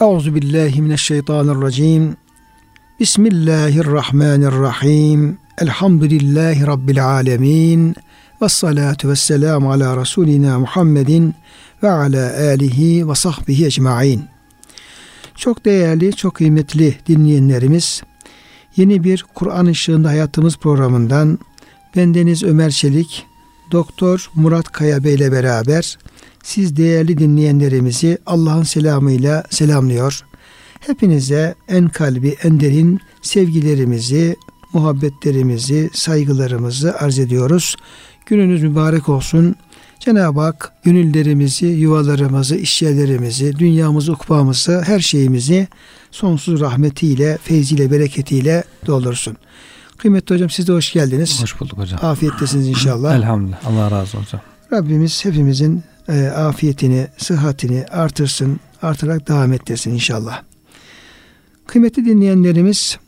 Euzu 0.00 0.34
billahi 0.34 0.82
mineşşeytanirracim. 0.82 2.16
Bismillahirrahmanirrahim. 3.00 5.38
Elhamdülillahi 5.58 6.66
rabbil 6.66 7.06
alamin. 7.06 7.94
Ves 8.42 8.52
salatu 8.52 9.08
vesselam 9.08 9.66
ala 9.66 10.00
Resulina 10.00 10.58
Muhammedin 10.58 11.34
ve 11.82 11.90
ala 11.90 12.36
alihi 12.36 13.08
ve 13.08 13.14
sahbihi 13.14 13.66
ecmaîn. 13.66 14.24
Çok 15.36 15.64
değerli, 15.64 16.16
çok 16.16 16.34
kıymetli 16.34 16.98
dinleyenlerimiz, 17.06 18.02
yeni 18.76 19.04
bir 19.04 19.24
Kur'an 19.34 19.66
ışığında 19.66 20.08
hayatımız 20.08 20.56
programından 20.56 21.38
bendeniz 21.96 22.42
Ömer 22.42 22.70
Çelik, 22.70 23.26
Doktor 23.72 24.30
Murat 24.34 24.72
Kaya 24.72 25.04
Bey 25.04 25.14
ile 25.14 25.32
beraber 25.32 25.98
siz 26.48 26.76
değerli 26.76 27.18
dinleyenlerimizi 27.18 28.18
Allah'ın 28.26 28.62
selamıyla 28.62 29.44
selamlıyor. 29.50 30.20
Hepinize 30.80 31.54
en 31.68 31.88
kalbi, 31.88 32.36
en 32.44 32.60
derin 32.60 33.00
sevgilerimizi, 33.22 34.36
muhabbetlerimizi, 34.72 35.90
saygılarımızı 35.92 36.94
arz 36.98 37.18
ediyoruz. 37.18 37.76
Gününüz 38.26 38.62
mübarek 38.62 39.08
olsun. 39.08 39.54
Cenab-ı 40.00 40.40
Hak 40.40 40.72
gönüllerimizi, 40.84 41.66
yuvalarımızı, 41.66 42.56
işyerlerimizi, 42.56 43.58
dünyamızı, 43.58 44.12
ukbamızı, 44.12 44.82
her 44.86 45.00
şeyimizi 45.00 45.68
sonsuz 46.10 46.60
rahmetiyle, 46.60 47.38
feyziyle, 47.42 47.90
bereketiyle 47.90 48.64
doldursun. 48.86 49.36
Kıymetli 49.98 50.34
hocam 50.34 50.50
siz 50.50 50.68
de 50.68 50.72
hoş 50.72 50.92
geldiniz. 50.92 51.42
Hoş 51.42 51.60
bulduk 51.60 51.78
hocam. 51.78 52.00
Afiyettesiniz 52.02 52.68
inşallah. 52.68 53.16
Elhamdülillah. 53.16 53.66
Allah 53.66 53.90
razı 53.90 54.18
olsun. 54.18 54.40
Rabbimiz 54.72 55.24
hepimizin 55.24 55.82
e, 56.08 56.26
afiyetini, 56.26 57.06
sıhhatini 57.18 57.86
artırsın, 57.90 58.60
artırarak 58.82 59.28
devam 59.28 59.52
ettirsin 59.52 59.90
inşallah. 59.90 60.42
Kıymetli 61.66 62.04
dinleyenlerimiz 62.04 62.98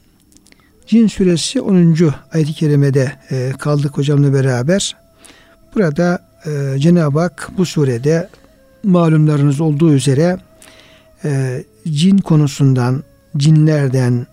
Cin 0.91 1.07
suresi 1.07 1.61
10. 1.61 1.97
ayet-i 2.33 2.53
kerimede 2.53 3.13
e, 3.31 3.53
kaldık 3.59 3.99
hocamla 3.99 4.33
beraber. 4.33 4.97
Burada 5.75 6.27
e, 6.47 6.79
Cenab-ı 6.79 7.19
Hak 7.19 7.51
bu 7.59 7.67
surede 7.67 8.29
malumlarınız 8.85 9.61
olduğu 9.61 9.93
üzere 9.93 10.39
e, 11.25 11.65
cin 11.89 12.19
konusundan, 12.19 13.03
cinlerden, 13.37 14.27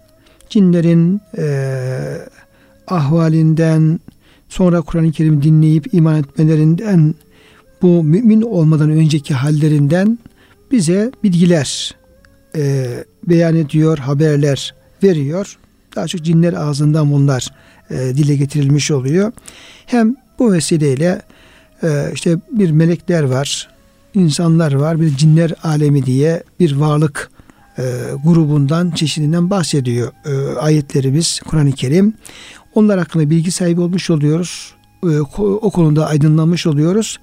cinlerin 0.49 1.21
e, 1.37 1.47
ahvalinden, 2.87 3.99
sonra 4.49 4.81
Kur'an-ı 4.81 5.11
Kerim 5.11 5.43
dinleyip 5.43 5.93
iman 5.93 6.19
etmelerinden, 6.19 7.15
bu 7.81 8.03
mümin 8.03 8.41
olmadan 8.41 8.89
önceki 8.89 9.33
hallerinden 9.33 10.19
bize 10.71 11.11
bilgiler 11.23 11.95
e, 12.55 12.87
beyan 13.27 13.55
ediyor, 13.55 13.97
haberler 13.97 14.75
veriyor. 15.03 15.57
Daha 15.95 16.07
çok 16.07 16.21
cinler 16.21 16.53
ağzından 16.53 17.11
bunlar 17.11 17.53
e, 17.89 17.95
dile 17.95 18.35
getirilmiş 18.35 18.91
oluyor. 18.91 19.31
Hem 19.85 20.15
bu 20.39 20.51
vesileyle 20.51 21.21
e, 21.83 22.11
işte 22.13 22.37
bir 22.51 22.71
melekler 22.71 23.23
var, 23.23 23.69
insanlar 24.13 24.73
var, 24.73 25.01
bir 25.01 25.17
cinler 25.17 25.53
alemi 25.63 26.05
diye 26.05 26.43
bir 26.59 26.75
varlık 26.75 27.31
e, 27.77 27.83
grubundan, 28.25 28.91
çeşidinden 28.91 29.49
bahsediyor 29.49 30.11
e, 30.25 30.59
ayetlerimiz 30.59 31.39
Kur'an-ı 31.47 31.71
Kerim. 31.71 32.13
Onlar 32.75 32.99
hakkında 32.99 33.29
bilgi 33.29 33.51
sahibi 33.51 33.81
olmuş 33.81 34.09
oluyoruz. 34.09 34.73
E, 35.03 35.19
o 35.37 35.71
konuda 35.71 36.07
aydınlanmış 36.07 36.67
oluyoruz. 36.67 37.19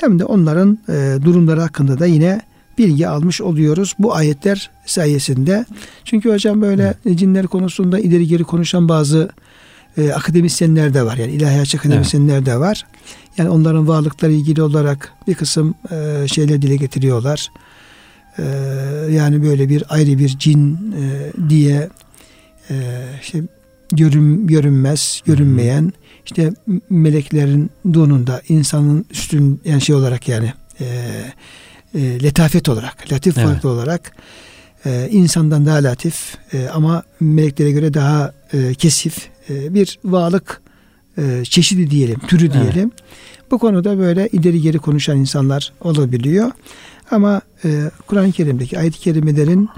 Hem 0.00 0.18
de 0.18 0.24
onların 0.24 0.78
e, 0.88 1.18
durumları 1.24 1.60
hakkında 1.60 1.98
da 1.98 2.06
yine 2.06 2.40
bilgi 2.78 3.08
almış 3.08 3.40
oluyoruz 3.40 3.94
bu 3.98 4.14
ayetler 4.14 4.70
sayesinde. 4.86 5.64
Çünkü 6.04 6.32
hocam 6.32 6.62
böyle 6.62 6.94
evet. 7.06 7.18
cinler 7.18 7.46
konusunda 7.46 7.98
ileri 7.98 8.26
geri 8.26 8.44
konuşan 8.44 8.88
bazı 8.88 9.30
e, 9.96 10.12
akademisyenler 10.12 10.94
de 10.94 11.02
var. 11.02 11.16
Yani 11.16 11.32
ilahiyatçı 11.32 11.78
akademisyenler 11.78 12.36
evet. 12.36 12.46
de 12.46 12.56
var. 12.56 12.86
Yani 13.36 13.48
onların 13.48 13.88
varlıkları 13.88 14.32
ilgili 14.32 14.62
olarak 14.62 15.12
bir 15.28 15.34
kısım 15.34 15.74
e, 15.90 16.28
şeyler 16.28 16.62
dile 16.62 16.76
getiriyorlar. 16.76 17.48
E, 18.38 18.42
yani 19.10 19.42
böyle 19.42 19.68
bir 19.68 19.84
ayrı 19.88 20.18
bir 20.18 20.28
cin 20.28 20.74
e, 21.00 21.32
diye 21.48 21.88
e, 22.70 22.74
işte 23.22 23.42
görün, 23.92 24.46
görünmez, 24.46 25.22
görünmeyen 25.26 25.92
işte 26.30 26.52
meleklerin 26.90 27.70
donunda 27.94 28.42
insanın 28.48 29.04
üstün 29.10 29.60
yani 29.64 29.80
şey 29.80 29.94
olarak 29.94 30.28
yani 30.28 30.52
e, 30.80 30.84
e, 31.94 32.22
letafet 32.22 32.68
olarak, 32.68 33.12
latif 33.12 33.38
evet. 33.38 33.48
farklı 33.48 33.68
olarak 33.68 34.12
e, 34.84 35.08
insandan 35.10 35.66
daha 35.66 35.76
latif 35.76 36.36
e, 36.52 36.68
ama 36.68 37.02
meleklere 37.20 37.70
göre 37.70 37.94
daha 37.94 38.32
e, 38.52 38.74
kesif 38.74 39.28
e, 39.50 39.74
bir 39.74 39.98
varlık 40.04 40.62
e, 41.18 41.44
çeşidi 41.44 41.90
diyelim, 41.90 42.18
türü 42.18 42.52
diyelim. 42.52 42.92
Evet. 42.98 43.50
Bu 43.50 43.58
konuda 43.58 43.98
böyle 43.98 44.28
ileri 44.28 44.60
geri 44.60 44.78
konuşan 44.78 45.16
insanlar 45.16 45.72
olabiliyor. 45.80 46.50
Ama 47.10 47.40
e, 47.64 47.90
Kur'an-ı 48.06 48.32
Kerim'deki 48.32 48.78
ayet-i 48.78 48.98
kerimelerin 48.98 49.68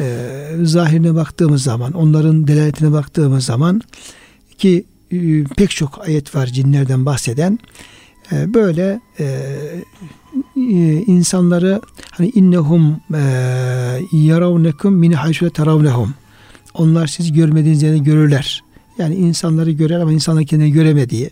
e, 0.00 0.28
zahirine 0.62 1.14
baktığımız 1.14 1.62
zaman, 1.62 1.92
onların 1.92 2.46
delaletine 2.46 2.92
baktığımız 2.92 3.44
zaman 3.44 3.80
ki 4.58 4.84
pek 5.56 5.70
çok 5.70 6.08
ayet 6.08 6.34
var 6.34 6.46
cinlerden 6.46 7.06
bahseden 7.06 7.58
e, 8.32 8.54
böyle 8.54 9.00
e, 9.18 9.24
e, 10.56 11.02
insanları 11.06 11.80
hani 12.10 12.28
innehum 12.28 13.00
e, 13.14 13.20
yaravnekum 14.12 14.94
min 14.94 15.12
hayşu 15.12 15.50
taravnehum 15.50 16.14
onlar 16.74 17.06
siz 17.06 17.32
görmediğiniz 17.32 17.82
yerde 17.82 17.98
görürler. 17.98 18.62
Yani 18.98 19.14
insanları 19.14 19.70
görer 19.70 20.00
ama 20.00 20.12
insanlar 20.12 20.44
kendini 20.44 20.72
göremediği 20.72 21.30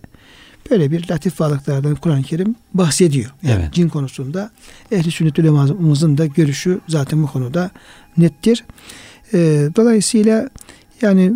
böyle 0.71 0.91
bir 0.91 1.11
latif 1.11 1.41
varlıklardan 1.41 1.95
Kur'an-ı 1.95 2.23
Kerim 2.23 2.55
bahsediyor. 2.75 3.31
Yani 3.43 3.61
evet. 3.63 3.75
cin 3.75 3.89
konusunda 3.89 4.51
ehli 4.93 5.11
sünnet 5.11 5.39
ulemamızın 5.39 6.19
da 6.19 6.27
görüşü 6.27 6.81
zaten 6.89 7.23
bu 7.23 7.27
konuda 7.27 7.71
nettir. 8.17 8.65
E, 9.33 9.69
dolayısıyla 9.77 10.51
yani 11.03 11.33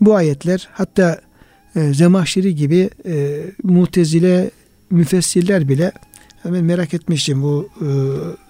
bu 0.00 0.14
ayetler 0.14 0.68
hatta 0.72 1.20
e, 1.76 1.94
Zemahşeri 1.94 2.54
gibi 2.54 2.90
e, 3.06 3.42
mutezile 3.62 4.50
müfessirler 4.90 5.68
bile 5.68 5.92
ben 6.44 6.64
merak 6.64 6.94
etmiştim 6.94 7.42
bu 7.42 7.68
e, 7.80 7.88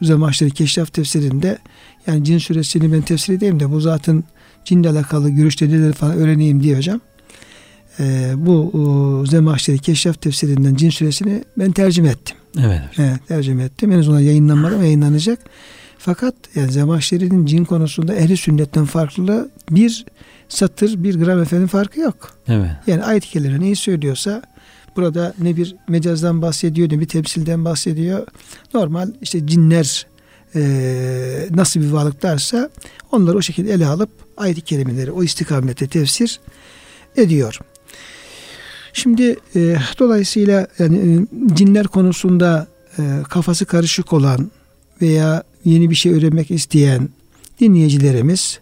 Zemahşeri 0.06 0.50
Keşraf 0.50 0.92
tefsirinde 0.92 1.58
yani 2.06 2.24
cin 2.24 2.38
suresini 2.38 2.92
ben 2.92 3.02
tefsir 3.02 3.34
edeyim 3.34 3.60
de 3.60 3.70
bu 3.70 3.80
zaten 3.80 4.24
cinle 4.64 4.88
alakalı 4.88 5.30
görüşleri 5.30 5.92
falan 5.92 6.16
öğreneyim 6.16 6.62
diye 6.62 6.76
hocam. 6.76 7.00
E, 8.00 8.32
bu 8.36 8.72
e, 9.26 9.30
Zemahşeri 9.30 9.78
Keşraf 9.78 10.22
tefsirinden 10.22 10.74
cin 10.74 10.90
suresini 10.90 11.44
ben 11.58 11.72
tercüme 11.72 12.08
ettim. 12.08 12.36
Evet. 12.58 12.80
evet 12.98 13.28
tercüme 13.28 13.64
ettim. 13.64 13.92
En 13.92 13.98
azından 13.98 14.20
yayınlanmadı 14.20 14.74
ama 14.74 14.84
yayınlanacak. 14.84 15.38
Fakat 15.98 16.34
yani 16.54 16.72
Zemahşeri'nin 16.72 17.46
cin 17.46 17.64
konusunda 17.64 18.14
ehli 18.14 18.36
sünnetten 18.36 18.84
farklı 18.84 19.50
bir 19.70 20.04
satır, 20.48 21.02
bir 21.04 21.14
gram 21.14 21.42
efendim 21.42 21.68
farkı 21.68 22.00
yok. 22.00 22.38
Evet. 22.48 22.70
Yani 22.86 23.04
ayet-i 23.04 23.28
kerime 23.28 23.60
neyi 23.60 23.76
söylüyorsa 23.76 24.42
burada 24.96 25.34
ne 25.38 25.56
bir 25.56 25.76
mecazdan 25.88 26.42
bahsediyor 26.42 26.92
ne 26.92 27.00
bir 27.00 27.08
temsilden 27.08 27.64
bahsediyor. 27.64 28.26
Normal 28.74 29.10
işte 29.22 29.46
cinler 29.46 30.06
e, 30.54 30.60
nasıl 31.50 31.80
bir 31.80 31.90
varlıklarsa 31.90 32.70
onları 33.12 33.36
o 33.36 33.42
şekilde 33.42 33.72
ele 33.72 33.86
alıp 33.86 34.10
ayet-i 34.36 34.60
kerimeleri 34.60 35.10
o 35.10 35.22
istikamette 35.22 35.86
tefsir 35.86 36.40
ediyor. 37.16 37.58
Şimdi 38.92 39.36
e, 39.56 39.76
dolayısıyla 39.98 40.66
yani 40.78 41.26
cinler 41.52 41.86
konusunda 41.86 42.66
e, 42.98 43.02
kafası 43.28 43.66
karışık 43.66 44.12
olan 44.12 44.50
veya 45.02 45.42
yeni 45.64 45.90
bir 45.90 45.94
şey 45.94 46.12
öğrenmek 46.12 46.50
isteyen 46.50 47.08
dinleyicilerimiz 47.60 48.60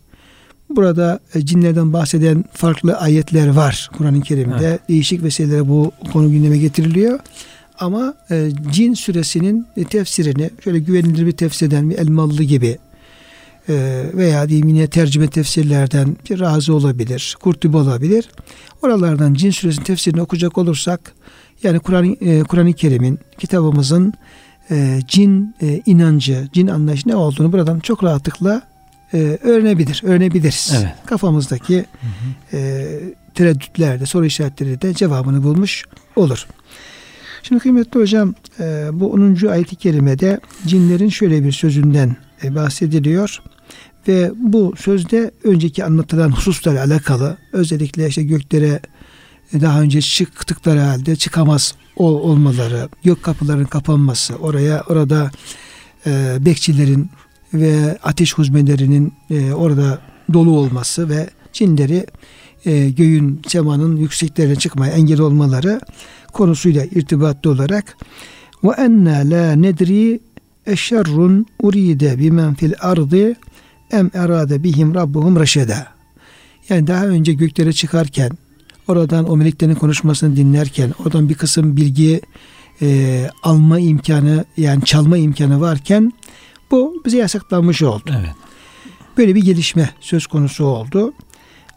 burada 0.70 1.20
e, 1.34 1.46
cinlerden 1.46 1.92
bahseden 1.92 2.44
farklı 2.52 2.96
ayetler 2.96 3.48
var 3.48 3.90
Kur'an-ı 3.98 4.20
Kerim'de. 4.20 4.66
Evet. 4.66 4.88
Değişik 4.88 5.22
vesilelerle 5.22 5.68
bu 5.68 5.92
konu 6.12 6.30
gündeme 6.30 6.58
getiriliyor. 6.58 7.18
Ama 7.78 8.14
e, 8.30 8.50
cin 8.72 8.94
suresinin 8.94 9.66
tefsirini 9.90 10.50
şöyle 10.64 10.78
güvenilir 10.78 11.26
bir 11.26 11.32
tefsirden 11.32 11.90
bir 11.90 11.98
Elmalı 11.98 12.42
gibi 12.42 12.78
e, 13.68 14.04
veya 14.14 14.48
diyeyim 14.48 14.68
yine 14.68 14.86
tercüme 14.86 15.28
tefsirlerden 15.28 16.16
bir 16.30 16.40
razı 16.40 16.74
olabilir, 16.74 17.36
kurtubi 17.40 17.76
olabilir. 17.76 18.28
Oralardan 18.82 19.34
cin 19.34 19.50
suresinin 19.50 19.84
tefsirini 19.84 20.22
okuyacak 20.22 20.58
olursak 20.58 21.14
yani 21.62 21.78
Kur'an-ı 21.78 22.16
e, 22.20 22.42
Kur'an 22.42 22.72
Kerim'in 22.72 23.18
kitabımızın 23.38 24.12
e, 24.70 25.00
cin 25.08 25.54
e, 25.62 25.82
inancı, 25.86 26.48
cin 26.52 26.66
anlayışı 26.66 27.08
ne 27.08 27.16
olduğunu 27.16 27.52
buradan 27.52 27.80
çok 27.80 28.04
rahatlıkla 28.04 28.62
e, 29.14 29.38
öğrenebilir, 29.42 30.00
öğrenebiliriz. 30.04 30.72
Evet. 30.78 30.92
Kafamızdaki 31.06 31.76
hı 32.00 32.06
hı. 32.06 32.56
E, 32.56 32.86
tereddütlerde, 33.34 34.06
soru 34.06 34.26
işaretleri 34.26 34.82
de 34.82 34.94
cevabını 34.94 35.42
bulmuş 35.42 35.84
olur. 36.16 36.46
Şimdi 37.42 37.60
kıymetli 37.62 38.00
hocam 38.00 38.34
e, 38.60 38.88
bu 38.92 39.12
10. 39.12 39.46
ayet-i 39.46 39.76
kerimede 39.76 40.40
cinlerin 40.66 41.08
şöyle 41.08 41.44
bir 41.44 41.52
sözünden 41.52 42.16
e, 42.44 42.54
bahsediliyor. 42.54 43.42
Ve 44.08 44.32
bu 44.36 44.74
sözde 44.78 45.30
önceki 45.44 45.84
anlatılan 45.84 46.30
hususlarla 46.30 46.84
alakalı 46.84 47.36
özellikle 47.52 48.08
işte 48.08 48.22
göklere 48.22 48.80
e, 49.52 49.60
daha 49.60 49.80
önce 49.80 50.00
çıktıkları 50.00 50.80
halde 50.80 51.16
çıkamaz 51.16 51.74
olmaları, 51.96 52.88
gök 53.04 53.22
kapıların 53.22 53.64
kapanması, 53.64 54.36
oraya 54.36 54.82
orada 54.88 55.30
e, 56.06 56.36
bekçilerin 56.40 57.10
ve 57.54 57.98
ateş 58.02 58.34
huzmelerinin 58.34 59.12
e, 59.30 59.52
orada 59.52 59.98
dolu 60.32 60.50
olması 60.50 61.08
ve 61.08 61.30
cinleri 61.52 62.06
e, 62.66 62.90
göğün, 62.90 63.42
semanın 63.48 63.96
yükseklerine 63.96 64.56
çıkmaya 64.56 64.92
engel 64.92 65.20
olmaları 65.20 65.80
konusuyla 66.32 66.84
irtibatlı 66.84 67.50
olarak 67.50 67.96
ve 68.64 68.70
enna 68.78 69.16
la 69.16 69.52
nedri 69.52 70.20
eşerrun 70.66 71.46
uride 71.62 72.18
bimen 72.18 72.54
fil 72.54 72.72
ardı 72.80 73.34
em 73.90 74.10
erade 74.14 74.62
bihim 74.62 74.94
rabbuhum 74.94 75.40
reşeda. 75.40 75.86
Yani 76.68 76.86
daha 76.86 77.06
önce 77.06 77.32
göklere 77.32 77.72
çıkarken 77.72 78.30
oradan 78.88 79.30
o 79.30 79.36
meleklerin 79.36 79.74
konuşmasını 79.74 80.36
dinlerken 80.36 80.94
oradan 81.04 81.28
bir 81.28 81.34
kısım 81.34 81.76
bilgi 81.76 82.20
e, 82.82 83.30
alma 83.42 83.78
imkanı 83.78 84.44
yani 84.56 84.84
çalma 84.84 85.16
imkanı 85.16 85.60
varken 85.60 86.12
bu 86.74 87.02
bize 87.04 87.18
yasaklanmış 87.18 87.82
oldu. 87.82 88.10
Evet. 88.20 88.34
Böyle 89.16 89.34
bir 89.34 89.44
gelişme 89.44 89.90
söz 90.00 90.26
konusu 90.26 90.64
oldu. 90.64 91.12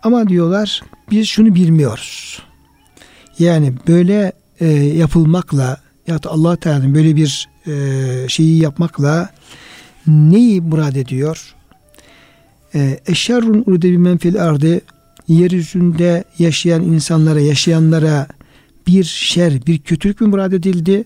Ama 0.04 0.28
diyorlar 0.28 0.82
biz 1.12 1.28
şunu 1.28 1.56
bilmiyoruz. 1.56 2.42
Yani 3.40 3.74
böyle 3.88 4.32
e, 4.60 4.68
yapılmakla 4.74 5.82
ya 6.08 6.24
da 6.24 6.30
Allah 6.30 6.56
Teala'nın 6.56 6.96
böyle 6.96 7.16
bir 7.16 7.50
e, 7.68 7.74
şeyi 8.30 8.62
yapmakla 8.62 9.30
neyi 10.08 10.62
murad 10.62 10.96
ediyor? 10.96 11.56
E, 12.76 13.00
eşerrun 13.08 13.64
urde 13.66 13.92
bir 13.92 13.98
menfil 13.98 14.44
ardı 14.44 14.82
yeryüzünde 15.28 16.24
yaşayan 16.40 16.82
insanlara, 16.82 17.40
yaşayanlara 17.40 18.28
bir 18.88 19.04
şer, 19.04 19.66
bir 19.68 19.80
kötülük 19.80 20.22
mü 20.22 20.28
murad 20.28 20.52
edildi? 20.52 21.04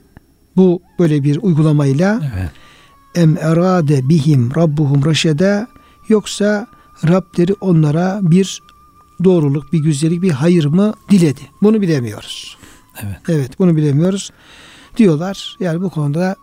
Bu 0.56 0.82
böyle 1.00 1.24
bir 1.24 1.38
uygulamayla 1.42 2.32
evet. 2.36 2.52
Em 3.16 3.38
erade 3.38 4.10
bihim 4.10 4.56
rabbuhum 4.56 5.06
reşede 5.06 5.68
yoksa 6.10 6.68
Rableri 7.08 7.54
onlara 7.62 8.19
bir 8.22 8.62
doğruluk, 9.24 9.74
bir 9.74 9.80
güzellik, 9.80 10.22
bir 10.22 10.31
hayır 10.31 10.66
mı 10.66 10.94
diledi? 11.10 11.42
Bunu 11.62 11.81
bilemiyoruz. 11.81 12.58
Evet. 13.04 13.18
Evet, 13.28 13.60
bunu 13.60 13.75
bilemiyoruz 13.75 14.31
diyorlar. 14.98 15.58
Yani 15.60 15.81
bu 15.81 15.90
konuda 15.90 16.36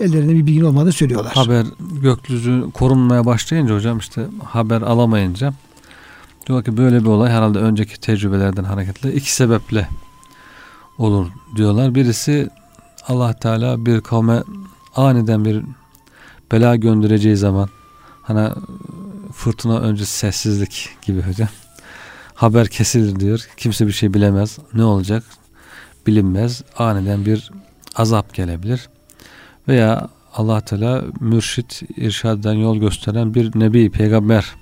ellerinde 0.00 0.34
bir 0.34 0.46
bilgin 0.46 0.64
olmadığını 0.64 0.92
söylüyorlar. 0.92 1.32
Haber 1.32 1.66
gökyüzü 2.02 2.64
korunmaya 2.74 3.26
başlayınca 3.26 3.74
hocam 3.74 3.98
işte 3.98 4.26
haber 4.44 4.82
alamayınca 4.82 5.54
diyor 6.46 6.64
ki 6.64 6.76
böyle 6.76 7.00
bir 7.00 7.06
olay 7.06 7.32
herhalde 7.32 7.58
önceki 7.58 8.00
tecrübelerden 8.00 8.64
hareketle 8.64 9.14
iki 9.14 9.34
sebeple 9.34 9.88
olur 10.98 11.26
diyorlar. 11.56 11.94
Birisi 11.94 12.48
Allah 13.08 13.32
Teala 13.32 13.86
bir 13.86 14.00
kavme 14.00 14.42
aniden 14.96 15.44
bir 15.44 15.62
bela 16.52 16.76
göndereceği 16.76 17.36
zaman 17.36 17.68
hani 18.22 18.50
fırtına 19.32 19.78
öncesi 19.78 20.18
sessizlik 20.18 20.88
gibi 21.06 21.22
hocam 21.22 21.48
haber 22.34 22.68
kesilir 22.68 23.20
diyor. 23.20 23.46
Kimse 23.56 23.86
bir 23.86 23.92
şey 23.92 24.14
bilemez. 24.14 24.58
Ne 24.74 24.84
olacak? 24.84 25.24
Bilinmez. 26.06 26.62
Aniden 26.78 27.26
bir 27.26 27.50
azap 27.96 28.34
gelebilir. 28.34 28.88
Veya 29.68 30.08
Allah 30.34 30.60
Teala 30.60 31.04
mürşit, 31.20 31.82
irşadden 31.96 32.52
yol 32.52 32.76
gösteren 32.76 33.34
bir 33.34 33.50
nebi, 33.54 33.90
peygamber 33.90 34.54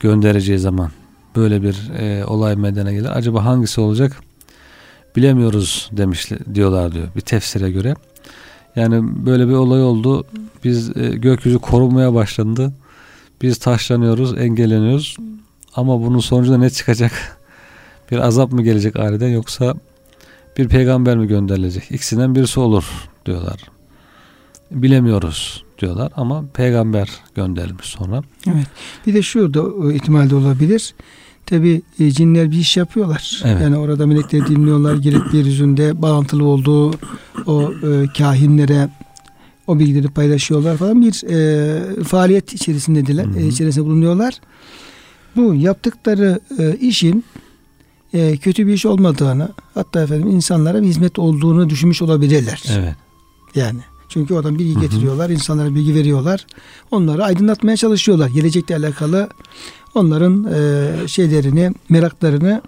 göndereceği 0.00 0.58
zaman 0.58 0.90
böyle 1.36 1.62
bir 1.62 1.90
e, 1.98 2.24
olay 2.24 2.56
meydana 2.56 2.92
gelir. 2.92 3.18
Acaba 3.18 3.44
hangisi 3.44 3.80
olacak? 3.80 4.16
Bilemiyoruz 5.16 5.88
demiş 5.92 6.30
diyorlar 6.54 6.92
diyor 6.92 7.08
bir 7.16 7.20
tefsire 7.20 7.70
göre. 7.70 7.94
Yani 8.76 9.26
böyle 9.26 9.48
bir 9.48 9.52
olay 9.52 9.82
oldu. 9.82 10.24
Biz 10.64 10.96
e, 10.96 11.08
gökyüzü 11.08 11.58
korunmaya 11.58 12.14
başlandı. 12.14 12.72
Biz 13.42 13.58
taşlanıyoruz, 13.58 14.38
engelleniyoruz. 14.38 15.16
Ama 15.76 16.00
bunun 16.00 16.18
sonucunda 16.18 16.58
ne 16.58 16.70
çıkacak? 16.70 17.12
Bir 18.10 18.18
azap 18.18 18.52
mı 18.52 18.62
gelecek 18.62 18.96
aniden 18.96 19.28
yoksa 19.28 19.74
bir 20.58 20.68
peygamber 20.68 21.16
mi 21.16 21.26
gönderilecek? 21.26 21.90
İkisinden 21.90 22.34
birisi 22.34 22.60
olur 22.60 22.84
diyorlar. 23.26 23.60
Bilemiyoruz 24.70 25.64
diyorlar 25.78 26.12
ama 26.16 26.44
peygamber 26.54 27.10
gönderilmiş 27.34 27.86
sonra. 27.86 28.22
Evet. 28.46 28.66
Bir 29.06 29.14
de 29.14 29.22
şu 29.22 29.54
da 29.54 29.92
ihtimalde 29.92 30.34
olabilir. 30.34 30.94
Tabi 31.46 31.82
e, 32.00 32.10
cinler 32.10 32.50
bir 32.50 32.56
iş 32.56 32.76
yapıyorlar. 32.76 33.42
Evet. 33.44 33.62
Yani 33.62 33.76
orada 33.76 34.06
melekleri 34.06 34.46
dinliyorlar. 34.46 34.94
Gelip 34.94 35.34
yeryüzünde 35.34 36.02
bağlantılı 36.02 36.44
olduğu 36.44 36.94
o 37.46 37.72
e, 37.72 38.06
kahinlere 38.18 38.88
o 39.66 39.78
bilgileri 39.78 40.08
paylaşıyorlar 40.08 40.76
falan 40.76 41.02
bir 41.02 41.22
e, 41.30 42.04
faaliyet 42.04 42.52
içerisindedirler. 42.52 43.26
E, 43.36 43.46
içerisinde 43.46 43.84
bulunuyorlar. 43.84 44.34
Bu 45.36 45.54
yaptıkları 45.54 46.40
e, 46.58 46.76
işin 46.76 47.24
e, 48.14 48.36
kötü 48.36 48.66
bir 48.66 48.72
iş 48.72 48.86
olmadığını 48.86 49.48
hatta 49.74 50.02
efendim 50.02 50.28
insanlara 50.28 50.82
bir 50.82 50.86
hizmet 50.86 51.18
olduğunu 51.18 51.70
düşünmüş 51.70 52.02
olabilirler. 52.02 52.62
Evet. 52.70 52.94
Yani 53.54 53.80
çünkü 54.08 54.34
oradan 54.34 54.58
bilgi 54.58 54.80
getiriyorlar, 54.80 55.30
insanlara 55.30 55.74
bilgi 55.74 55.94
veriyorlar. 55.94 56.46
Onları 56.90 57.24
aydınlatmaya 57.24 57.76
çalışıyorlar. 57.76 58.28
Gelecekle 58.28 58.76
alakalı 58.76 59.28
onların 59.94 60.46
e, 60.54 61.08
şeylerini, 61.08 61.72
meraklarını 61.88 62.62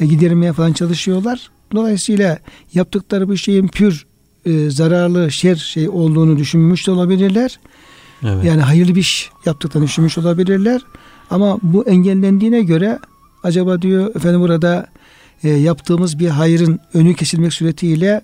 e, 0.00 0.06
gidermeye 0.06 0.52
falan 0.52 0.72
çalışıyorlar. 0.72 1.50
Dolayısıyla 1.72 2.38
yaptıkları 2.74 3.28
bu 3.28 3.36
şeyin 3.36 3.68
pür 3.68 4.06
e, 4.46 4.70
zararlı, 4.70 5.30
şer 5.30 5.56
şey 5.56 5.88
olduğunu 5.88 6.38
düşünmüş 6.38 6.86
de 6.86 6.90
olabilirler. 6.90 7.60
Evet. 8.22 8.44
Yani 8.44 8.60
hayırlı 8.60 8.94
bir 8.94 9.00
iş 9.00 9.30
yaptıklarını 9.46 9.86
düşünmüş 9.88 10.18
olabilirler. 10.18 10.80
Ama 11.30 11.58
bu 11.62 11.84
engellendiğine 11.88 12.62
göre 12.62 12.98
acaba 13.42 13.82
diyor 13.82 14.16
efendim 14.16 14.40
burada 14.40 14.86
e, 15.44 15.48
yaptığımız 15.48 16.18
bir 16.18 16.28
hayırın 16.28 16.80
önü 16.94 17.14
kesilmek 17.14 17.52
suretiyle 17.52 18.20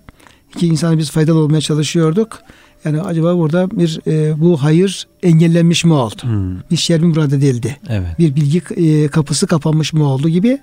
ki 0.59 0.67
insana 0.67 0.99
biz 0.99 1.11
faydalı 1.11 1.39
olmaya 1.39 1.61
çalışıyorduk. 1.61 2.39
Yani 2.85 3.01
acaba 3.01 3.37
burada 3.37 3.71
bir 3.71 4.01
e, 4.07 4.41
bu 4.41 4.63
hayır 4.63 5.07
engellenmiş 5.23 5.85
mi 5.85 5.93
oldu? 5.93 6.23
Hmm. 6.23 6.61
Bir 6.71 6.77
şer 6.77 7.01
mi 7.01 7.07
murad 7.07 7.33
edildi? 7.33 7.77
Evet. 7.89 8.19
Bir 8.19 8.37
bilgi 8.37 8.63
e, 8.77 9.09
kapısı 9.09 9.47
kapanmış 9.47 9.93
mı 9.93 10.09
oldu 10.09 10.29
gibi 10.29 10.59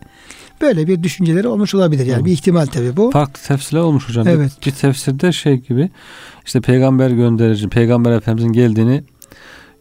böyle 0.61 0.87
bir 0.87 1.03
düşünceleri 1.03 1.47
olmuş 1.47 1.75
olabilir. 1.75 2.05
Yani 2.05 2.19
hmm. 2.19 2.25
bir 2.25 2.31
ihtimal 2.31 2.65
tabi 2.65 2.97
bu. 2.97 3.11
Farklı 3.11 3.41
tefsirler 3.47 3.81
olmuş 3.81 4.09
hocam. 4.09 4.27
Evet. 4.27 4.51
Bir, 4.65 4.71
tefsirde 4.71 5.31
şey 5.31 5.55
gibi 5.55 5.89
işte 6.45 6.61
peygamber 6.61 7.09
gönderici, 7.09 7.69
peygamber 7.69 8.11
efendimizin 8.11 8.53
geldiğini 8.53 9.03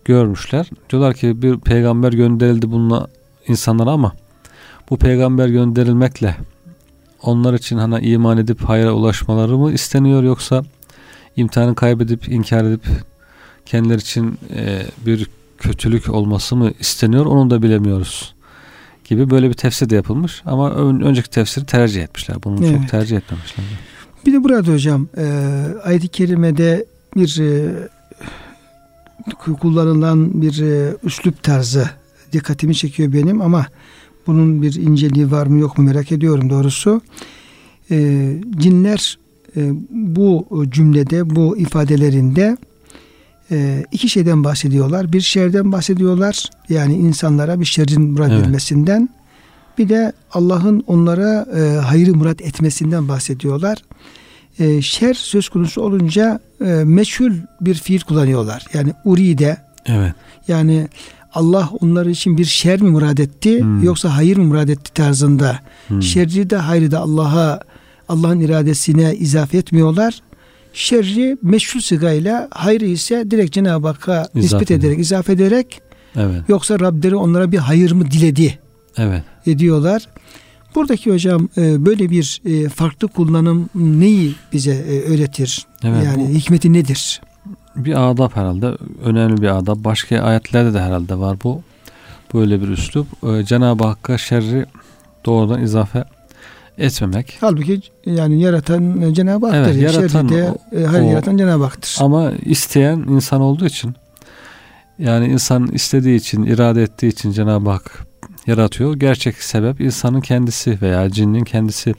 görmüşler. 0.05 0.71
Diyorlar 0.91 1.15
ki 1.15 1.43
bir 1.43 1.59
peygamber 1.59 2.13
gönderildi 2.13 2.71
bununla 2.71 3.07
insanlara 3.49 3.91
ama 3.91 4.13
bu 4.91 4.97
peygamber 4.97 5.49
gönderilmekle 5.49 6.37
onlar 7.23 7.55
için 7.55 7.79
hani 7.79 8.07
iman 8.07 8.39
edip 8.39 8.65
hayra 8.65 8.93
ulaşmaları 8.93 9.59
mı 9.59 9.73
isteniyor 9.73 10.23
yoksa 10.23 10.65
imtihanı 11.37 11.75
kaybedip 11.75 12.29
inkar 12.29 12.65
edip 12.65 12.83
kendileri 13.67 14.01
için 14.01 14.39
e, 14.55 14.83
bir 15.07 15.29
kötülük 15.59 16.11
olması 16.11 16.57
mı 16.57 16.73
isteniyor 16.81 17.27
onu 17.27 17.51
da 17.51 17.63
bilemiyoruz 17.63 18.35
gibi 19.05 19.31
böyle 19.31 19.49
bir 19.49 19.55
tefsir 19.55 19.91
de 19.91 19.95
yapılmış 19.95 20.43
ama 20.47 20.71
ön, 20.71 21.01
önceki 21.01 21.31
tefsiri 21.31 21.67
tercih 21.67 22.03
etmişler. 22.03 22.37
Bunu 22.45 22.67
evet. 22.67 22.81
çok 22.81 22.89
tercih 22.89 23.17
etmemişler. 23.17 23.65
Bir 24.27 24.33
de 24.33 24.45
burada 24.45 24.73
hocam 24.73 25.09
e, 25.17 25.25
ayet-i 25.85 26.09
kerimede 26.09 26.87
bir 27.17 27.41
e, 27.41 27.73
kullanılan 29.61 30.43
bir 30.43 30.63
e, 30.63 30.97
üslup 31.05 31.43
tarzı 31.43 31.91
dikkatimi 32.33 32.75
çekiyor 32.75 33.13
benim 33.13 33.41
ama 33.41 33.67
bunun 34.27 34.63
bir 34.63 34.75
inceliği 34.75 35.31
var 35.31 35.47
mı 35.47 35.59
yok 35.59 35.79
mu 35.79 35.85
merak 35.85 36.13
ediyorum 36.13 36.51
doğrusu. 36.51 37.01
E, 37.91 38.29
cinler 38.57 39.19
e, 39.57 39.71
bu 39.91 40.47
cümlede 40.71 41.37
bu 41.37 41.59
ifadelerinde 41.59 42.57
e, 43.51 43.85
iki 43.93 44.09
şeyden 44.09 44.45
bahsediyorlar. 44.45 45.13
Bir 45.13 45.21
şerden 45.21 45.73
bahsediyorlar. 45.73 46.51
Yani 46.69 46.95
insanlara 46.95 47.61
bir 47.61 47.65
şerrin 47.65 48.03
murat 48.03 48.31
evet. 48.31 48.43
edilmesinden. 48.43 49.09
Bir 49.79 49.89
de 49.89 50.13
Allah'ın 50.33 50.85
onlara 50.87 51.47
e, 51.57 51.77
hayrı 51.77 52.15
murat 52.15 52.43
etmesinden 52.43 53.09
bahsediyorlar. 53.09 53.79
E, 54.59 54.83
şer 54.83 55.15
söz 55.15 55.49
konusu 55.49 55.83
olunca 55.83 56.41
e, 56.65 56.65
meçhul 56.85 57.33
bir 57.61 57.75
fiil 57.75 58.01
kullanıyorlar. 58.01 58.67
Yani 58.75 58.93
uride. 59.05 59.57
Evet. 59.87 60.15
Yani 60.49 60.89
Allah 61.35 61.71
onlar 61.81 62.07
için 62.07 62.39
bir 62.39 62.45
şer 62.45 62.81
mi 62.81 62.91
murad 62.91 63.19
etti 63.19 63.61
hmm. 63.61 63.83
yoksa 63.83 64.17
hayır 64.17 64.37
mı 64.37 64.45
murad 64.45 64.69
etti 64.69 64.95
tarzında. 64.95 65.59
Hmm. 65.89 66.03
Şerri 66.03 66.51
de 66.51 66.57
hayrı 66.57 66.91
da 66.91 66.99
Allah'a 66.99 67.61
Allah'ın 68.09 68.41
iradesine 68.41 69.15
izafe 69.15 69.59
etmiyorlar. 69.59 70.21
şerri 70.73 71.37
meşru 71.43 71.83
sigayla 71.83 72.49
hayrı 72.51 72.85
ise 72.85 73.25
direkt 73.31 73.53
Cenab-ı 73.53 73.87
Hakk'a 73.87 74.29
nispet 74.35 74.71
ederek, 74.71 74.99
izaf 74.99 75.31
ederek 75.31 75.81
Evet. 76.17 76.43
yoksa 76.49 76.81
Rableri 76.81 77.17
onlara 77.17 77.53
bir 77.53 77.59
hayır 77.59 77.93
mı 77.93 78.11
diledi 78.11 78.59
Evet. 78.97 79.23
ediyorlar. 79.47 80.09
Buradaki 80.75 81.13
hocam 81.13 81.49
e, 81.57 81.87
böyle 81.87 82.11
bir 82.11 82.43
e, 82.45 82.69
farklı 82.69 83.09
kullanım 83.09 83.71
neyi 83.75 84.35
bize 84.53 84.73
e, 84.73 85.01
öğretir? 85.01 85.67
Evet, 85.85 86.05
yani 86.05 86.29
bu- 86.29 86.35
hikmeti 86.35 86.73
nedir? 86.73 87.21
Bir 87.77 88.11
adab 88.11 88.37
herhalde. 88.37 88.77
Önemli 89.05 89.43
bir 89.43 89.57
adab. 89.59 89.85
Başka 89.85 90.21
ayetlerde 90.21 90.75
de 90.75 90.81
herhalde 90.81 91.19
var 91.19 91.37
bu. 91.45 91.63
Böyle 92.35 92.63
bir 92.63 92.69
üslup. 92.69 93.07
Ee, 93.25 93.45
Cenab-ı 93.45 93.85
Hakk'a 93.85 94.19
şerri 94.19 94.67
doğrudan 95.27 95.63
izafe 95.63 96.05
etmemek. 96.79 97.39
Halbuki 97.41 97.81
yani 98.07 98.41
yaratan 98.41 99.01
e, 99.03 99.15
Cenab-ı 99.15 99.47
Hak'tır. 99.47 99.75
Evet, 99.81 99.95
yaratan 99.97 100.29
de 100.29 100.51
o- 100.73 100.77
e, 100.77 100.85
hayır 100.85 101.05
o- 101.05 101.11
yaratan 101.11 101.37
Cenab-ı 101.37 101.65
Hak'tır. 101.65 101.97
Ama 102.01 102.33
isteyen 102.33 102.97
insan 102.97 103.41
olduğu 103.41 103.67
için 103.67 103.95
yani 104.99 105.27
insan 105.27 105.67
istediği 105.67 106.17
için, 106.17 106.43
irade 106.43 106.83
ettiği 106.83 107.09
için 107.09 107.33
Cenab-ı 107.33 107.71
Hak 107.71 108.07
yaratıyor. 108.47 108.95
Gerçek 108.95 109.37
sebep 109.43 109.81
insanın 109.81 110.21
kendisi 110.21 110.79
veya 110.83 111.11
cinnin 111.11 111.45
kendisi 111.45 111.95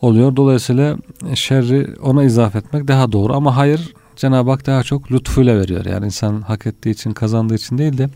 oluyor. 0.00 0.36
Dolayısıyla 0.36 0.96
şerri 1.34 1.88
ona 2.02 2.24
izafe 2.24 2.58
etmek 2.58 2.88
daha 2.88 3.12
doğru 3.12 3.34
ama 3.34 3.56
hayır 3.56 3.94
Cenab-ı 4.16 4.50
Hak 4.50 4.66
daha 4.66 4.82
çok 4.82 5.12
lütfuyla 5.12 5.58
veriyor. 5.58 5.84
Yani 5.84 6.06
insan 6.06 6.40
hak 6.40 6.66
ettiği 6.66 6.90
için, 6.90 7.12
kazandığı 7.12 7.54
için 7.54 7.78
değil 7.78 7.98
de 7.98 8.08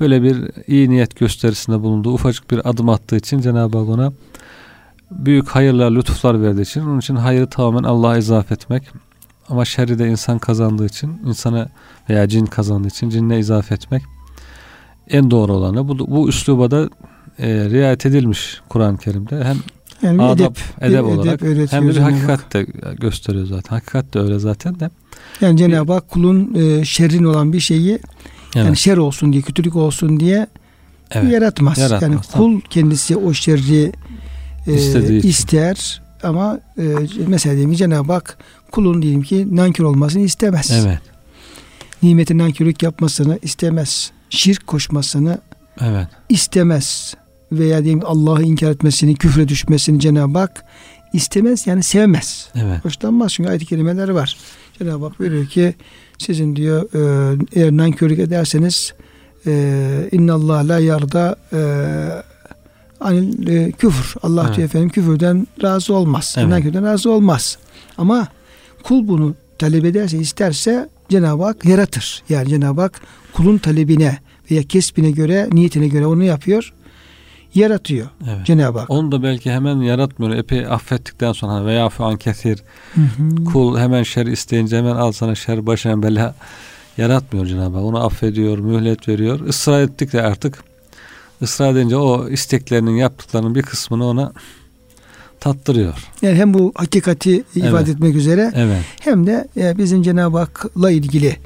böyle 0.00 0.22
bir 0.22 0.50
iyi 0.66 0.90
niyet 0.90 1.16
gösterisinde 1.16 1.80
bulunduğu 1.80 2.12
ufacık 2.12 2.50
bir 2.50 2.68
adım 2.68 2.88
attığı 2.88 3.16
için 3.16 3.40
Cenab-ı 3.40 3.78
Hak 3.78 3.88
ona 3.88 4.12
büyük 5.10 5.48
hayırlar, 5.48 5.90
lütuflar 5.90 6.42
verdiği 6.42 6.62
için 6.62 6.80
onun 6.80 6.98
için 6.98 7.16
hayrı 7.16 7.50
tamamen 7.50 7.82
Allah'a 7.82 8.16
izafe 8.16 8.54
etmek 8.54 8.82
ama 9.48 9.64
şerri 9.64 9.98
de 9.98 10.08
insan 10.08 10.38
kazandığı 10.38 10.86
için 10.86 11.20
insana 11.24 11.68
veya 12.10 12.28
cin 12.28 12.46
kazandığı 12.46 12.88
için 12.88 13.10
cinne 13.10 13.38
izafe 13.38 13.74
etmek 13.74 14.02
en 15.08 15.30
doğru 15.30 15.52
olanı. 15.52 15.88
Bu, 15.88 15.98
bu 15.98 16.28
üsluba 16.28 16.70
da 16.70 16.88
e, 17.38 17.70
riayet 17.70 18.06
edilmiş 18.06 18.60
Kur'an-ı 18.68 18.98
Kerim'de. 18.98 19.44
Hem 19.44 19.56
yani 20.02 20.22
adab, 20.22 20.40
edep, 20.40 20.58
edep, 20.80 21.04
olarak 21.04 21.42
öğretiyor 21.42 21.68
hem 21.68 21.88
de 21.88 21.94
bir 21.94 22.00
hakikat 22.00 22.52
de 22.52 22.66
gösteriyor 23.00 23.46
zaten. 23.46 23.76
Hakikat 23.76 24.14
de 24.14 24.18
öyle 24.18 24.38
zaten 24.38 24.80
de. 24.80 24.90
Yani 25.40 25.56
Cenab-ı 25.58 25.92
Hak 25.92 26.08
kulun 26.08 26.54
e, 26.54 26.84
şerrin 26.84 27.24
olan 27.24 27.52
bir 27.52 27.60
şeyi 27.60 27.90
Evet. 28.56 28.66
yani 28.66 28.76
şer 28.76 28.96
olsun 28.96 29.32
diye, 29.32 29.42
kötülük 29.42 29.76
olsun 29.76 30.20
diye 30.20 30.46
evet. 31.10 31.32
yaratmaz. 31.32 31.78
Yaratmaz, 31.78 32.02
Yani 32.02 32.16
kul 32.32 32.60
kendisi 32.70 33.16
o 33.16 33.32
şerri 33.32 33.92
e, 34.66 34.74
İstediği 34.74 35.18
için. 35.18 35.28
ister 35.28 36.02
ama 36.22 36.60
e, 36.78 36.82
mesela 37.26 37.54
diyelim 37.54 37.74
Cenab-ı 37.74 38.12
Hak 38.12 38.38
kulun 38.72 39.02
diyelim 39.02 39.22
ki 39.22 39.56
nankör 39.56 39.84
olmasını 39.84 40.22
istemez. 40.22 40.84
Evet. 40.86 40.98
Nimetin 42.02 42.38
nankörlük 42.38 42.82
yapmasını 42.82 43.38
istemez. 43.42 44.10
Şirk 44.30 44.66
koşmasını 44.66 45.38
Evet. 45.80 46.06
istemez. 46.28 47.14
Veya 47.52 47.84
diyelim 47.84 48.02
Allah'ı 48.04 48.42
inkar 48.42 48.70
etmesini, 48.70 49.14
küfre 49.14 49.48
düşmesini 49.48 50.00
Cenab-ı 50.00 50.38
Hak 50.38 50.64
istemez 51.12 51.66
yani 51.66 51.82
sevmez. 51.82 52.48
Evet. 52.54 52.84
Hoşlanmaz 52.84 53.32
çünkü 53.32 53.50
ayet-i 53.50 53.66
kerimeler 53.66 54.08
var. 54.08 54.36
Cenab-ı 54.78 55.04
Hak 55.04 55.18
buyuruyor 55.18 55.46
ki 55.46 55.74
sizin 56.18 56.56
diyor 56.56 56.82
e, 56.94 57.38
eğer 57.52 57.72
nankörlük 57.72 58.18
ederseniz 58.18 58.94
e, 59.46 60.08
innallah 60.12 60.64
la 60.68 60.78
yarda 60.78 61.36
e, 61.52 61.60
anil 63.00 63.48
e, 63.48 63.72
küfür. 63.72 64.14
Allah 64.22 64.44
Evet. 64.46 64.56
diyor 64.56 64.68
efendim 64.68 64.88
küfürden 64.88 65.46
razı 65.62 65.94
olmaz. 65.94 66.34
Evet. 66.38 66.48
Nankörden 66.48 66.84
razı 66.84 67.10
olmaz. 67.10 67.58
Ama 67.98 68.28
kul 68.82 69.08
bunu 69.08 69.34
talep 69.58 69.84
ederse 69.84 70.18
isterse 70.18 70.88
Cenab-ı 71.08 71.42
Hak 71.44 71.64
yaratır. 71.64 72.22
Yani 72.28 72.48
Cenab-ı 72.48 72.80
Hak 72.80 73.00
kulun 73.32 73.58
talebine 73.58 74.18
veya 74.50 74.62
kesbine 74.62 75.10
göre 75.10 75.48
niyetine 75.52 75.88
göre 75.88 76.06
onu 76.06 76.24
yapıyor. 76.24 76.72
Yaratıyor 77.56 78.06
Evet. 78.28 78.46
Cenab-ı 78.46 78.78
Hak. 78.78 78.90
Onu 78.90 79.12
da 79.12 79.22
belki 79.22 79.52
hemen 79.52 79.76
yaratmıyor. 79.80 80.36
Epey 80.36 80.66
affettikten 80.66 81.32
sonra 81.32 81.52
hani 81.52 81.66
veya 81.66 81.90
an 81.98 82.16
kesir 82.16 82.62
Hı 82.94 83.00
hı. 83.00 83.44
kul 83.44 83.78
hemen 83.78 84.02
şer 84.02 84.26
isteyince 84.26 84.78
hemen 84.78 84.96
al 84.96 85.12
sana 85.12 85.34
şer 85.34 85.66
başına 85.66 86.02
bela 86.02 86.34
yaratmıyor 86.96 87.46
Cenab-ı 87.46 87.76
Hak. 87.76 87.84
Onu 87.84 88.04
affediyor, 88.04 88.58
mühlet 88.58 89.08
veriyor. 89.08 89.48
Israr 89.48 89.82
ettikçe 89.82 90.22
artık 90.22 90.64
ısrar 91.42 91.72
edince 91.74 91.96
o 91.96 92.28
isteklerinin 92.28 92.96
yaptıklarının 92.96 93.54
bir 93.54 93.62
kısmını 93.62 94.06
ona 94.06 94.32
tattırıyor. 95.40 95.94
Yani 96.22 96.34
hem 96.36 96.54
bu 96.54 96.72
hakikati 96.74 97.44
ifade 97.54 97.68
Evet. 97.76 97.88
etmek 97.88 98.16
üzere 98.16 98.52
Evet. 98.54 98.82
hem 99.00 99.26
de 99.26 99.48
e, 99.56 99.78
bizim 99.78 100.02
Cenab-ı 100.02 100.38
Hak'la 100.38 100.90
ilgili 100.90 101.36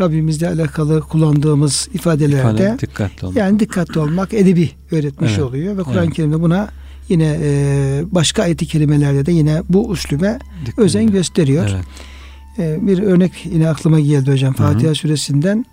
Rabbimizle 0.00 0.48
alakalı 0.48 1.00
kullandığımız 1.00 1.88
ifadelerde 1.94 2.62
İfade, 2.64 2.76
dikkatli 2.80 3.26
olun. 3.26 3.34
yani 3.36 3.60
dikkatli 3.60 4.00
olmak 4.00 4.34
edebi 4.34 4.70
öğretmiş 4.90 5.30
Evet. 5.32 5.42
oluyor 5.42 5.78
ve 5.78 5.82
Kur'an-ı 5.82 6.04
Evet. 6.04 6.14
Kerim'de 6.14 6.40
buna 6.40 6.68
yine 7.08 7.38
e, 7.42 8.02
başka 8.10 8.42
ayet-i 8.42 8.66
kerimelerde 8.66 9.26
de 9.26 9.32
yine 9.32 9.62
bu 9.68 9.92
üslübe 9.92 10.38
Dikkat 10.66 10.78
özen 10.78 11.02
edin. 11.02 11.12
gösteriyor. 11.12 11.68
Evet. 11.74 11.84
E, 12.58 12.86
bir 12.86 12.98
örnek 13.02 13.32
yine 13.52 13.68
aklıma 13.68 14.00
geldi 14.00 14.30
hocam 14.32 14.54
Hı 14.58 14.62
hı. 14.64 14.72
Fatiha 14.72 14.94
suresinden. 14.94 15.64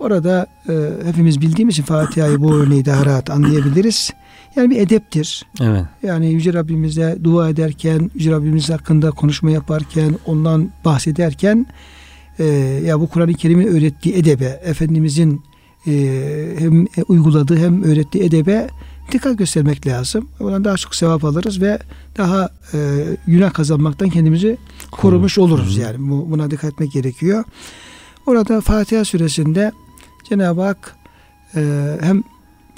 Orada 0.00 0.46
e, 0.68 0.72
hepimiz 1.06 1.40
bildiğimiz 1.40 1.74
için 1.74 1.82
Fatiha'yı 1.82 2.40
bu 2.40 2.54
örneği 2.54 2.84
daha 2.84 3.06
rahat 3.06 3.30
anlayabiliriz. 3.30 4.10
Yani 4.56 4.70
bir 4.70 4.76
edeptir. 4.80 5.46
Evet. 5.60 5.84
Yani 6.02 6.32
Yüce 6.32 6.52
Rabbimize 6.52 7.16
dua 7.24 7.48
ederken, 7.48 8.10
Yüce 8.14 8.30
Rabbimiz 8.30 8.70
hakkında 8.70 9.10
konuşma 9.10 9.50
yaparken, 9.50 10.14
ondan 10.26 10.70
bahsederken 10.84 11.66
e, 12.38 12.44
ya 12.84 13.00
bu 13.00 13.08
Kur'an-ı 13.08 13.34
Kerim'in 13.34 13.66
öğrettiği 13.66 14.14
edebe, 14.14 14.60
Efendimizin 14.64 15.42
e, 15.86 15.92
hem 16.58 16.86
uyguladığı 17.08 17.56
hem 17.56 17.82
öğrettiği 17.82 18.24
edebe 18.24 18.68
dikkat 19.12 19.38
göstermek 19.38 19.86
lazım. 19.86 20.28
Bundan 20.40 20.64
daha 20.64 20.76
çok 20.76 20.94
sevap 20.94 21.24
alırız 21.24 21.62
ve 21.62 21.78
daha 22.18 22.48
e, 22.74 22.78
günah 23.26 23.52
kazanmaktan 23.52 24.08
kendimizi 24.08 24.58
korumuş 24.90 25.38
oluruz 25.38 25.76
yani. 25.76 25.96
Bu, 25.98 26.30
buna 26.30 26.50
dikkat 26.50 26.72
etmek 26.72 26.92
gerekiyor. 26.92 27.44
Orada 28.26 28.60
Fatiha 28.60 29.04
suresinde 29.04 29.72
Cenab-ı 30.28 30.62
Hak 30.62 30.96
e, 31.56 31.60
hem 32.00 32.22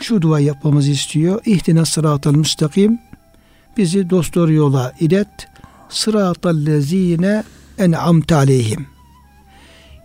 şu 0.00 0.22
dua 0.22 0.40
yapmamızı 0.40 0.90
istiyor. 0.90 1.40
İhdina 1.46 1.84
sıratal 1.84 2.34
müstakim. 2.34 2.98
Bizi 3.76 4.10
dosdoğru 4.10 4.52
yola 4.52 4.92
ilet. 5.00 5.28
Sıratal 5.88 6.66
lezine 6.66 7.44
en'amte 7.78 8.34
aleyhim. 8.34 8.93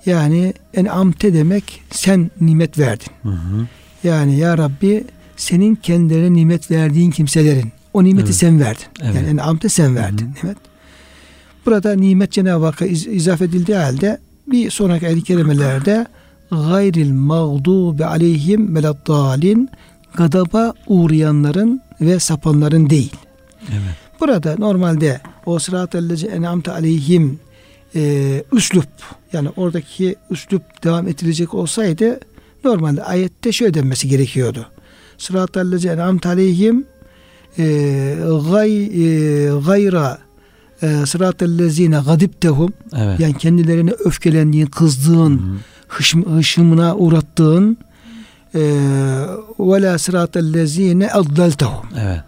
Yani 0.10 0.54
en'amte 0.74 1.34
demek 1.34 1.82
sen 1.92 2.32
nimet 2.42 2.78
verdin. 2.80 3.08
Hı 3.24 3.30
hı. 3.30 3.68
Yani 4.04 4.38
ya 4.38 4.58
Rabbi 4.58 5.04
senin 5.38 5.76
kendilerine 5.76 6.34
nimet 6.34 6.72
verdiğin 6.72 7.12
kimselerin 7.12 7.72
o 7.94 8.04
nimeti 8.04 8.26
Evet. 8.26 8.36
sen 8.36 8.60
verdin. 8.60 8.86
Evet. 9.02 9.16
Yani 9.16 9.28
en'amte 9.28 9.70
sen 9.70 9.96
verdin 9.96 10.26
Hı 10.26 10.46
nimet. 10.46 10.58
Burada 11.66 11.96
nimet 11.96 12.32
Cenab-ı 12.32 12.66
Hakk'a 12.66 12.86
iz- 12.86 13.08
izaf 13.08 13.42
edildiği 13.42 13.78
halde 13.78 14.18
bir 14.48 14.70
sonraki 14.72 15.08
ayet-i 15.08 15.24
kerimelerde 15.24 16.06
gayril 16.52 17.12
mağdubi 17.14 18.06
aleyhim 18.06 18.76
veleddalin 18.76 19.70
gadaba 20.16 20.74
uğrayanların 20.88 21.82
ve 22.02 22.20
sapanların 22.20 22.90
değil. 22.90 23.14
Evet. 23.72 23.96
Burada 24.20 24.56
normalde 24.60 25.22
o 25.46 25.60
sırat-ellezi 25.60 26.28
en'amte 26.28 26.72
aleyhim 26.72 27.40
e, 27.96 28.44
üslup 28.52 28.88
yani 29.34 29.50
oradaki 29.56 30.16
üslup 30.30 30.84
devam 30.84 31.08
ettirecek 31.08 31.54
olsaydı 31.54 32.20
normalde 32.64 33.04
ayette 33.04 33.52
şöyle 33.52 33.74
denmesi 33.74 34.08
gerekiyordu. 34.10 34.66
Sırat-ellezi 35.18 35.90
en'amte 35.90 36.30
aleyhim 36.30 36.86
e, 37.58 37.64
gay, 38.52 38.84
e, 38.84 39.50
gayra 39.66 40.18
e, 40.82 40.88
sırat-ellezine 41.06 42.00
gadiptehum 42.06 42.74
Evet. 42.98 43.20
yani 43.20 43.38
kendilerine 43.38 43.92
öfkelendiğin, 43.92 44.66
kızdığın, 44.66 45.38
Hı 45.38 45.44
hı. 45.54 45.58
hışm, 45.88 46.22
hışımına 46.22 46.96
uğrattığın 46.96 47.78
ve 49.60 49.82
la 49.82 49.98
sıratellezine 49.98 51.12
addaltehum 51.12 51.86
Evet. 52.00 52.20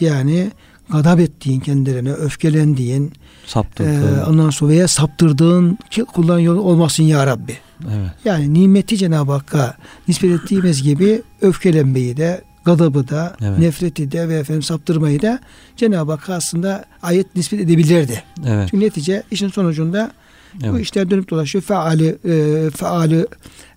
yani 0.00 0.50
gadap 0.92 1.20
ettiğin 1.20 1.60
kendilerine 1.60 2.12
öfkelendiğin 2.12 3.12
e, 3.50 3.52
Saptırdı. 3.52 4.24
ondan 4.28 4.50
sonra 4.50 4.70
veya 4.70 4.88
saptırdığın 4.88 5.78
ki 5.90 6.04
kullan 6.04 6.38
yolu 6.38 6.60
olmasın 6.60 7.02
ya 7.02 7.26
Rabbi. 7.26 7.56
evet. 7.84 8.10
Yani 8.24 8.54
nimeti 8.54 8.96
Cenab-ı 8.98 9.32
Hakk'a 9.32 9.74
nispet 10.08 10.30
ettiğimiz 10.30 10.82
gibi 10.82 11.22
öfkelenmeyi 11.40 12.16
de 12.16 12.40
gadabı 12.64 13.08
da 13.08 13.36
Evet. 13.42 13.58
nefreti 13.58 14.12
de 14.12 14.28
ve 14.28 14.34
efendim 14.34 14.62
saptırmayı 14.62 15.22
da 15.22 15.38
Cenab-ı 15.76 16.12
Hakk'a 16.12 16.34
aslında 16.34 16.84
ayet 17.02 17.36
nispet 17.36 17.60
edebilirdi. 17.60 18.22
Evet. 18.46 18.68
Çünkü 18.70 18.86
netice 18.86 19.22
işin 19.30 19.48
sonucunda 19.48 20.10
bu 20.54 20.66
Evet. 20.66 20.80
işler 20.80 21.10
dönüp 21.10 21.30
dolaşıyor. 21.30 21.64
Faali, 21.64 22.18
e, 22.24 22.70
faali 22.70 23.26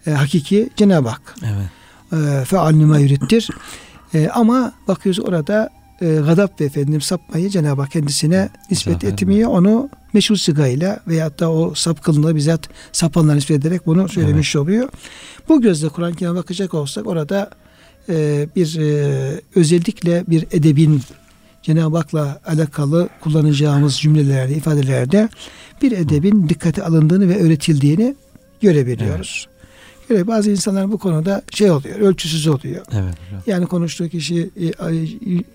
e, 0.08 0.12
hakiki 0.12 0.70
Cenab-ı 0.77 1.10
Hak. 1.10 1.36
Evet. 1.46 1.68
E, 2.42 2.46
faal 2.46 2.70
nima 2.72 2.98
yürittir. 3.00 3.50
E, 4.13 4.30
ama 4.30 4.74
bakıyoruz 4.88 5.20
orada 5.25 5.70
e, 6.03 6.15
gadap 6.15 6.62
ve 6.62 6.65
efendim 6.65 7.01
sapmayı 7.01 7.50
Cenab-ı 7.50 7.81
Hak 7.81 7.91
kendisine 7.91 8.50
nispet 8.72 9.03
etmiyor. 9.03 9.50
Onu 9.50 9.89
meşhur 10.13 10.36
sigayla 10.36 11.00
veyahut 11.07 11.39
da 11.39 11.51
o 11.51 11.74
sapkınlığı 11.74 12.36
bizzat 12.36 12.69
sapanlar 12.91 13.36
nispet 13.36 13.60
ederek 13.65 13.86
bunu 13.86 14.10
söylemiş 14.10 14.55
evet. 14.55 14.63
oluyor. 14.63 14.89
Bu 15.50 15.62
gözle 15.62 15.89
Kur'an-ı 15.89 16.15
Kerim'e 16.15 16.36
bakacak 16.36 16.74
olsak 16.74 17.07
orada 17.07 17.50
e, 18.10 18.48
bir 18.55 18.79
e, 18.79 19.41
özellikle 19.55 20.24
bir 20.27 20.48
edebin 20.51 21.01
Cenab-ı 21.62 21.98
Hak'la 21.98 22.41
alakalı 22.45 23.10
kullanacağımız 23.22 24.00
cümlelerde, 24.00 24.55
ifadelerde 24.55 25.29
bir 25.81 25.91
edebin 25.91 26.50
dikkate 26.50 26.83
alındığını 26.83 27.29
ve 27.29 27.39
öğretildiğini 27.39 28.15
görebiliyoruz. 28.62 29.48
Evet, 30.13 30.27
bazı 30.27 30.51
insanlar 30.51 30.91
bu 30.91 30.98
konuda 30.98 31.41
şey 31.51 31.72
oluyor, 31.72 32.00
ölçüsüz 32.00 32.48
oluyor. 32.48 32.86
Evet. 32.91 33.13
Yani 33.48 33.65
konuştuğu 33.65 34.10
kişi 34.10 34.50
e, 34.62 34.72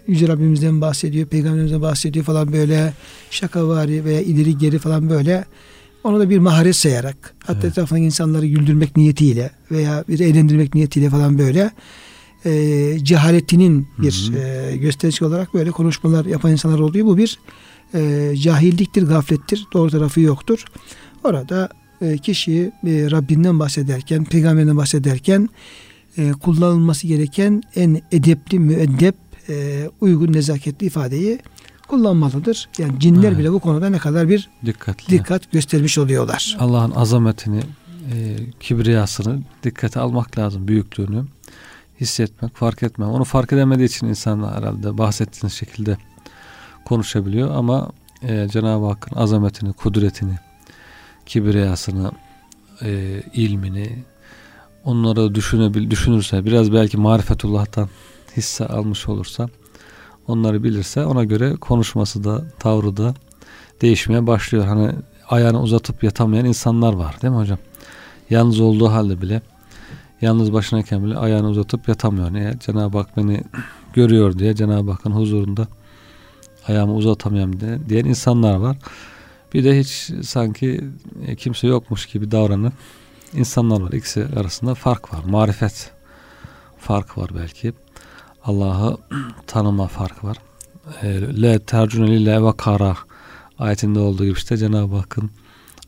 Yüce 0.07 0.29
Rabbimizden 0.29 0.81
bahsediyor, 0.81 1.27
Peygamberimizden 1.27 1.83
bahsediyor 1.83 2.25
falan 2.25 2.53
böyle 2.53 2.93
şakavari 3.31 4.05
veya 4.05 4.21
ileri 4.21 4.59
geri 4.59 4.79
falan 4.79 5.11
böyle 5.11 5.45
onu 6.05 6.21
da 6.21 6.31
bir 6.31 6.38
maharet 6.38 6.77
sayarak 6.77 7.35
hatta 7.38 7.53
evet. 7.53 7.65
etrafındaki 7.65 8.05
insanları 8.05 8.47
güldürmek 8.47 8.97
niyetiyle 8.97 9.50
veya 9.71 10.05
bir 10.09 10.21
eğlendirmek 10.21 10.75
niyetiyle 10.75 11.11
falan 11.11 11.38
böyle 11.38 11.71
e, 12.45 12.95
cehaletinin 13.03 13.88
bir 13.99 14.33
e, 14.37 14.77
gösterisi 14.77 15.25
olarak 15.25 15.55
böyle 15.55 15.71
konuşmalar 15.71 16.25
yapan 16.25 16.53
insanlar 16.53 16.79
oluyor. 16.79 17.07
Bu 17.07 17.17
bir 17.17 17.38
e, 17.95 18.33
cahilliktir, 18.37 19.03
gaflettir. 19.03 19.67
Doğru 19.73 19.91
tarafı 19.91 20.21
yoktur. 20.21 20.65
Orada 21.25 21.69
kişi 22.23 22.73
e, 22.87 23.11
Rabbinden 23.11 23.59
bahsederken, 23.59 24.25
peygamberinden 24.25 24.76
bahsederken 24.76 25.49
e, 26.19 26.31
kullanılması 26.33 27.07
gereken 27.07 27.62
en 27.76 28.02
edepli, 28.12 28.59
müeddep, 28.59 29.14
e, 29.49 29.88
uygun, 30.00 30.33
nezaketli 30.33 30.87
ifadeyi 30.87 31.38
kullanmalıdır. 31.88 32.69
Yani 32.78 33.00
cinler 33.00 33.28
evet. 33.28 33.38
bile 33.38 33.52
bu 33.52 33.61
konuda 33.61 33.90
ne 33.90 33.99
kadar 33.99 34.28
bir 34.28 34.49
Dikkatli. 34.67 35.19
dikkat 35.19 35.52
göstermiş 35.52 35.99
oluyorlar. 35.99 36.57
Allah'ın 36.61 36.90
azametini, 36.90 37.61
e, 38.12 38.37
kibriyasını 38.61 39.43
dikkate 39.62 40.00
almak 40.00 40.38
lazım, 40.38 40.69
büyüklüğünü 40.69 41.25
hissetmek, 42.00 42.57
fark 42.57 42.83
etmek. 42.83 43.09
Onu 43.09 43.25
fark 43.25 43.52
edemediği 43.52 43.88
için 43.88 44.07
insan 44.07 44.57
herhalde 44.57 44.99
bahsettiğiniz 44.99 45.52
şekilde 45.52 45.97
konuşabiliyor 46.85 47.50
ama 47.57 47.90
e, 48.23 48.49
Cenab-ı 48.49 48.87
Hakk'ın 48.87 49.17
azametini, 49.17 49.73
kudretini, 49.73 50.38
kibriyasını, 51.29 52.11
e, 52.83 53.23
ilmini 53.35 54.05
onları 54.85 55.35
düşünebil, 55.35 55.91
düşünürse 55.91 56.45
biraz 56.45 56.73
belki 56.73 56.97
marifetullah'tan 56.97 57.89
hisse 58.37 58.67
almış 58.67 59.09
olursa 59.09 59.49
onları 60.29 60.65
bilirse 60.65 61.05
ona 61.05 61.25
göre 61.25 61.55
konuşması 61.57 62.25
da 62.25 62.45
tavrı 62.59 62.97
da 62.97 63.15
değişmeye 63.83 64.27
başlıyor. 64.27 64.67
Hani 64.67 64.93
ayağını 65.29 65.63
uzatıp 65.63 66.05
yatamayan 66.05 66.47
insanlar 66.47 66.93
var 66.93 67.23
değil 67.23 67.33
mi 67.33 67.39
hocam? 67.39 67.59
Yalnız 68.31 68.61
olduğu 68.61 68.89
halde 68.89 69.23
bile 69.23 69.43
yalnız 70.21 70.53
başınayken 70.53 71.05
bile 71.05 71.17
ayağını 71.17 71.49
uzatıp 71.49 71.89
yatamıyor. 71.89 72.33
Niye? 72.33 72.55
Cenab-ı 72.61 72.99
Hak 72.99 73.17
beni 73.17 73.43
görüyor 73.93 74.39
diye 74.39 74.55
Cenab-ı 74.55 74.91
Hakk'ın 74.91 75.11
huzurunda 75.11 75.67
ayağımı 76.69 76.95
uzatamıyorum 76.95 77.61
diye, 77.61 77.79
diyen 77.89 78.05
insanlar 78.05 78.55
var. 78.57 78.77
Bir 79.55 79.64
de 79.64 79.78
hiç 79.78 80.11
sanki 80.23 80.85
e, 81.26 81.37
kimse 81.37 81.67
yokmuş 81.67 82.07
gibi 82.07 82.31
davranan 82.31 82.73
insanlar 83.35 83.81
var. 83.81 83.93
İkisi 83.93 84.26
arasında 84.37 84.75
fark 84.75 85.14
var. 85.14 85.25
Marifet 85.25 85.93
fark 86.78 87.19
var 87.19 87.31
belki. 87.35 87.73
Allah'ı 88.45 88.97
tanıma 89.47 89.87
fark 89.87 90.25
var. 90.25 90.37
E, 91.02 91.21
Le 91.43 91.59
tercüne 91.59 92.11
lille 92.11 92.43
ve 92.43 92.57
kara 92.57 92.97
ayetinde 93.59 93.99
olduğu 93.99 94.25
gibi 94.25 94.38
işte 94.38 94.57
Cenab-ı 94.57 94.97
Hakk'ın 94.97 95.31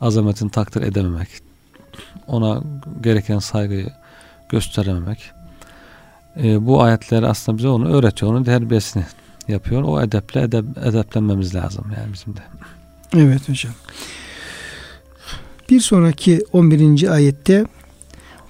azametini 0.01 0.51
takdir 0.51 0.83
edememek. 0.83 1.29
Ona 2.27 2.63
gereken 3.01 3.39
saygıyı 3.39 3.93
gösterememek. 4.49 5.31
E, 6.37 6.67
bu 6.67 6.83
ayetler 6.83 7.23
aslında 7.23 7.59
bize 7.59 7.69
onu 7.69 7.93
öğretiyor. 7.93 8.33
Onun 8.33 8.45
terbiyesini 8.45 9.05
yapıyor. 9.49 9.83
O 9.83 10.03
edeple 10.03 10.43
edep, 10.43 10.65
edeplenmemiz 10.85 11.55
lazım 11.55 11.87
yani 11.97 12.13
bizim 12.13 12.37
de. 12.37 12.41
Evet 13.17 13.49
hocam. 13.49 13.73
Bir 15.71 15.81
sonraki 15.81 16.41
11. 16.53 17.09
ayette 17.09 17.65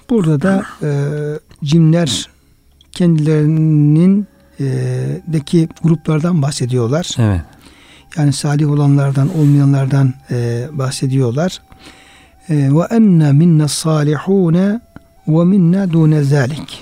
burada 0.09 0.41
da 0.41 0.65
e, 0.83 0.89
cinler 1.63 2.29
kendilerinin 2.91 4.27
e, 4.59 4.65
deki 5.27 5.69
gruplardan 5.83 6.41
bahsediyorlar. 6.41 7.09
Evet. 7.17 7.41
Yani 8.17 8.33
salih 8.33 8.69
olanlardan, 8.69 9.37
olmayanlardan 9.37 10.13
e, 10.31 10.67
bahsediyorlar. 10.71 11.61
E, 12.49 12.55
ve 12.55 12.95
enne 12.95 13.31
minna 13.31 13.67
salihune 13.67 14.81
ve 15.27 15.43
minna 15.43 15.93
dune 15.93 16.23
zalik. 16.23 16.79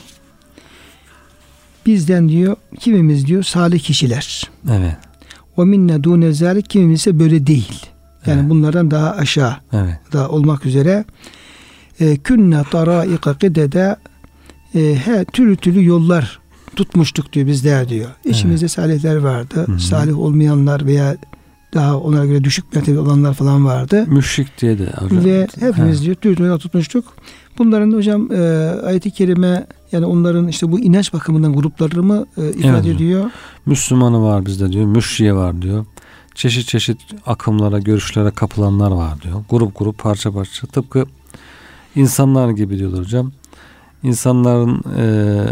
Bizden 1.85 2.29
diyor 2.29 2.55
kimimiz 2.79 3.27
diyor 3.27 3.43
salih 3.43 3.79
kişiler. 3.79 4.49
Evet. 4.71 5.08
Ve 5.59 5.63
minne 5.65 6.03
dune 6.03 6.33
zalik 6.33 6.69
kimimiz 6.69 6.99
ise 6.99 7.19
böyle 7.19 7.47
değil. 7.47 7.85
Yani 8.25 8.39
evet. 8.39 8.49
bunlardan 8.49 8.91
daha 8.91 9.11
aşağı 9.11 9.55
evet. 9.73 10.13
da 10.13 10.29
olmak 10.29 10.65
üzere 10.65 11.05
e, 11.99 12.17
künne 12.17 12.63
taraika 12.71 13.33
kıdede 13.33 13.95
e, 14.75 14.79
he, 15.05 15.25
türlü 15.25 15.55
türlü 15.55 15.85
yollar 15.85 16.39
tutmuştuk 16.75 17.33
diyor 17.33 17.47
bizler 17.47 17.89
diyor. 17.89 18.09
İçimizde 18.25 18.65
evet. 18.65 18.71
salihler 18.71 19.15
vardı. 19.15 19.63
Hı-hı. 19.67 19.79
Salih 19.79 20.19
olmayanlar 20.19 20.85
veya 20.85 21.17
daha 21.73 21.97
onlara 21.97 22.25
göre 22.25 22.43
düşük 22.43 22.75
mertebe 22.75 22.99
olanlar 22.99 23.33
falan 23.33 23.65
vardı. 23.65 24.05
Müşrik 24.07 24.61
diye 24.61 24.79
de 24.79 24.85
hocam. 24.85 25.25
Ve 25.25 25.47
hepimiz 25.59 25.99
He. 25.99 26.05
diyor 26.05 26.15
türlü 26.15 26.57
tutmuştuk. 26.57 27.05
Bunların 27.57 27.91
hocam 27.91 28.31
e, 28.31 28.37
ayet-i 28.85 29.11
kerime 29.11 29.67
yani 29.91 30.05
onların 30.05 30.47
işte 30.47 30.71
bu 30.71 30.79
inanç 30.79 31.13
bakımından 31.13 31.53
grupları 31.53 32.03
mı 32.03 32.25
e, 32.37 32.49
ifade 32.49 32.69
evet, 32.69 32.85
ediyor? 32.85 33.31
Müslümanı 33.65 34.23
var 34.23 34.45
bizde 34.45 34.71
diyor. 34.71 34.85
Müşriye 34.85 35.35
var 35.35 35.61
diyor. 35.61 35.85
Çeşit 36.35 36.67
çeşit 36.67 36.97
akımlara, 37.25 37.79
görüşlere 37.79 38.31
kapılanlar 38.31 38.91
var 38.91 39.21
diyor. 39.21 39.43
Grup 39.49 39.79
grup, 39.79 39.97
parça 39.97 40.31
parça. 40.31 40.67
Tıpkı 40.67 41.05
insanlar 41.95 42.49
gibi 42.49 42.77
diyorlar 42.77 42.99
hocam. 42.99 43.31
İnsanların 44.03 44.83
e, 44.97 45.05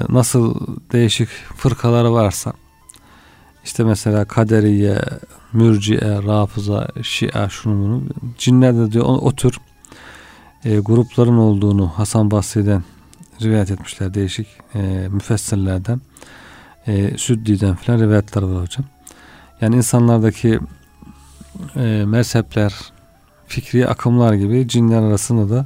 nasıl 0.10 0.56
değişik 0.92 1.30
fırkaları 1.56 2.14
varsa 2.14 2.54
işte 3.68 3.84
mesela 3.84 4.26
kaderiye, 4.26 5.00
mürciye, 5.54 6.00
rafıza, 6.02 6.88
şia 7.04 7.50
şunu 7.50 7.84
bunu 7.84 8.04
cinler 8.38 8.76
de 8.76 8.92
diyor 8.92 9.06
o, 9.06 9.14
o 9.14 9.36
tür 9.36 9.58
e, 10.66 10.80
grupların 10.80 11.38
olduğunu 11.38 11.88
Hasan 11.88 12.32
Basri'den 12.32 12.84
rivayet 13.42 13.72
etmişler 13.72 14.14
değişik 14.14 14.48
e, 14.76 15.08
müfessirlerden 15.12 16.02
e, 16.88 17.18
Süddi'den 17.18 17.76
filan 17.76 18.00
rivayetler 18.00 18.42
var 18.42 18.62
hocam. 18.64 18.86
Yani 19.62 19.76
insanlardaki 19.76 20.60
e, 21.76 22.04
mezhepler, 22.06 22.74
fikri 23.48 23.88
akımlar 23.88 24.34
gibi 24.34 24.68
cinler 24.68 25.02
arasında 25.02 25.56
da 25.56 25.66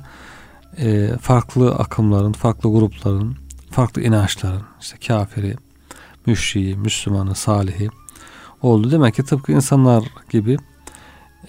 e, 0.77 1.17
farklı 1.17 1.75
akımların, 1.75 2.31
farklı 2.31 2.71
grupların, 2.71 3.37
farklı 3.71 4.01
inançların, 4.01 4.63
işte 4.81 4.97
kafiri, 5.07 5.55
müşriği, 6.25 6.75
Müslümanı, 6.75 7.35
salihi 7.35 7.89
oldu. 8.61 8.91
Demek 8.91 9.15
ki 9.15 9.23
tıpkı 9.23 9.51
insanlar 9.51 10.03
gibi 10.29 10.57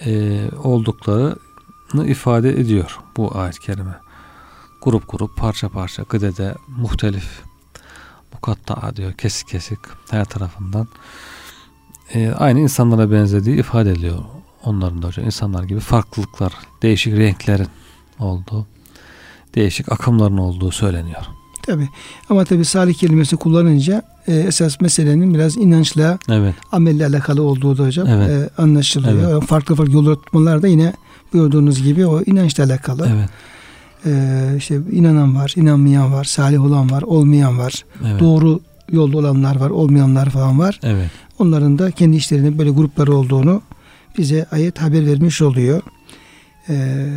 e, 0.05 0.41
olduklarını 0.63 2.05
ifade 2.07 2.49
ediyor 2.49 2.99
bu 3.17 3.37
ayet-i 3.37 3.59
kerime. 3.59 3.95
Grup 4.81 5.11
grup, 5.11 5.37
parça 5.37 5.69
parça, 5.69 6.03
gıdede, 6.03 6.55
muhtelif, 6.67 7.41
mukatta 8.33 8.95
diyor, 8.95 9.13
kesik 9.13 9.47
kesik 9.47 9.79
her 10.09 10.25
tarafından 10.25 10.87
e, 12.13 12.31
aynı 12.31 12.59
insanlara 12.59 13.11
benzediği 13.11 13.59
ifade 13.59 13.91
ediliyor. 13.91 14.23
Onların 14.63 15.01
da 15.01 15.07
hocam 15.07 15.25
insanlar 15.25 15.63
gibi 15.63 15.79
farklılıklar, 15.79 16.53
değişik 16.81 17.13
renklerin 17.17 17.67
olduğu, 18.19 18.67
değişik 19.55 19.91
akımların 19.91 20.37
olduğu 20.37 20.71
söyleniyor. 20.71 21.25
Tabi. 21.65 21.89
Ama 22.29 22.45
tabi 22.45 22.65
salih 22.65 22.93
kelimesi 22.93 23.35
kullanınca 23.35 24.03
e, 24.27 24.35
esas 24.35 24.81
meselenin 24.81 25.33
biraz 25.33 25.57
inançla, 25.57 26.19
evet. 26.29 26.55
amelle 26.71 27.05
alakalı 27.05 27.41
olduğu 27.41 27.77
da 27.77 27.85
hocam 27.85 28.07
evet. 28.07 28.29
e, 28.29 28.61
anlaşılıyor. 28.61 29.31
Evet. 29.31 29.47
Farklı 29.47 29.75
farklı 29.75 29.93
yol 29.93 30.15
tutmalar 30.15 30.61
da 30.61 30.67
yine 30.67 30.93
buyurduğunuz 31.33 31.83
gibi 31.83 32.05
o 32.05 32.21
inançla 32.21 32.63
alakalı. 32.63 33.09
Evet. 33.15 33.29
E, 34.05 34.57
işte 34.57 34.79
inanan 34.91 35.35
var, 35.35 35.53
inanmayan 35.55 36.13
var, 36.13 36.23
salih 36.23 36.65
olan 36.65 36.91
var, 36.91 37.01
olmayan 37.01 37.59
var. 37.59 37.85
Evet. 38.07 38.19
Doğru 38.19 38.59
yolda 38.91 39.17
olanlar 39.17 39.55
var, 39.55 39.69
olmayanlar 39.69 40.29
falan 40.29 40.59
var. 40.59 40.79
Evet. 40.83 41.09
Onların 41.39 41.79
da 41.79 41.91
kendi 41.91 42.15
işlerinde 42.15 42.57
böyle 42.57 42.69
grupları 42.69 43.15
olduğunu 43.15 43.61
bize 44.17 44.45
ayet 44.51 44.81
haber 44.81 45.05
vermiş 45.05 45.41
oluyor. 45.41 45.81
Ee, 46.69 47.07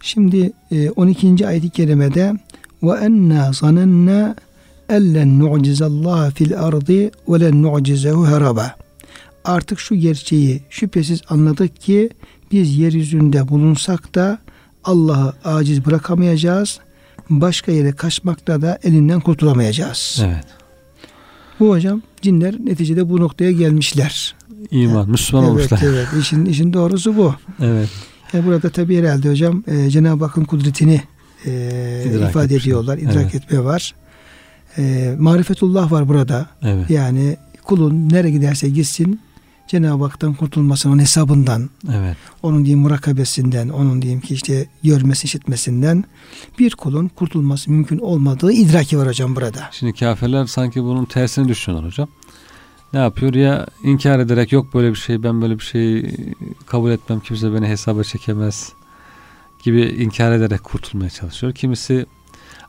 şimdi 0.00 0.52
e, 0.70 0.90
12. 0.90 1.46
ayet-i 1.46 1.70
kerimede 1.70 2.32
ve 2.82 2.92
enna 2.92 3.52
zanenna 3.52 4.36
ellen 4.88 5.38
nu'cizallaha 5.38 6.30
fil 6.30 6.60
ardı 6.60 7.10
ve 7.28 7.40
len 7.40 7.62
nu'cizehu 7.62 8.26
haraba. 8.26 8.74
Artık 9.44 9.80
şu 9.80 9.94
gerçeği 9.94 10.62
şüphesiz 10.70 11.20
anladık 11.28 11.80
ki 11.80 12.10
biz 12.52 12.78
yeryüzünde 12.78 13.48
bulunsak 13.48 14.14
da 14.14 14.38
Allah'ı 14.84 15.32
aciz 15.44 15.86
bırakamayacağız. 15.86 16.78
Başka 17.30 17.72
yere 17.72 17.92
kaçmakta 17.92 18.62
da 18.62 18.78
elinden 18.82 19.20
kurtulamayacağız. 19.20 20.22
Evet. 20.26 20.44
Bu 21.60 21.70
hocam 21.70 22.02
cinler 22.22 22.54
neticede 22.64 23.08
bu 23.08 23.20
noktaya 23.20 23.52
gelmişler. 23.52 24.34
İman, 24.70 24.96
Evet. 24.96 25.08
Müslüman 25.08 25.44
evet, 25.44 25.52
olmuşlar. 25.52 25.80
Evet, 25.82 26.08
işin, 26.20 26.44
işin 26.44 26.72
doğrusu 26.72 27.16
bu. 27.16 27.34
Evet. 27.60 27.88
E 28.34 28.46
burada 28.46 28.70
tabi 28.70 28.98
herhalde 28.98 29.30
hocam 29.30 29.64
e, 29.66 29.90
Cenab-ı 29.90 30.24
Hakk'ın 30.24 30.44
kudretini 30.44 31.02
e, 31.46 32.04
İdrak 32.06 32.30
ifade 32.30 32.44
etmişler. 32.44 32.60
ediyorlar. 32.60 32.98
idrak 32.98 33.16
Evet. 33.22 33.34
etme 33.34 33.64
var. 33.64 33.94
E, 34.78 35.14
marifetullah 35.18 35.92
var 35.92 36.08
burada. 36.08 36.46
Evet. 36.62 36.90
Yani 36.90 37.36
kulun 37.64 38.08
nereye 38.08 38.30
giderse 38.30 38.68
gitsin 38.68 39.20
Cenab-ı 39.68 40.04
Hak'tan 40.04 40.34
kurtulmasının 40.34 40.98
hesabından, 40.98 41.70
Evet. 41.94 42.16
onun 42.42 42.64
diyeyim 42.64 42.78
murakabesinden, 42.80 43.68
onun 43.68 44.02
diyeyim 44.02 44.20
ki 44.20 44.34
işte 44.34 44.66
görmesi, 44.82 45.24
işitmesinden 45.24 46.04
bir 46.58 46.70
kulun 46.74 47.08
kurtulması 47.08 47.70
mümkün 47.70 47.98
olmadığı 47.98 48.52
idraki 48.52 48.98
var 48.98 49.08
hocam 49.08 49.36
burada. 49.36 49.68
Şimdi 49.72 49.92
kafirler 49.92 50.46
sanki 50.46 50.82
bunun 50.82 51.04
tersini 51.04 51.48
düşünüyorlar 51.48 51.90
hocam. 51.90 52.08
Ne 52.92 52.98
yapıyor? 52.98 53.34
Ya 53.34 53.66
inkar 53.84 54.18
ederek 54.18 54.52
yok 54.52 54.74
böyle 54.74 54.90
bir 54.90 54.94
şey 54.98 55.22
ben 55.22 55.42
böyle 55.42 55.58
bir 55.58 55.64
şey 55.64 56.14
kabul 56.66 56.90
etmem 56.90 57.20
kimse 57.20 57.54
beni 57.54 57.66
hesaba 57.66 58.04
çekemez 58.04 58.72
gibi 59.64 59.82
inkar 59.82 60.32
ederek 60.32 60.64
kurtulmaya 60.64 61.10
çalışıyor. 61.10 61.52
Kimisi 61.52 62.06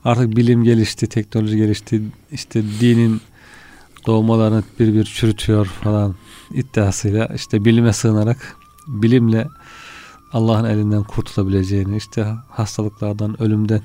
artık 0.06 0.36
bilim 0.36 0.64
gelişti, 0.64 1.08
teknoloji 1.08 1.58
gelişti, 1.58 2.02
işte 2.32 2.64
dinin 2.80 3.22
doğmalarını 4.06 4.64
bir 4.80 4.94
bir 4.94 5.06
çürütüyor 5.06 5.66
falan 5.66 6.16
iddiasıyla 6.54 7.26
işte 7.26 7.66
bilime 7.66 7.94
sığınarak 7.94 8.56
bilimle 8.88 9.48
Allah'ın 10.34 10.66
elinden 10.66 11.04
kurtulabileceğini, 11.04 11.98
işte 11.98 12.36
hastalıklardan, 12.50 13.42
ölümden 13.42 13.82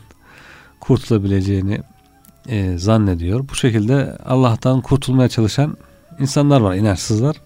kurtulabileceğini 0.81 1.81
e, 2.49 2.79
zannediyor. 2.79 3.49
Bu 3.49 3.55
şekilde 3.55 4.19
Allah'tan 4.27 4.81
kurtulmaya 4.81 5.29
çalışan 5.29 5.77
insanlar 6.21 6.61
var, 6.61 6.75
inançsızlar. 6.75 7.37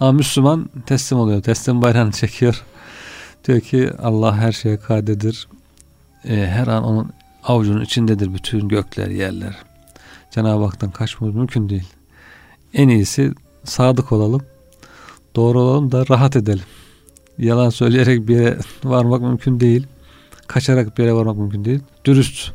Ama 0.00 0.12
Müslüman 0.12 0.70
teslim 0.86 1.18
oluyor. 1.18 1.42
Teslim 1.42 1.82
bayrağını 1.82 2.12
çekiyor. 2.12 2.62
Diyor 3.50 3.60
ki 3.60 3.90
Allah 4.02 4.36
her 4.36 4.52
şeye 4.52 4.76
kadirdir. 4.76 5.48
E, 6.24 6.46
her 6.46 6.66
an 6.66 6.84
onun 6.84 7.10
avucunun 7.44 7.80
içindedir 7.80 8.34
bütün 8.34 8.68
gökler, 8.68 9.08
yerler. 9.08 9.56
Cenab-ı 10.30 10.64
Hak'tan 10.64 10.90
kaçmamız 10.90 11.36
mümkün 11.36 11.68
değil. 11.68 11.88
En 12.74 12.88
iyisi 12.88 13.32
sadık 13.64 14.12
olalım. 14.12 14.42
Doğru 15.36 15.60
olalım 15.60 15.92
da 15.92 16.04
rahat 16.10 16.36
edelim. 16.36 16.64
Yalan 17.38 17.70
söyleyerek 17.70 18.28
bir 18.28 18.36
yere 18.36 18.58
varmak 18.84 19.20
mümkün 19.20 19.60
değil. 19.60 19.86
Kaçarak 20.46 20.98
bir 20.98 21.02
yere 21.02 21.14
varmak 21.14 21.36
mümkün 21.36 21.64
değil. 21.64 21.80
Dürüst 22.04 22.52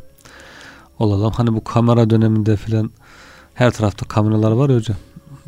olalım. 1.00 1.32
Hani 1.32 1.54
bu 1.54 1.64
kamera 1.64 2.10
döneminde 2.10 2.58
filan 2.58 2.92
her 3.54 3.72
tarafta 3.72 4.08
kameralar 4.08 4.52
var 4.52 4.70
ya 4.70 4.76
hocam. 4.76 4.98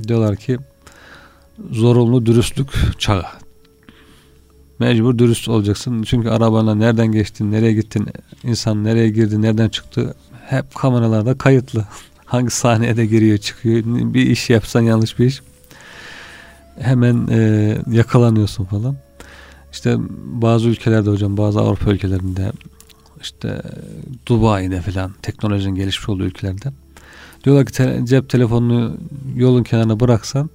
Diyorlar 0.07 0.35
ki 0.35 0.57
zorunlu 1.71 2.25
dürüstlük 2.25 2.99
çağı. 2.99 3.46
Mecbur 4.79 5.17
dürüst 5.17 5.49
olacaksın. 5.49 6.03
Çünkü 6.03 6.29
arabanla 6.29 6.75
nereden 6.75 7.11
geçtin, 7.11 7.51
nereye 7.51 7.73
gittin, 7.73 8.05
insan 8.43 8.83
nereye 8.83 9.09
girdi, 9.09 9.41
nereden 9.41 9.69
çıktı 9.69 10.15
hep 10.45 10.75
kameralarda 10.75 11.37
kayıtlı. 11.37 11.85
Hangi 12.25 12.49
sahneye 12.49 12.97
de 12.97 13.05
giriyor 13.05 13.37
çıkıyor. 13.37 13.83
Bir 13.85 14.25
iş 14.25 14.49
yapsan 14.49 14.81
yanlış 14.81 15.19
bir 15.19 15.25
iş. 15.25 15.41
Hemen 16.79 17.27
e, 17.31 17.77
yakalanıyorsun 17.91 18.65
falan. 18.65 18.95
İşte 19.71 19.95
bazı 20.25 20.69
ülkelerde 20.69 21.09
hocam 21.09 21.37
bazı 21.37 21.59
Avrupa 21.59 21.91
ülkelerinde 21.91 22.51
işte 23.21 23.61
Dubai'de 24.25 24.81
falan 24.81 25.11
teknolojinin 25.21 25.75
gelişmiş 25.75 26.09
olduğu 26.09 26.23
ülkelerde 26.23 26.69
diyorlar 27.43 27.65
ki 27.65 27.71
te- 27.73 28.01
cep 28.03 28.29
telefonunu 28.29 28.97
yolun 29.35 29.63
kenarına 29.63 29.99
bıraksan 29.99 30.49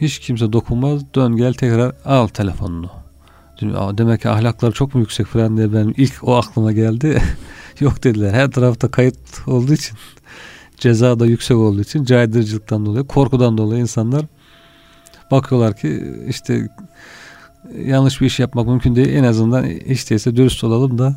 hiç 0.00 0.18
kimse 0.18 0.52
dokunmaz 0.52 1.02
dön 1.14 1.36
gel 1.36 1.54
tekrar 1.54 1.92
al 2.04 2.26
telefonunu 2.28 2.86
Diyorum, 2.86 2.96
"Aa, 2.96 3.05
demek 3.98 4.22
ki 4.22 4.28
ahlakları 4.28 4.72
çok 4.72 4.94
mu 4.94 5.00
yüksek 5.00 5.26
falan 5.26 5.56
diye 5.56 5.72
benim 5.72 5.94
ilk 5.96 6.12
o 6.22 6.36
aklıma 6.36 6.72
geldi 6.72 7.22
yok 7.80 8.04
dediler 8.04 8.32
her 8.32 8.50
tarafta 8.50 8.90
kayıt 8.90 9.18
olduğu 9.46 9.72
için 9.72 9.96
ceza 10.76 11.20
da 11.20 11.26
yüksek 11.26 11.56
olduğu 11.56 11.80
için 11.80 12.04
caydırıcılıktan 12.04 12.86
dolayı 12.86 13.04
korkudan 13.04 13.58
dolayı 13.58 13.80
insanlar 13.80 14.24
bakıyorlar 15.30 15.76
ki 15.76 16.14
işte 16.28 16.68
yanlış 17.84 18.20
bir 18.20 18.26
iş 18.26 18.38
yapmak 18.40 18.66
mümkün 18.66 18.96
değil 18.96 19.08
en 19.08 19.24
azından 19.24 19.64
hiç 19.64 20.10
değilse 20.10 20.36
dürüst 20.36 20.64
olalım 20.64 20.98
da 20.98 21.14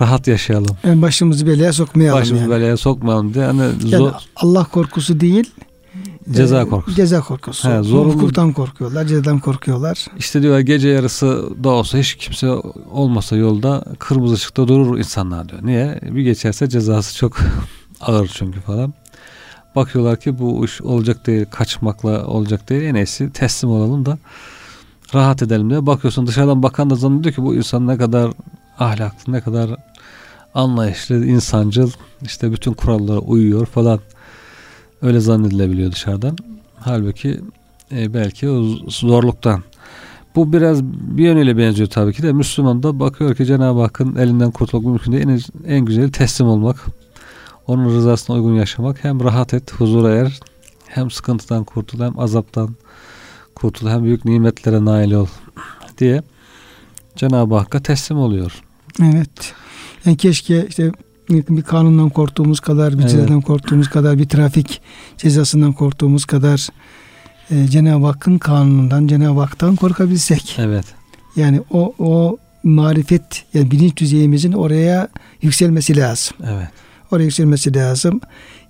rahat 0.00 0.28
yaşayalım. 0.28 0.76
Yani 0.84 1.02
başımızı 1.02 1.46
belaya 1.46 1.72
sokmayalım 1.72 2.20
Başımızı 2.20 2.44
yani. 2.44 2.52
belaya 2.52 2.76
sokmayalım 2.76 3.34
diye. 3.34 3.44
Hani 3.44 3.60
Yani 3.60 3.72
zor, 3.88 4.12
Allah 4.36 4.64
korkusu 4.64 5.20
değil, 5.20 5.50
ceza 6.30 6.60
e, 6.62 6.64
korkusu. 6.68 6.96
Ceza 6.96 7.20
korkusu. 7.20 7.68
He, 7.68 7.72
zorunlu- 7.82 8.12
Hukuktan 8.14 8.52
korkuyorlar, 8.52 9.04
cezadan 9.06 9.38
korkuyorlar. 9.38 10.06
İşte 10.18 10.42
diyor 10.42 10.58
gece 10.58 10.88
yarısı 10.88 11.48
da 11.64 11.68
olsa 11.68 11.98
hiç 11.98 12.14
kimse 12.14 12.48
olmasa 12.90 13.36
yolda 13.36 13.84
kırmızı 13.98 14.34
ışıkta 14.34 14.68
durur 14.68 14.98
insanlar 14.98 15.48
diyor. 15.48 15.60
Niye? 15.64 16.00
Bir 16.02 16.22
geçerse 16.22 16.68
cezası 16.68 17.16
çok 17.16 17.36
ağır 18.00 18.28
çünkü 18.34 18.60
falan. 18.60 18.94
Bakıyorlar 19.76 20.20
ki 20.20 20.38
bu 20.38 20.64
iş 20.64 20.80
olacak 20.82 21.26
değil, 21.26 21.46
kaçmakla 21.50 22.26
olacak 22.26 22.68
değil. 22.68 22.82
En 22.82 22.94
iyisi 22.94 23.32
teslim 23.32 23.70
olalım 23.70 24.06
da 24.06 24.18
rahat 25.14 25.42
edelim 25.42 25.70
diye. 25.70 25.86
Bakıyorsun 25.86 26.26
dışarıdan 26.26 26.62
bakan 26.62 26.90
da 26.90 26.94
zannediyor 26.94 27.34
ki 27.34 27.42
bu 27.42 27.54
insan 27.54 27.86
ne 27.86 27.96
kadar 27.98 28.32
ahlaklı, 28.78 29.32
ne 29.32 29.40
kadar 29.40 29.70
anlayışlı, 30.54 31.26
insancıl, 31.26 31.90
işte 32.22 32.52
bütün 32.52 32.72
kurallara 32.72 33.18
uyuyor 33.18 33.66
falan. 33.66 34.00
Öyle 35.02 35.20
zannedilebiliyor 35.20 35.92
dışarıdan. 35.92 36.36
Halbuki 36.76 37.40
e, 37.92 38.14
belki 38.14 38.48
o 38.48 38.62
zorluktan. 38.88 39.62
Bu 40.36 40.52
biraz 40.52 40.84
bir 40.84 41.24
yönüyle 41.24 41.56
benziyor 41.56 41.88
tabii 41.88 42.12
ki 42.12 42.22
de. 42.22 42.32
Müslüman 42.32 42.82
da 42.82 43.00
bakıyor 43.00 43.36
ki 43.36 43.46
Cenab-ı 43.46 43.80
Hakk'ın 43.80 44.16
elinden 44.16 44.50
kurtulmak 44.50 44.86
mümkün 44.86 45.12
değil. 45.12 45.26
En, 45.28 45.70
en 45.74 45.84
güzeli 45.84 46.12
teslim 46.12 46.46
olmak. 46.46 46.86
Onun 47.66 47.84
rızasına 47.84 48.36
uygun 48.36 48.54
yaşamak. 48.54 49.04
Hem 49.04 49.24
rahat 49.24 49.54
et, 49.54 49.72
huzura 49.72 50.14
er. 50.14 50.40
Hem 50.86 51.10
sıkıntıdan 51.10 51.64
kurtul, 51.64 52.00
hem 52.00 52.18
azaptan 52.18 52.76
kurtul, 53.54 53.88
hem 53.88 54.04
büyük 54.04 54.24
nimetlere 54.24 54.84
nail 54.84 55.12
ol 55.12 55.26
diye 55.98 56.22
Cenab-ı 57.16 57.54
Hakk'a 57.54 57.80
teslim 57.80 58.18
oluyor. 58.18 58.62
Evet. 59.02 59.54
Yani 60.04 60.16
keşke 60.16 60.66
işte 60.66 60.92
bir 61.30 61.62
kanundan 61.62 62.10
korktuğumuz 62.10 62.60
kadar, 62.60 62.92
bir 62.92 63.02
Evet. 63.02 63.10
cezadan 63.10 63.40
korktuğumuz 63.40 63.90
kadar, 63.90 64.18
bir 64.18 64.28
trafik 64.28 64.80
cezasından 65.16 65.72
korktuğumuz 65.72 66.24
kadar 66.24 66.68
e, 67.50 67.66
Cenab-ı 67.66 68.06
Hakk'ın 68.06 68.38
kanunundan, 68.38 69.06
Cenab-ı 69.06 69.40
Hak'tan 69.40 69.76
korkabilsek. 69.76 70.56
Evet. 70.58 70.84
Yani 71.36 71.60
o 71.70 71.94
o 71.98 72.38
marifet, 72.64 73.44
yani 73.54 73.70
bilinç 73.70 73.96
düzeyimizin 73.96 74.52
oraya 74.52 75.08
yükselmesi 75.42 75.96
lazım. 75.96 76.36
Evet. 76.44 76.68
Oraya 77.10 77.24
yükselmesi 77.24 77.74
lazım. 77.74 78.20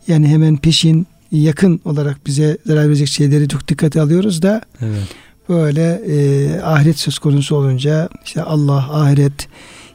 Yani 0.07 0.29
hemen 0.29 0.57
peşin, 0.57 1.07
yakın 1.33 1.81
olarak 1.85 2.27
bize 2.27 2.59
zarar 2.67 2.89
verecek 2.89 3.09
şeyleri 3.09 3.49
çok 3.49 3.69
dikkate 3.69 4.01
alıyoruz 4.01 4.43
da 4.43 4.61
Evet. 4.81 5.09
böyle 5.49 6.03
e, 6.07 6.61
ahiret 6.61 6.99
söz 6.99 7.19
konusu 7.19 7.57
olunca 7.57 8.09
işte 8.25 8.43
Allah 8.43 9.01
ahiret 9.01 9.49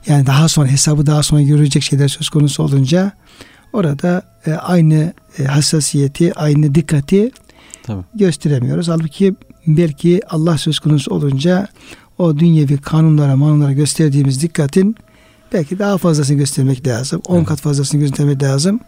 yani 0.07 0.25
daha 0.25 0.47
sonra 0.49 0.67
hesabı 0.67 1.05
daha 1.05 1.23
sonra 1.23 1.41
görecek 1.41 1.83
şeyler 1.83 2.07
söz 2.07 2.29
konusu 2.29 2.63
olunca 2.63 3.11
orada 3.73 4.21
e, 4.45 4.51
aynı 4.51 5.13
e, 5.39 5.43
hassasiyeti 5.43 6.33
aynı 6.33 6.75
dikkati 6.75 7.31
Tabii. 7.83 8.03
gösteremiyoruz. 8.15 8.87
Halbuki 8.87 9.35
belki 9.67 10.21
Allah 10.29 10.57
söz 10.57 10.79
konusu 10.79 11.13
olunca 11.13 11.67
o 12.17 12.39
dünyevi 12.39 12.77
kanunlara 12.77 13.35
manunlara 13.35 13.73
gösterdiğimiz 13.73 14.41
dikkatin 14.41 14.95
belki 15.53 15.79
daha 15.79 15.97
fazlasını 15.97 16.37
göstermek 16.37 16.87
lazım. 16.87 17.21
10 17.27 17.37
Evet. 17.37 17.47
kat 17.47 17.61
fazlasını 17.61 18.01
göstermek 18.01 18.43
lazım. 18.43 18.79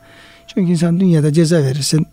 Çünkü 0.48 0.72
insan 0.72 1.00
dünyada 1.00 1.34
ceza 1.34 1.58
verirsin 1.58 2.06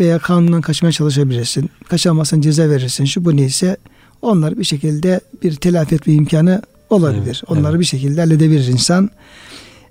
veya 0.00 0.18
kanundan 0.18 0.60
kaçmaya 0.60 0.92
çalışabilirsin. 0.92 1.70
Kaçamazsan 1.88 2.40
ceza 2.40 2.70
verirsin. 2.70 3.04
Şu 3.04 3.24
bu 3.24 3.36
neyse 3.36 3.76
onları 4.22 4.58
bir 4.58 4.64
şekilde 4.64 5.20
bir 5.42 5.56
telafi 5.56 5.94
etme 5.94 6.12
imkanı 6.12 6.62
olabilir. 6.92 7.42
Evet, 7.48 7.58
Onları 7.58 7.70
evet. 7.72 7.80
bir 7.80 7.84
şekilde 7.86 8.20
halledebilir 8.20 8.66
insan. 8.66 9.10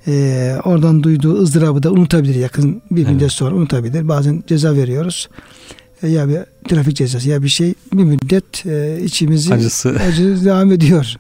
Ee, 0.08 0.56
oradan 0.66 1.04
duyduğu 1.04 1.42
ızdırabı 1.42 1.84
da 1.84 1.92
unutabilir 1.92 2.36
yakın 2.36 2.82
bir 2.92 3.02
Evet. 3.04 3.14
müddet 3.14 3.32
sonra 3.32 3.56
unutabilir. 3.56 4.08
Bazen 4.08 4.44
ceza 4.48 4.76
veriyoruz. 4.76 5.30
E, 6.04 6.08
ya 6.08 6.28
bir 6.30 6.38
trafik 6.70 6.96
cezası 6.96 7.30
ya 7.30 7.44
bir 7.44 7.48
şey 7.50 7.74
bir 7.94 8.04
müddet 8.04 8.66
e, 8.66 9.00
içimizi 9.04 9.54
Acısı. 9.54 9.90
acı 10.08 10.46
devam 10.46 10.72
ediyor. 10.72 11.16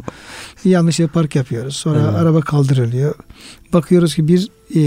yanlış 0.65 0.99
yere 0.99 1.09
park 1.09 1.35
yapıyoruz. 1.35 1.75
Sonra 1.75 1.99
Evet. 2.05 2.15
araba 2.21 2.41
kaldırılıyor. 2.41 3.15
Bakıyoruz 3.73 4.15
ki 4.15 4.27
bir 4.27 4.49
e, 4.75 4.81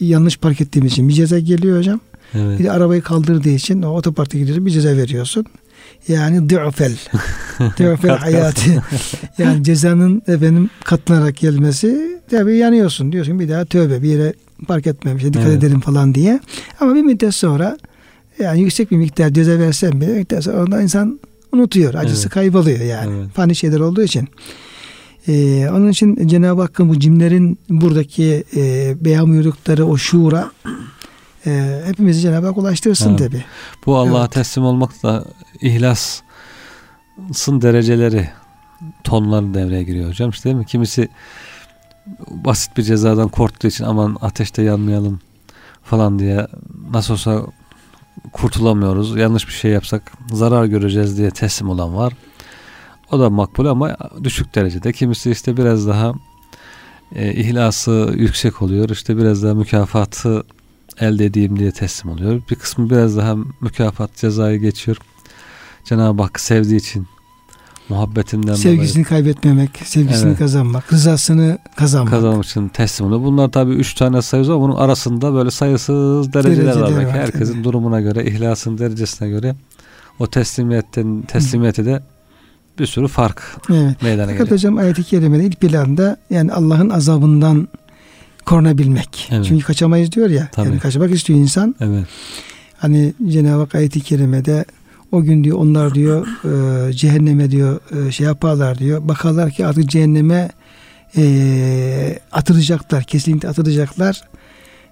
yanlış 0.00 0.38
park 0.38 0.60
ettiğimiz 0.60 0.92
için 0.92 1.08
bir 1.08 1.14
ceza 1.14 1.38
geliyor 1.38 1.78
hocam. 1.78 2.00
Bir 2.34 2.40
Evet. 2.40 2.58
de 2.64 2.70
arabayı 2.72 3.02
kaldırdığı 3.02 3.48
için 3.50 3.82
o 3.82 3.88
otoparka 3.88 4.38
gidiyorsun 4.38 4.66
bir 4.66 4.70
ceza 4.70 4.96
veriyorsun. 4.96 5.44
Yani 6.08 6.50
dı'fel 6.50 6.92
dı'fel 7.78 8.16
hayatı 8.16 8.82
yani 9.38 9.64
cezanın 9.64 10.22
efendim 10.26 10.70
katlanarak 10.84 11.36
gelmesi 11.36 12.20
tabii 12.30 12.56
yanıyorsun. 12.56 13.12
Diyorsun 13.12 13.40
bir 13.40 13.48
daha 13.48 13.64
tövbe 13.64 14.02
bir 14.02 14.08
yere 14.08 14.34
park 14.66 14.86
etmemiş 14.86 15.24
dikkat 15.24 15.46
evet. 15.46 15.58
edelim 15.58 15.80
falan 15.80 16.14
diye. 16.14 16.40
Ama 16.80 16.94
bir 16.94 17.02
müddet 17.02 17.34
sonra 17.34 17.78
yani 18.38 18.60
yüksek 18.60 18.90
bir 18.90 18.96
miktar 18.96 19.30
ceza 19.30 19.58
versen 19.58 20.00
bile 20.00 20.12
miktar 20.12 20.40
sonra 20.40 20.62
ondan 20.62 20.82
insan 20.82 21.20
unutuyor. 21.52 21.94
Acısı 21.94 22.22
evet. 22.22 22.34
kayboluyor 22.34 22.80
yani. 22.80 23.16
Evet. 23.16 23.28
fani 23.34 23.54
şeyler 23.54 23.80
olduğu 23.80 24.02
için. 24.02 24.28
Ee, 25.28 25.68
onun 25.70 25.90
için 25.90 26.28
Cenab-ı 26.28 26.62
Hakk'ın 26.62 26.88
bu 26.88 26.98
cimlerin 26.98 27.58
buradaki 27.68 28.44
e, 28.56 28.94
beyan 29.00 29.30
buyurdukları 29.30 29.86
o 29.86 29.96
şuura 29.96 30.50
e, 31.46 31.82
hepimizi 31.86 32.20
Cenab-ı 32.20 32.46
Hak 32.46 32.58
ulaştırsın 32.58 33.10
evet. 33.10 33.18
tabi. 33.18 33.44
Bu 33.86 33.96
Allah'a 33.96 34.20
evet. 34.20 34.32
teslim 34.32 34.64
olmak 34.64 35.02
da 35.02 35.24
ihlasın 35.60 36.22
dereceleri 37.62 38.28
tonları 39.04 39.54
devreye 39.54 39.82
giriyor 39.82 40.08
hocam. 40.08 40.30
İşte 40.30 40.44
değil 40.44 40.56
mi? 40.56 40.66
Kimisi 40.66 41.08
basit 42.30 42.76
bir 42.76 42.82
cezadan 42.82 43.28
korktuğu 43.28 43.68
için 43.68 43.84
aman 43.84 44.16
ateşte 44.20 44.62
yanmayalım 44.62 45.20
falan 45.82 46.18
diye 46.18 46.46
nasıl 46.90 47.14
olsa 47.14 47.42
kurtulamıyoruz. 48.32 49.16
Yanlış 49.16 49.48
bir 49.48 49.52
şey 49.52 49.70
yapsak 49.70 50.12
zarar 50.32 50.64
göreceğiz 50.64 51.18
diye 51.18 51.30
teslim 51.30 51.68
olan 51.68 51.96
var. 51.96 52.12
O 53.12 53.20
da 53.20 53.30
makbul 53.30 53.66
ama 53.66 53.96
düşük 54.24 54.54
derecede. 54.54 54.92
Kimisi 54.92 55.30
işte 55.30 55.56
biraz 55.56 55.86
daha 55.86 56.14
e, 57.14 57.32
ihlası 57.34 58.14
yüksek 58.16 58.62
oluyor. 58.62 58.88
İşte 58.88 59.16
biraz 59.16 59.42
daha 59.42 59.54
mükafatı 59.54 60.44
elde 61.00 61.24
edeyim 61.24 61.58
diye 61.58 61.72
teslim 61.72 62.12
oluyor. 62.12 62.42
Bir 62.50 62.54
kısmı 62.54 62.90
biraz 62.90 63.16
daha 63.16 63.36
mükafat 63.60 64.16
cezayı 64.16 64.60
geçiyor. 64.60 64.96
Cenab-ı 65.84 66.22
Hak 66.22 66.40
sevdiği 66.40 66.80
için 66.80 67.06
muhabbetinden 67.88 68.54
sevgisini 68.54 68.94
dolayı. 68.94 69.04
kaybetmemek, 69.04 69.70
sevgisini 69.84 70.28
evet. 70.28 70.38
kazanmak, 70.38 70.92
rızasını 70.92 71.58
kazanmak. 71.76 72.10
Kazanmak 72.10 72.44
için 72.44 72.68
teslim 72.68 73.06
oluyor. 73.06 73.22
Bunlar 73.22 73.50
tabii 73.50 73.72
üç 73.72 73.94
tane 73.94 74.22
sayıyoruz 74.22 74.50
ama 74.50 74.60
bunun 74.60 74.76
arasında 74.76 75.34
böyle 75.34 75.50
sayısız 75.50 76.32
dereceler, 76.32 76.66
dereceler 76.66 76.82
var. 76.82 77.04
var. 77.04 77.10
Herkesin 77.10 77.52
tabii. 77.52 77.64
durumuna 77.64 78.00
göre, 78.00 78.24
ihlasın 78.24 78.78
derecesine 78.78 79.28
göre 79.28 79.54
o 80.18 80.26
teslimiyetten 80.26 81.22
teslimiyete 81.22 81.84
de 81.84 82.02
bir 82.78 82.86
sürü 82.86 83.08
fark 83.08 83.42
evet. 83.70 84.02
meydana 84.02 84.26
geliyor. 84.26 84.38
Fakat 84.38 84.50
hocam 84.50 84.78
ayet-i 84.78 85.04
kerimede 85.04 85.44
ilk 85.44 85.60
planda 85.60 86.16
yani 86.30 86.52
Allah'ın 86.52 86.90
azabından 86.90 87.68
korunabilmek. 88.44 89.28
Evet. 89.30 89.44
Çünkü 89.48 89.64
kaçamayız 89.64 90.12
diyor 90.12 90.30
ya. 90.30 90.48
Tabii. 90.52 90.68
Yani 90.68 90.78
kaçmak 90.78 91.10
istiyor 91.10 91.38
insan. 91.38 91.74
Evet. 91.80 92.04
Hani 92.78 93.12
Cenab-ı 93.28 93.60
Hak 93.60 93.74
ayet-i 93.74 94.00
kerimede 94.00 94.64
o 95.12 95.22
gün 95.22 95.44
diyor 95.44 95.58
onlar 95.58 95.94
diyor 95.94 96.26
e, 96.88 96.92
cehenneme 96.92 97.50
diyor 97.50 97.80
e, 98.06 98.12
şey 98.12 98.26
yaparlar 98.26 98.78
diyor. 98.78 99.08
Bakarlar 99.08 99.50
ki 99.50 99.66
artık 99.66 99.90
cehenneme 99.90 100.50
e, 101.16 102.18
atılacaklar. 102.32 103.04
Kesinlikle 103.04 103.48
atılacaklar. 103.48 104.22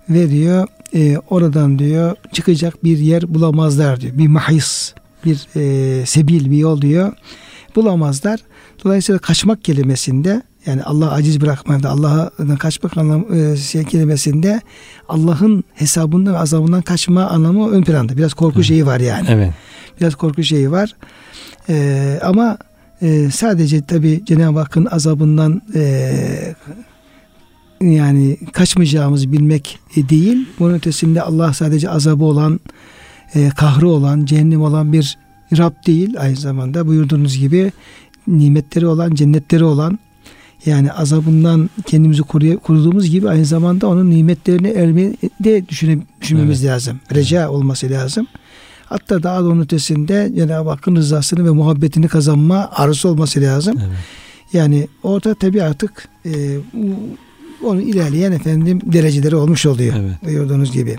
Ve 0.09 0.31
diyor 0.31 0.67
e, 0.95 1.19
oradan 1.31 1.79
diyor 1.79 2.17
çıkacak 2.33 2.85
bir 2.85 2.99
yer 2.99 3.35
bulamazlar 3.35 4.01
diyor. 4.01 4.19
Bir 4.19 4.29
mahis, 4.29 4.95
bir 5.25 5.47
e, 5.57 6.07
sebil, 6.07 6.51
bir 6.51 6.57
yol 6.57 6.81
diyor. 6.83 7.13
Bulamazlar. 7.77 8.41
Dolayısıyla 8.85 9.19
kaçmak 9.19 9.65
kelimesinde 9.65 10.43
yani 10.67 10.83
Allah 10.83 11.13
aciz 11.13 11.41
bırakmak, 11.41 11.85
Allah'tan 11.85 12.57
kaçmak 12.57 12.99
anlamı 12.99 13.37
e, 13.37 13.57
şey 13.57 13.85
kelimesinde 13.85 14.61
Allah'ın 15.09 15.65
hesabından 15.75 16.35
ve 16.35 16.39
azabından 16.39 16.83
kaçma 16.83 17.25
anlamı 17.25 17.71
ön 17.71 17.83
planda. 17.83 18.17
Biraz 18.17 18.35
korku 18.35 18.59
evet. 18.59 18.67
şeyi 18.67 18.87
var 18.87 19.01
yani. 19.01 19.27
Evet. 19.31 19.55
Biraz 20.01 20.15
korku 20.15 20.43
şeyi 20.43 20.71
var. 20.71 20.97
Ee, 21.69 22.21
ama 22.23 22.59
e, 23.03 23.31
sadece 23.31 23.85
tabi 23.85 24.23
Cenab-ı 24.27 24.59
Hakk'ın 24.59 24.89
azabından 24.91 25.63
e, 25.75 26.55
yani 27.81 28.37
kaçmayacağımızı 28.53 29.33
bilmek 29.33 29.79
e, 29.97 30.09
değil. 30.09 30.49
Bunun 30.59 30.75
ötesinde 30.75 31.23
Allah 31.23 31.53
sadece 31.53 31.91
azabı 31.91 32.25
olan, 32.25 32.61
e, 33.35 33.51
kahrı 33.57 33.89
olan, 33.89 34.25
cehennem 34.25 34.63
olan 34.63 34.93
bir 34.93 35.19
Rab 35.59 35.73
değil. 35.87 36.15
Aynı 36.19 36.37
zamanda 36.37 36.87
buyurduğunuz 36.87 37.39
gibi 37.39 37.73
nimetleri 38.27 38.87
olan, 38.87 39.15
cennetleri 39.15 39.65
olan 39.65 39.99
yani 40.67 40.93
azabından 40.93 41.71
kendimizi 41.87 42.23
koruduğumuz 42.63 43.11
gibi 43.11 43.29
aynı 43.29 43.45
zamanda 43.45 43.89
onun 43.89 44.11
nimetlerini 44.11 44.69
ermeyi 44.69 45.17
de 45.41 45.69
düşünmemiz 45.69 46.65
evet. 46.65 46.73
lazım. 46.73 47.01
Reca 47.15 47.41
evet. 47.41 47.51
olması 47.51 47.91
lazım. 47.91 48.27
Hatta 48.87 49.23
daha 49.23 49.45
da 49.45 49.49
onun 49.49 49.63
ötesinde 49.63 50.33
Cenab-ı 50.37 50.71
Hakk'ın 50.71 50.97
rızasını 50.97 51.45
ve 51.45 51.51
muhabbetini 51.51 52.09
kazanma 52.09 52.71
arzusu 52.73 53.09
olması 53.09 53.41
lazım. 53.41 53.77
Evet. 53.81 53.99
Yani 54.53 54.89
orada 55.03 55.35
tabi 55.35 55.63
artık 55.63 56.09
e, 56.27 56.57
onun 57.65 57.81
ilerleyen 57.81 58.33
efendim 58.33 58.81
dereceleri 58.85 59.37
olmuş 59.37 59.67
oluyor. 59.67 59.95
Evet. 59.99 60.25
Buyurduğunuz 60.25 60.73
gibi. 60.73 60.99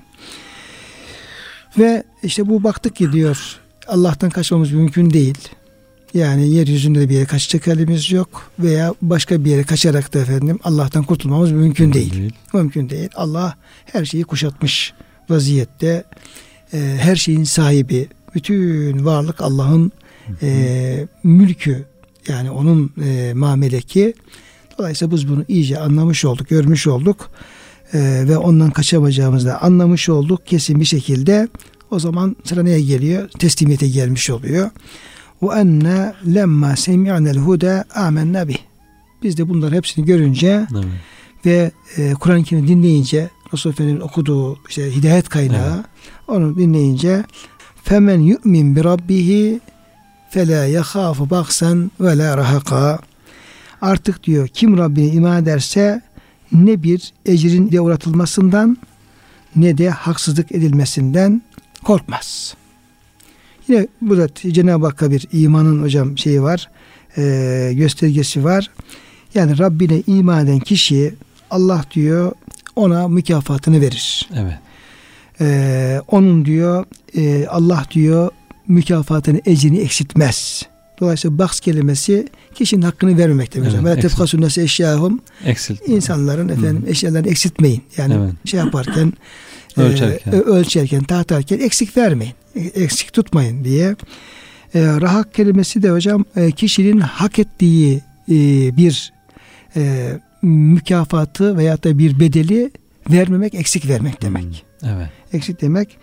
Ve 1.78 2.04
işte 2.24 2.50
bu 2.50 2.64
baktık 2.64 2.96
ki 2.96 3.12
diyor 3.12 3.60
Allah'tan 3.88 4.30
kaçmamız 4.30 4.72
mümkün 4.72 5.10
değil. 5.10 5.38
Yani 6.14 6.50
yeryüzünde 6.50 7.00
de 7.00 7.10
bir 7.10 7.14
yere 7.14 7.26
kaçacak 7.26 7.68
halimiz 7.68 8.12
yok 8.12 8.52
veya 8.60 8.94
başka 9.02 9.46
bir 9.46 9.52
yere 9.52 9.64
kaçarak 9.64 10.14
da 10.14 10.20
efendim 10.20 10.60
Allah'tan 10.64 11.04
kurtulmamız 11.04 11.52
mümkün 11.52 11.94
değil. 11.94 12.14
değil. 12.14 12.34
Mümkün 12.54 12.90
değil. 12.90 13.10
Allah 13.16 13.56
her 13.86 14.06
şeyi 14.06 14.24
kuşatmış 14.24 14.94
vaziyette. 15.30 16.04
E, 16.74 16.98
her 17.00 17.16
şeyin 17.16 17.44
sahibi. 17.44 18.08
Bütün 18.36 19.06
varlık 19.06 19.42
Allah'ın 19.42 19.92
e, 20.42 21.08
mülkü. 21.24 21.86
Yani 22.28 22.52
onun 22.52 22.94
e, 23.04 23.34
mameleki. 23.34 24.14
Dolayısıyla 24.78 25.16
biz 25.16 25.30
bunu 25.30 25.46
iyice 25.48 25.80
anlamış 25.80 26.26
olduk, 26.26 26.50
görmüş 26.50 26.88
olduk. 26.88 27.32
E, 27.94 28.00
ve 28.28 28.38
ondan 28.38 28.72
kaçamayacağımızı 28.72 29.48
da 29.48 29.62
anlamış 29.62 30.10
olduk 30.10 30.48
kesin 30.48 30.80
bir 30.80 30.86
şekilde. 30.86 31.48
O 31.92 32.00
zaman 32.00 32.36
sıra 32.44 32.64
neye 32.64 32.82
geliyor? 32.82 33.30
Teslimiyete 33.40 33.88
gelmiş 33.88 34.30
oluyor. 34.30 34.70
Ve 35.44 35.60
enne 35.60 36.14
lemma 36.34 36.76
semi'nel 36.76 37.38
huda 37.38 37.86
amennâ 37.96 38.48
bih. 38.48 38.58
Biz 39.24 39.38
de 39.38 39.50
bunları 39.50 39.76
hepsini 39.76 40.06
görünce 40.06 40.68
evet. 40.72 40.86
ve 41.46 41.72
e, 41.98 42.14
Kur'an-ı 42.14 42.44
Kerim'i 42.44 42.68
dinleyince 42.68 43.30
Resulullah 43.54 43.76
Efendimiz'in 43.76 44.06
okuduğu 44.06 44.60
işte 44.70 44.96
hidayet 44.96 45.30
kaynağı 45.30 45.76
evet. 45.76 45.86
onu 46.28 46.58
dinleyince 46.58 47.24
femen 47.84 48.20
yu'min 48.20 48.76
bi 48.76 48.84
rabbihi 48.84 49.60
fela 50.30 50.66
yekhafu 50.66 51.30
baksan 51.30 51.92
ve 52.00 52.18
la 52.18 52.38
rahaka 52.38 53.00
artık 53.82 54.24
diyor 54.24 54.48
kim 54.48 54.78
Rabbine 54.78 55.08
iman 55.08 55.44
ederse 55.44 56.02
ne 56.52 56.84
bir 56.84 57.14
ecrin 57.26 57.72
de 57.72 57.82
uğratılmasından 57.82 58.78
ne 59.56 59.78
de 59.78 59.90
haksızlık 59.90 60.52
edilmesinden 60.52 61.42
korkmaz. 61.84 62.56
Yine 63.72 63.88
burada 64.02 64.28
Cenab-ı 64.52 64.86
Hakk'a 64.86 65.12
bir 65.12 65.28
imanın 65.32 65.84
hocam 65.84 66.18
şeyi 66.18 66.42
var, 66.42 66.70
e, 67.18 67.72
göstergesi 67.74 68.44
var. 68.44 68.70
Yani 69.34 69.60
Rabbine 69.60 70.04
iman 70.08 70.46
eden 70.46 70.60
kişi 70.60 71.14
Allah 71.52 71.86
diyor 71.94 72.32
ona 72.76 73.08
mükafatını 73.08 73.82
verir. 73.82 74.30
Evet. 74.36 74.54
E, 75.42 76.02
onun 76.08 76.46
diyor 76.46 76.86
e, 77.16 77.48
Allah 77.48 77.86
diyor 77.92 78.30
mükafatını, 78.68 79.42
ecrini 79.46 79.80
eksiltmez. 79.80 80.64
Dolayısıyla 81.00 81.38
baks 81.38 81.60
kelimesi 81.60 82.28
kişinin 82.56 82.82
hakkını 82.82 83.18
vermemek 83.18 83.54
demek. 83.56 83.74
Evet, 83.74 83.86
Ve 84.36 84.42
nase 84.42 84.62
eşyahum 84.62 85.20
insanların 85.88 86.50
efendim 86.50 86.82
hmm. 86.82 86.90
eşyalarını 86.90 87.28
eksiltmeyin. 87.28 87.84
Yani 87.98 88.14
evet. 88.14 88.34
şey 88.46 88.60
yaparken 88.60 89.14
ölçerken, 89.78 90.32
e, 90.32 90.36
ölçerken 90.36 91.04
tartarken 91.04 91.60
eksik 91.60 91.98
vermeyin. 91.98 92.34
Eksik 92.56 93.14
tutmayın 93.14 93.64
diye. 93.64 93.96
E, 94.74 94.86
rahat 95.02 95.34
kelimesi 95.34 95.84
de 95.84 95.90
hocam 95.90 96.26
e, 96.36 96.52
kişinin 96.52 97.00
hak 97.00 97.40
ettiği 97.40 98.02
e, 98.30 98.34
bir 98.78 99.14
e, 99.76 100.12
mükafatı 100.42 101.58
veya 101.58 101.84
da 101.84 101.98
bir 101.98 102.20
bedeli 102.20 102.72
vermemek 103.12 103.56
eksik 103.56 103.88
vermek 103.88 104.22
demek. 104.22 104.66
Hmm, 104.80 104.90
evet. 104.90 105.10
Eksik 105.34 105.62
demek. 105.62 105.98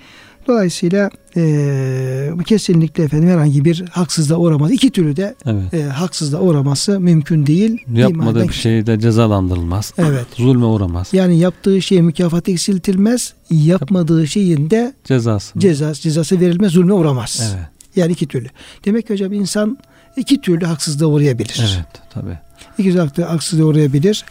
Dolayısıyla 0.49 1.11
e, 1.37 2.31
kesinlikle 2.47 3.05
efendim 3.05 3.29
herhangi 3.29 3.65
bir 3.65 3.85
haksızlığa 3.91 4.39
uğramaz. 4.39 4.71
İki 4.71 4.91
türlü 4.91 5.17
de 5.17 5.35
evet. 5.47 5.75
e, 5.75 5.83
haksızlığa 5.83 6.41
uğraması 6.41 7.01
mümkün 7.01 7.47
değil. 7.47 7.79
Yapmadığı 7.93 8.49
bir 8.49 8.53
şeyde 8.53 9.01
cezalandırılmaz. 9.01 9.93
Evet. 9.99 10.27
Zulme 10.37 10.65
uğramaz. 10.65 11.09
Yani 11.13 11.39
yaptığı 11.39 11.83
şey 11.83 12.03
mükafat 12.03 12.49
eksiltilmez. 12.49 13.35
Yapmadığı 13.51 14.27
şeyin 14.27 14.71
de 14.71 14.95
cezası 15.05 15.59
cezası, 15.59 16.03
cezası 16.03 16.41
verilmez. 16.41 16.73
Zulme 16.73 16.93
uğramaz. 16.93 17.55
Evet. 17.55 17.67
Yani 17.97 18.13
iki 18.13 18.27
türlü. 18.27 18.49
Demek 18.85 19.07
ki 19.07 19.13
hocam 19.13 19.33
insan 19.33 19.79
iki 20.17 20.41
türlü 20.41 20.67
haksızlığa 20.67 21.09
uğrayabilir. 21.09 21.61
Evet 21.77 22.11
tabi. 22.11 22.39
İki 22.79 22.91
türlü 22.91 23.25
haksızlığa 23.25 23.67
uğrayabilir. 23.67 24.25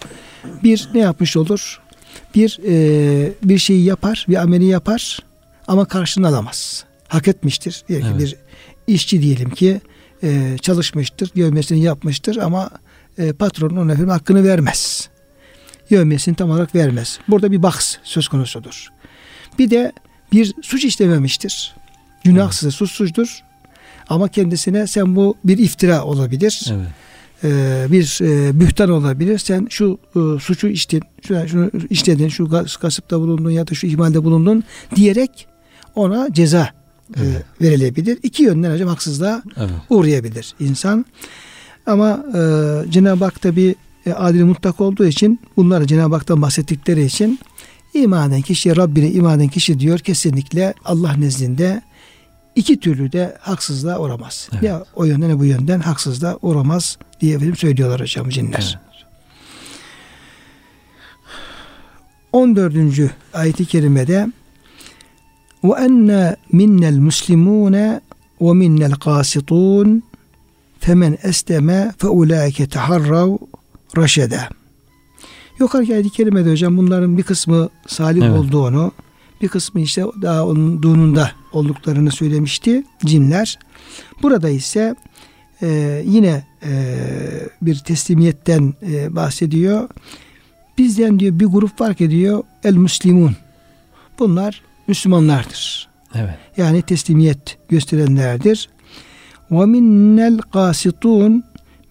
Bir 0.63 0.89
ne 0.93 0.99
yapmış 0.99 1.37
olur? 1.37 1.79
Bir 2.35 2.59
e, 2.67 3.31
bir 3.43 3.57
şeyi 3.57 3.83
yapar, 3.83 4.25
bir 4.29 4.35
ameli 4.35 4.65
yapar 4.65 5.19
ama 5.67 5.85
karşılığını 5.85 6.27
alamaz. 6.27 6.85
Hak 7.07 7.27
etmiştir. 7.27 7.83
Diyelim 7.87 8.07
evet. 8.07 8.19
bir 8.19 8.35
işçi 8.93 9.21
diyelim 9.21 9.49
ki 9.49 9.81
e, 10.23 10.57
çalışmıştır, 10.61 11.31
yövmesini 11.35 11.79
yapmıştır 11.79 12.37
ama 12.37 12.69
e, 13.17 13.33
patronun 13.33 13.77
ona 13.77 13.91
efendim 13.91 14.09
hakkını 14.09 14.43
vermez. 14.43 15.09
Yövmesini 15.89 16.35
tam 16.35 16.49
olarak 16.49 16.75
vermez. 16.75 17.19
Burada 17.27 17.51
bir 17.51 17.63
baks 17.63 17.95
söz 18.03 18.27
konusudur. 18.27 18.87
Bir 19.59 19.69
de 19.69 19.91
bir 20.31 20.53
suç 20.61 20.85
işlememiştir. 20.85 21.75
Günahsız, 22.23 22.75
suçsuzdur. 22.75 23.43
Ama 24.09 24.27
kendisine 24.27 24.87
sen 24.87 25.15
bu 25.15 25.37
bir 25.43 25.57
iftira 25.57 26.03
olabilir. 26.03 26.65
Evet. 26.71 26.87
Ee, 27.43 27.85
bir 27.91 28.19
e, 28.21 28.59
bühtan 28.59 28.89
olabilir. 28.89 29.37
Sen 29.37 29.67
şu 29.69 29.99
e, 30.15 30.39
suçu 30.39 30.67
işledin, 30.67 31.07
şu, 31.27 31.47
şunu 31.47 31.71
işledin, 31.89 32.27
şu 32.27 32.45
gas- 32.45 32.77
kasıpta 32.77 33.19
bulundun 33.19 33.49
ya 33.49 33.67
da 33.67 33.73
şu 33.73 33.87
ihmalde 33.87 34.23
bulundun 34.23 34.63
diyerek 34.95 35.47
ona 35.97 36.33
ceza 36.33 36.69
e, 37.15 37.19
Evet. 37.23 37.43
verilebilir. 37.61 38.17
İki 38.23 38.43
yönden 38.43 38.73
hocam 38.73 38.87
haksızlığa 38.89 39.41
Evet. 39.57 39.69
uğrayabilir 39.89 40.55
insan. 40.59 41.05
Ama 41.85 42.09
e, 42.35 42.41
Cenab-ı 42.91 43.25
Hak 43.25 43.41
tabi 43.41 43.75
e, 44.05 44.13
adil 44.13 44.43
mutlak 44.43 44.81
olduğu 44.81 45.05
için 45.05 45.39
bunları 45.57 45.87
Cenab-ı 45.87 46.15
Hak'tan 46.15 46.41
bahsettikleri 46.41 47.05
için 47.05 47.39
iman 47.93 48.31
eden 48.31 48.41
kişi 48.41 48.75
Rabbine 48.77 49.11
iman 49.11 49.39
eden 49.39 49.47
kişi 49.47 49.79
diyor 49.79 49.99
kesinlikle 49.99 50.73
Allah 50.85 51.13
nezdinde 51.13 51.81
iki 52.55 52.79
türlü 52.79 53.11
de 53.11 53.37
haksızlığa 53.41 53.99
uğramaz. 53.99 54.49
Evet. 54.53 54.63
Ya 54.63 54.83
o 54.95 55.05
yönden 55.05 55.29
ya 55.29 55.39
bu 55.39 55.45
yönden 55.45 55.79
haksızlığa 55.79 56.37
uğramaz 56.41 56.97
diye 57.21 57.35
efendim 57.35 57.55
söylüyorlar 57.55 58.01
hocam 58.01 58.29
cinler. 58.29 58.79
Evet. 58.79 58.87
14. 62.31 62.75
ayeti 63.33 63.65
kerimede 63.65 64.27
ve 65.63 65.73
enne 65.85 66.35
minnel 66.51 66.97
muslimune 66.97 68.01
ve 68.41 68.53
minnel 68.53 68.91
kasitun 68.91 70.03
femen 70.79 71.17
esteme 71.23 71.93
fe 71.97 72.07
ulaike 72.07 72.67
teharrav 72.67 73.37
raşede. 73.97 74.39
Yukarıki 75.59 75.93
ayet-i 75.93 76.09
kerimede 76.09 76.51
hocam 76.51 76.77
bunların 76.77 77.17
bir 77.17 77.23
kısmı 77.23 77.69
salih 77.87 78.25
Evet. 78.25 78.39
olduğunu, 78.39 78.91
bir 79.41 79.47
kısmı 79.47 79.81
işte 79.81 80.03
daha 80.21 80.47
onun 80.47 80.83
dununda 80.83 81.31
olduklarını 81.53 82.11
söylemişti 82.11 82.83
cinler. 83.05 83.59
Burada 84.23 84.49
ise 84.49 84.95
e, 85.61 86.01
yine 86.05 86.43
e, 86.63 86.97
bir 87.61 87.79
teslimiyetten 87.79 88.73
e, 88.81 89.15
bahsediyor. 89.15 89.89
Bizden 90.77 91.19
diyor 91.19 91.39
bir 91.39 91.45
grup 91.45 91.77
fark 91.77 92.01
ediyor 92.01 92.43
el 92.63 92.75
muslimun. 92.75 93.35
Bunlar 94.19 94.61
Müslümanlardır. 94.87 95.89
Evet. 96.15 96.37
Yani 96.57 96.81
teslimiyet 96.81 97.57
gösterenlerdir. 97.69 98.69
Ve 99.51 99.65
minnel 99.65 100.37
kasitun 100.37 101.43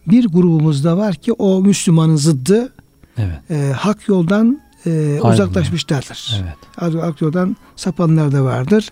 bir 0.07 0.29
grubumuz 0.29 0.85
da 0.85 0.97
var 0.97 1.15
ki 1.15 1.33
o 1.33 1.61
Müslümanın 1.61 2.17
zıddı 2.17 2.73
Evet. 3.19 3.51
e, 3.51 3.73
hak 3.73 4.09
yoldan 4.09 4.61
e, 4.87 5.21
uzaklaşmışlardır. 5.23 6.43
Evet. 6.43 6.97
Hak 7.03 7.21
yoldan 7.21 7.57
sapanlar 7.77 8.33
da 8.33 8.45
vardır. 8.45 8.89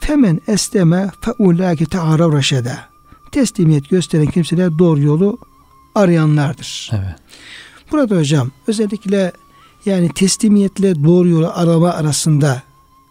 Femen 0.00 0.40
esteme 0.48 1.10
feulâke 1.20 1.84
te'arav 1.84 2.32
raşede. 2.32 2.76
Teslimiyet 3.32 3.90
gösteren 3.90 4.26
kimseler 4.26 4.78
doğru 4.78 5.00
yolu 5.00 5.38
arayanlardır. 5.94 6.90
Evet. 6.92 7.16
Burada 7.92 8.16
hocam 8.16 8.50
özellikle 8.66 9.32
yani 9.86 10.08
teslimiyetle 10.14 11.04
doğru 11.04 11.28
yolu 11.28 11.50
arama 11.54 11.90
arasında 11.90 12.62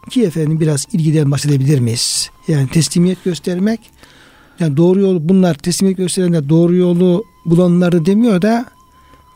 ki 0.09 0.23
efendim 0.23 0.59
biraz 0.59 0.85
ilgiden 0.93 1.31
bahsedebilir 1.31 1.79
miyiz? 1.79 2.29
Yani 2.47 2.67
teslimiyet 2.67 3.23
göstermek 3.23 3.79
yani 4.59 4.77
doğru 4.77 4.99
yolu 4.99 5.29
bunlar 5.29 5.53
teslimiyet 5.53 5.97
gösterenler 5.97 6.49
doğru 6.49 6.75
yolu 6.75 7.23
bulanları 7.45 8.05
demiyor 8.05 8.41
da 8.41 8.65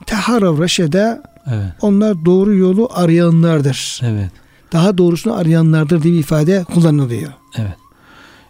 teharav 0.05 0.61
reşede 0.61 1.21
Evet. 1.47 1.71
onlar 1.81 2.25
doğru 2.25 2.55
yolu 2.55 2.89
arayanlardır. 2.93 3.99
Evet. 4.03 4.31
Daha 4.71 4.97
doğrusunu 4.97 5.33
arayanlardır 5.33 6.03
diye 6.03 6.13
bir 6.13 6.19
ifade 6.19 6.63
kullanılıyor. 6.63 7.33
Evet. 7.57 7.75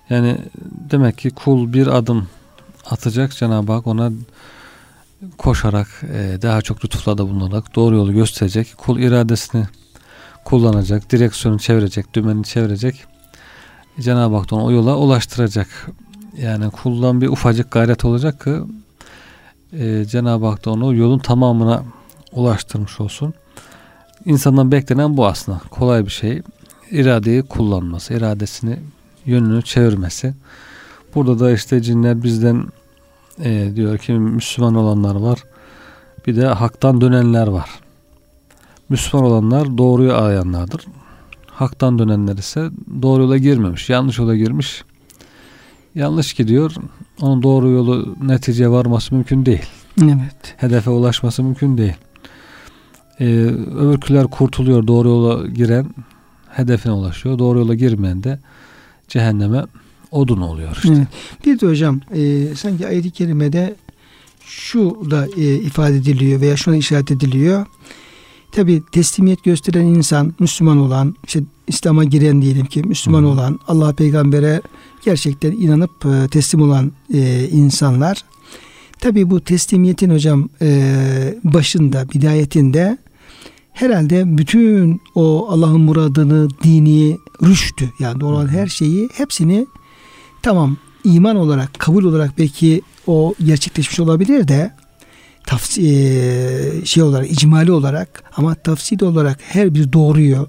Yani 0.10 0.38
demek 0.92 1.18
ki 1.18 1.30
kul 1.30 1.74
bir 1.74 1.88
adım 1.88 2.28
atacak 2.90 3.36
Cenab-ı 3.36 3.72
Hak 3.72 3.88
ona 3.88 4.12
koşarak 5.38 5.88
e, 6.14 6.38
daha 6.42 6.62
çok 6.62 6.86
lütuflarda 6.86 7.30
bulunarak 7.30 7.76
doğru 7.76 7.96
yolu 7.96 8.14
gösterecek. 8.14 8.74
Kul 8.78 9.00
iradesini 9.00 9.64
kullanacak, 10.50 11.12
direksiyonu 11.12 11.60
çevirecek, 11.60 12.14
dümeni 12.14 12.44
çevirecek. 12.44 13.06
Cenab-ı 14.00 14.36
Hak 14.36 14.52
da 14.52 14.56
onu 14.56 14.66
o 14.66 14.72
yola 14.72 14.98
ulaştıracak. 14.98 15.68
Yani 16.38 16.72
kuldan 16.72 17.22
bir 17.22 17.28
ufacık 17.28 17.72
gayret 17.72 18.06
olacak 18.06 18.44
ki 18.44 18.52
e, 19.74 20.06
Cenab-ı 20.06 20.46
Hak 20.46 20.66
da 20.66 20.72
onu 20.72 20.96
yolun 20.96 21.20
tamamına 21.20 21.84
ulaştırmış 22.32 23.00
olsun. 23.00 23.34
İnsandan 24.26 24.72
beklenen 24.72 25.18
bu 25.18 25.28
aslında. 25.28 25.60
Kolay 25.70 26.06
bir 26.06 26.12
şey. 26.12 26.42
İradeyi 26.92 27.44
kullanması, 27.44 28.14
iradesini 28.14 28.80
yönünü 29.26 29.62
çevirmesi. 29.62 30.34
Burada 31.16 31.40
da 31.40 31.52
işte 31.52 31.82
cinler 31.82 32.24
bizden 32.24 32.66
e, 33.44 33.72
diyor 33.76 33.98
ki 33.98 34.12
Müslüman 34.12 34.76
olanlar 34.76 35.16
var. 35.16 35.40
Bir 36.28 36.36
de 36.36 36.46
haktan 36.46 37.02
dönenler 37.02 37.48
var. 37.48 37.70
Müslüman 38.90 39.26
olanlar 39.26 39.78
doğruyu 39.78 40.14
arayanlardır. 40.14 40.86
Haktan 41.48 42.00
dönenler 42.00 42.38
ise 42.38 42.70
doğru 43.02 43.22
yola 43.22 43.38
girmemiş. 43.38 43.90
Yanlış 43.90 44.20
yola 44.20 44.36
girmiş. 44.36 44.84
Yanlış 45.96 46.34
gidiyor. 46.34 46.76
Onun 47.22 47.44
doğru 47.44 47.70
yolu 47.70 48.16
neticeye 48.24 48.70
varması 48.70 49.16
mümkün 49.16 49.46
değil. 49.46 49.66
Evet. 50.04 50.56
Hedefe 50.58 50.90
ulaşması 50.90 51.44
mümkün 51.44 51.78
değil. 51.78 51.96
Ee, 53.20 53.26
öbürküler 53.78 54.28
kurtuluyor. 54.28 54.88
Doğru 54.88 55.08
yola 55.10 55.48
giren 55.48 55.86
hedefine 56.50 56.94
ulaşıyor. 56.94 57.40
Doğru 57.40 57.60
yola 57.60 57.76
girmeyen 57.76 58.24
de 58.24 58.40
cehenneme 59.08 59.64
odun 60.12 60.42
oluyor 60.42 60.76
işte. 60.76 60.94
Evet. 60.94 61.08
Bir 61.46 61.60
de 61.60 61.68
hocam 61.68 62.02
e, 62.14 62.56
sanki 62.56 62.88
ayet-i 62.88 63.12
kerimede 63.12 63.76
şu 64.46 65.08
da 65.12 65.28
e, 65.38 65.56
ifade 65.56 65.96
ediliyor 65.96 66.42
veya 66.42 66.58
şuna 66.58 66.76
işaret 66.76 67.12
ediliyor. 67.12 67.66
Tabi 68.52 68.84
teslimiyet 68.92 69.44
gösteren 69.44 69.86
insan 69.86 70.34
Müslüman 70.40 70.78
olan 70.78 71.16
işte 71.26 71.44
İslam'a 71.68 72.04
giren 72.04 72.42
diyelim 72.42 72.66
ki 72.66 72.82
Müslüman 72.84 73.24
Hı. 73.24 73.28
olan 73.28 73.60
Allah 73.68 73.94
peygambere 73.94 74.62
gerçekten 75.06 75.52
inanıp 75.52 76.06
e, 76.06 76.28
teslim 76.28 76.62
olan 76.62 76.92
e, 77.14 77.48
insanlar. 77.52 78.24
Tabi 79.00 79.30
bu 79.30 79.42
teslimiyetin 79.42 80.10
hocam 80.10 80.50
e, 80.62 81.36
başında 81.44 82.10
bidayetinde 82.10 82.98
herhalde 83.74 84.38
bütün 84.38 85.02
o 85.16 85.48
Allah'ın 85.50 85.82
muradını 85.82 86.48
dini 86.64 87.18
rüştü. 87.44 87.90
Yani 88.00 88.20
doğru 88.20 88.36
olan 88.36 88.48
her 88.48 88.68
şeyi 88.68 89.10
hepsini 89.14 89.68
tamam 90.42 90.78
iman 91.04 91.36
olarak 91.36 91.80
kabul 91.80 92.04
olarak 92.04 92.38
belki 92.38 92.82
o 93.08 93.34
gerçekleşmiş 93.46 94.00
olabilir 94.00 94.48
de 94.48 94.74
tafsi, 95.50 95.82
e, 95.82 96.86
şey 96.86 97.04
olarak 97.04 97.32
icmali 97.32 97.72
olarak 97.72 98.24
ama 98.38 98.56
tafsili 98.56 99.06
olarak 99.06 99.40
her 99.42 99.76
bir 99.76 99.94
doğruyu 99.94 100.48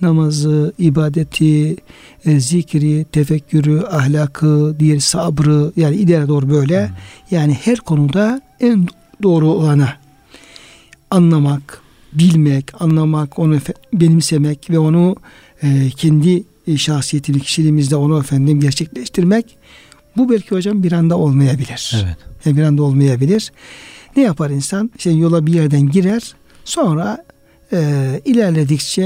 namazı, 0.00 0.72
ibadeti, 0.78 1.76
e, 2.24 2.40
zikri, 2.40 3.06
tefekkürü, 3.12 3.82
ahlakı, 3.90 4.76
diğer 4.78 4.98
sabrı 4.98 5.72
yani 5.76 5.96
ileri 5.96 6.28
doğru 6.28 6.50
böyle 6.50 6.90
yani 7.30 7.58
her 7.64 7.76
konuda 7.76 8.40
en 8.60 8.88
doğru 9.22 9.48
olana 9.48 9.94
anlamak, 11.10 11.82
bilmek, 12.12 12.82
anlamak, 12.82 13.38
onu 13.38 13.58
benimsemek 13.92 14.70
ve 14.70 14.78
onu 14.78 15.16
e, 15.62 15.90
kendi 15.96 16.44
e, 16.66 16.76
şahsiyetini, 16.76 17.40
kişiliğimizde 17.40 17.96
onu 17.96 18.20
efendim 18.20 18.60
gerçekleştirmek 18.60 19.56
bu 20.16 20.30
belki 20.30 20.50
hocam 20.50 20.82
bir 20.82 20.92
anda 20.92 21.18
olmayabilir. 21.18 21.92
Evet. 22.04 22.16
Yani 22.44 22.56
bir 22.56 22.62
anda 22.62 22.82
olmayabilir. 22.82 23.52
Ne 24.18 24.24
yapar 24.24 24.50
insan? 24.50 24.90
İşte 24.96 25.10
yola 25.10 25.46
bir 25.46 25.52
yerden 25.52 25.88
girer. 25.88 26.34
Sonra 26.64 27.24
e, 27.72 28.20
ilerledikçe 28.24 29.02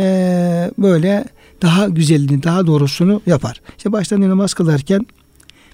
böyle 0.78 1.24
daha 1.62 1.88
güzelini, 1.88 2.42
daha 2.42 2.66
doğrusunu 2.66 3.22
yapar. 3.26 3.60
İşte 3.76 3.92
baştan 3.92 4.20
namaz 4.28 4.54
kılarken 4.54 5.06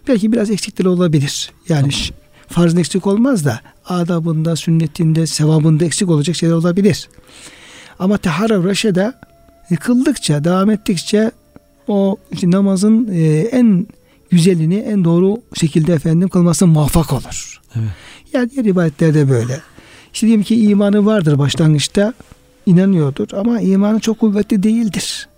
belki 0.09 0.33
biraz 0.33 0.51
eksikleri 0.51 0.89
olabilir. 0.89 1.51
Yani 1.69 1.93
ş- 1.93 2.15
farzın 2.49 2.79
eksik 2.79 3.07
olmaz 3.07 3.45
da 3.45 3.61
adabında, 3.87 4.57
sünnetinde, 4.57 5.27
sevabında 5.27 5.85
eksik 5.85 6.09
olacak 6.09 6.37
şeyler 6.37 6.55
olabilir. 6.55 7.09
Ama 7.99 8.19
tehara 8.19 8.65
reşede 8.65 9.13
kıldıkça, 9.81 10.45
devam 10.45 10.71
ettikçe 10.71 11.31
o 11.89 12.17
işte 12.33 12.51
namazın 12.51 13.09
e, 13.13 13.21
en 13.53 13.87
güzelini 14.31 14.77
en 14.77 15.05
doğru 15.05 15.43
şekilde 15.55 15.93
efendim 15.95 16.29
kılmasına 16.29 16.69
muvaffak 16.69 17.13
olur. 17.13 17.61
Evet. 17.77 17.89
Yani 18.33 18.51
diğer 18.51 18.65
ibadetlerde 18.65 19.31
böyle. 19.31 19.61
İşte 20.13 20.27
diyelim 20.27 20.45
ki 20.45 20.63
imanı 20.63 21.07
vardır 21.07 21.39
başlangıçta 21.39 22.15
inanıyordur 22.67 23.29
ama 23.33 23.61
imanı 23.61 24.01
çok 24.01 24.19
kuvvetli 24.19 24.63
değildir. 24.63 25.29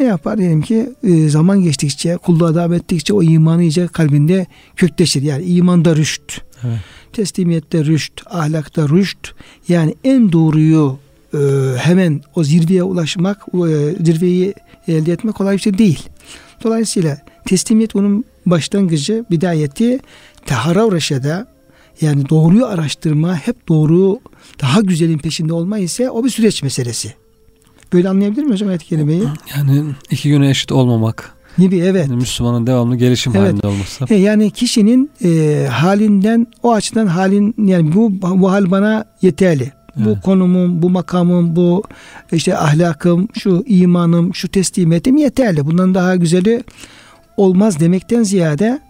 ne 0.00 0.06
yapar? 0.06 0.38
Diyelim 0.38 0.62
ki 0.62 0.90
e, 1.02 1.28
zaman 1.28 1.62
geçtikçe, 1.62 2.16
kulluğa 2.16 2.54
devam 2.54 2.72
ettikçe 2.72 3.14
o 3.14 3.22
imanı 3.22 3.62
iyice 3.62 3.86
kalbinde 3.86 4.46
kökleşir. 4.76 5.22
Yani 5.22 5.44
imanda 5.44 5.96
rüşt, 5.96 6.40
evet. 6.64 6.78
teslimiyette 7.12 7.84
rüşt, 7.84 8.20
ahlakta 8.26 8.88
rüşt. 8.88 9.28
Yani 9.68 9.94
en 10.04 10.32
doğruyu 10.32 10.98
e, 11.34 11.38
hemen 11.78 12.20
o 12.34 12.44
zirveye 12.44 12.82
ulaşmak, 12.82 13.46
e, 13.54 13.94
zirveyi 14.04 14.54
elde 14.88 15.12
etmek 15.12 15.34
kolay 15.34 15.56
bir 15.56 15.60
şey 15.60 15.78
değil. 15.78 16.08
Dolayısıyla 16.64 17.18
teslimiyet 17.46 17.96
onun 17.96 18.24
başlangıcı, 18.46 19.24
bidayeti 19.30 19.98
teharav 20.46 20.92
reşede 20.92 21.44
yani 22.00 22.28
doğruyu 22.28 22.66
araştırma, 22.66 23.34
hep 23.34 23.68
doğru, 23.68 24.20
daha 24.62 24.80
güzelin 24.80 25.18
peşinde 25.18 25.52
olma 25.52 25.78
ise 25.78 26.10
o 26.10 26.24
bir 26.24 26.30
süreç 26.30 26.62
meselesi. 26.62 27.14
Böyle 27.92 28.08
anlayabilir 28.08 28.42
mi 28.42 28.52
hocam 28.52 28.68
ayet 28.68 28.84
kelimeyi? 28.84 29.22
Yani 29.56 29.84
iki 30.10 30.28
güne 30.28 30.50
eşit 30.50 30.72
olmamak. 30.72 31.34
Gibi 31.58 31.78
evet. 31.78 32.08
Yani 32.08 32.16
Müslümanın 32.16 32.66
devamlı 32.66 32.96
gelişim 32.96 33.32
evet. 33.36 33.48
halinde 33.48 33.66
olması. 33.66 34.14
Yani 34.14 34.50
kişinin 34.50 35.10
e, 35.24 35.66
halinden 35.70 36.46
o 36.62 36.72
açıdan 36.72 37.06
halin 37.06 37.54
yani 37.58 37.94
bu 37.94 38.12
bu 38.22 38.52
hal 38.52 38.70
bana 38.70 39.04
yeterli. 39.22 39.72
Evet. 39.96 40.06
Bu 40.06 40.20
konumum, 40.20 40.82
bu 40.82 40.90
makamım, 40.90 41.56
bu 41.56 41.82
işte 42.32 42.56
ahlakım, 42.56 43.28
şu 43.38 43.64
imanım, 43.66 44.34
şu 44.34 44.48
teslimiyetim 44.48 45.16
yeterli. 45.16 45.66
Bundan 45.66 45.94
daha 45.94 46.16
güzeli 46.16 46.64
olmaz 47.36 47.80
demekten 47.80 48.22
ziyade 48.22 48.80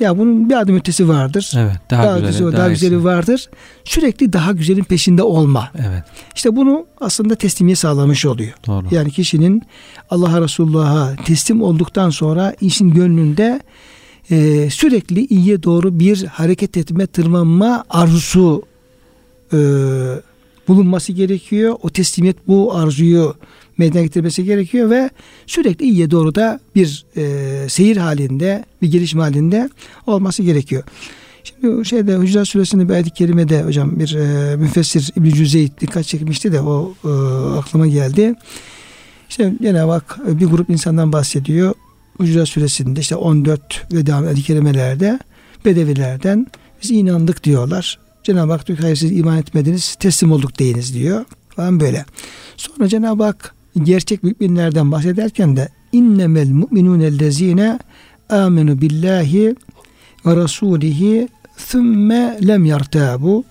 ya 0.00 0.18
bunun 0.18 0.50
bir 0.50 0.54
adım 0.54 0.76
ötesi 0.76 1.08
vardır. 1.08 1.52
Evet, 1.56 1.76
daha, 1.90 2.02
daha 2.02 2.18
güzeli, 2.18 2.32
güzeli, 2.32 2.52
daha, 2.52 2.60
daha 2.60 2.68
güzeli 2.68 3.04
vardır. 3.04 3.50
Sürekli 3.84 4.32
daha 4.32 4.52
güzelin 4.52 4.84
peşinde 4.84 5.22
olma. 5.22 5.70
Evet. 5.74 6.04
İşte 6.34 6.56
bunu 6.56 6.86
aslında 7.00 7.34
teslimiye 7.34 7.76
sağlamış 7.76 8.26
oluyor. 8.26 8.52
Doğru. 8.66 8.86
Yani 8.90 9.10
kişinin 9.10 9.62
Allah'a 10.10 10.40
Resulullah'a 10.40 11.16
teslim 11.24 11.62
olduktan 11.62 12.10
sonra 12.10 12.54
işin 12.60 12.90
gönlünde 12.90 13.60
e, 14.30 14.70
sürekli 14.70 15.26
iyiye 15.26 15.62
doğru 15.62 15.98
bir 15.98 16.24
hareket 16.24 16.76
etme, 16.76 17.06
tırmanma 17.06 17.84
arzusu 17.90 18.62
e, 19.52 19.58
bulunması 20.68 21.12
gerekiyor. 21.12 21.76
O 21.82 21.90
teslimiyet 21.90 22.48
bu 22.48 22.74
arzuyu 22.74 23.34
meydana 23.78 24.02
getirmesi 24.02 24.44
gerekiyor 24.44 24.90
ve 24.90 25.10
sürekli 25.46 25.84
iyiye 25.84 26.10
doğru 26.10 26.34
da 26.34 26.60
bir 26.74 27.04
e, 27.16 27.68
seyir 27.68 27.96
halinde, 27.96 28.64
bir 28.82 28.90
gelişim 28.90 29.20
halinde 29.20 29.70
olması 30.06 30.42
gerekiyor. 30.42 30.82
Şimdi 31.44 31.84
şeyde 31.84 32.16
Hucurat 32.16 32.48
Suresi'nde 32.48 32.88
bir 32.88 32.94
ayet-i 32.94 33.10
kerimede 33.10 33.62
hocam 33.62 33.98
bir 33.98 34.14
e, 34.14 34.56
müfessir 34.56 35.10
İbn 35.16 35.30
Cüzeyd 35.30 35.70
dikkat 35.80 36.04
çekmişti 36.04 36.52
de 36.52 36.60
o 36.60 36.94
e, 37.04 37.08
aklıma 37.58 37.86
geldi. 37.86 38.34
İşte 39.28 39.52
Cenab-ı 39.62 39.92
Hak 39.92 40.18
bir 40.40 40.46
grup 40.46 40.70
insandan 40.70 41.12
bahsediyor. 41.12 41.74
Hucurat 42.16 42.48
Suresi'nde 42.48 43.00
işte 43.00 43.16
14 43.16 43.92
ve 43.92 44.06
devam 44.06 44.24
ayet-i 44.24 44.42
kerimelerde 44.42 45.18
Bedevilerden 45.64 46.46
biz 46.82 46.90
inandık 46.90 47.44
diyorlar. 47.44 47.98
Cenab-ı 48.22 48.52
Hak 48.52 48.68
diyor 48.68 48.78
hayır 48.78 48.96
siz 48.96 49.12
iman 49.12 49.38
etmediniz 49.38 49.94
teslim 49.94 50.32
olduk 50.32 50.58
deyiniz 50.58 50.94
diyor 50.94 51.24
falan 51.48 51.80
böyle. 51.80 52.04
Sonra 52.56 52.88
Cenab-ı 52.88 53.22
Hak 53.22 53.54
gerçek 53.82 54.22
müminlerden 54.22 54.92
bahsederken 54.92 55.56
de 55.56 55.68
innemel 55.92 56.50
mu'minûnellezîne 56.50 57.78
amenu 58.28 58.80
billahi 58.80 59.56
ve 60.26 60.36
rasulihi 60.36 61.28
thumme 61.70 62.38
lem 62.46 62.64
yartabu 62.64 63.44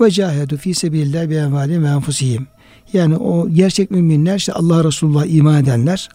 ve 0.00 0.10
cahedu 0.10 0.56
fi 0.56 0.74
sebilillah 0.74 1.30
bi 1.30 1.34
envalihim 1.34 1.84
ve 1.84 1.88
enfusihim. 1.88 2.46
Yani 2.92 3.16
o 3.16 3.48
gerçek 3.48 3.90
müminler 3.90 4.36
işte 4.36 4.52
Allah 4.52 4.84
Resulullah 4.84 5.26
iman 5.26 5.62
edenler. 5.62 6.08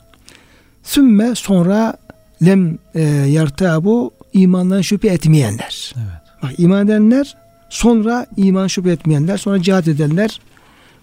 Sümme 0.83 1.35
sonra 1.35 1.97
lem 2.45 2.77
e, 2.95 3.01
yartabu 3.09 4.11
imandan 4.33 4.81
şüphe 4.81 5.07
etmeyenler. 5.07 5.93
Evet. 5.97 6.23
Bak 6.43 6.51
iman 6.57 6.85
edenler 6.85 7.35
sonra 7.69 8.25
iman 8.37 8.67
şüphe 8.67 8.91
etmeyenler 8.91 9.37
sonra 9.37 9.61
cihat 9.61 9.87
edenler 9.87 10.39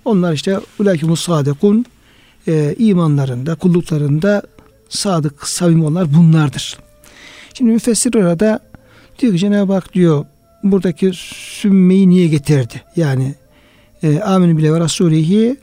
onlar 0.04 0.32
işte 0.32 0.60
ulakumus 0.78 1.20
sadikun 1.20 1.84
e, 2.48 2.74
imanlarında, 2.78 3.54
kulluklarında 3.54 4.42
sadık, 4.88 5.48
samimi 5.48 5.84
olanlar 5.84 6.14
bunlardır. 6.14 6.78
Şimdi 7.54 7.72
müfessir 7.72 8.14
orada 8.14 8.60
diyor 9.18 9.32
ki 9.32 9.38
Cenab-ı 9.38 9.72
Hak 9.72 9.94
diyor 9.94 10.24
buradaki 10.62 11.10
sümmeyi 11.60 12.08
niye 12.08 12.28
getirdi? 12.28 12.82
Yani 12.96 13.34
e, 14.02 14.20
amin 14.20 14.58
bile 14.58 14.72
ve 14.72 14.80
rasulihi 14.80 15.56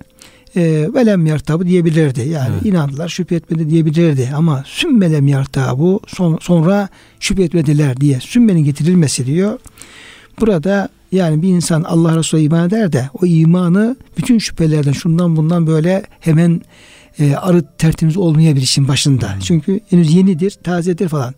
e, 0.55 0.87
velem 0.93 1.25
yartabı 1.25 1.65
diyebilirdi. 1.65 2.29
Yani 2.29 2.53
evet. 2.53 2.65
inandılar 2.65 3.09
şüphe 3.09 3.35
etmedi 3.35 3.69
diyebilirdi. 3.69 4.31
Ama 4.35 4.63
sümmelem 4.67 5.27
yartabu 5.27 5.99
son, 6.07 6.37
sonra 6.41 6.89
şüphe 7.19 7.43
etmediler 7.43 7.97
diye 7.97 8.19
sümmenin 8.19 8.63
getirilmesi 8.63 9.25
diyor. 9.25 9.59
Burada 10.39 10.89
yani 11.11 11.41
bir 11.41 11.49
insan 11.49 11.83
Allah 11.83 12.17
Resulü 12.17 12.41
iman 12.41 12.67
eder 12.67 12.93
de 12.93 13.09
o 13.21 13.25
imanı 13.25 13.95
bütün 14.17 14.37
şüphelerden 14.37 14.91
şundan 14.91 15.35
bundan 15.35 15.67
böyle 15.67 16.03
hemen 16.19 16.61
e, 17.19 17.35
arıt 17.35 17.77
tertemiz 17.77 18.17
olmayabilir 18.17 18.63
işin 18.63 18.87
başında. 18.87 19.35
Çünkü 19.43 19.79
henüz 19.89 20.13
yenidir, 20.13 20.51
tazedir 20.51 21.09
falan. 21.09 21.33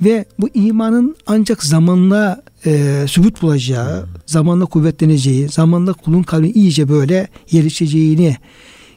Ve 0.00 0.24
bu 0.38 0.48
imanın 0.54 1.16
ancak 1.26 1.64
zamanla 1.64 2.42
e, 2.66 3.04
sübut 3.08 3.42
bulacağı, 3.42 4.06
zamanla 4.26 4.64
kuvvetleneceği, 4.64 5.48
zamanla 5.48 5.92
kulun 5.92 6.22
kalbi 6.22 6.50
iyice 6.50 6.88
böyle 6.88 7.28
yerleşeceğini 7.50 8.36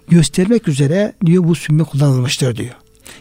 göstermek 0.10 0.68
üzere 0.68 1.14
diyor 1.26 1.44
bu 1.44 1.56
sümme 1.56 1.84
kullanılmıştır 1.84 2.56
diyor. 2.56 2.76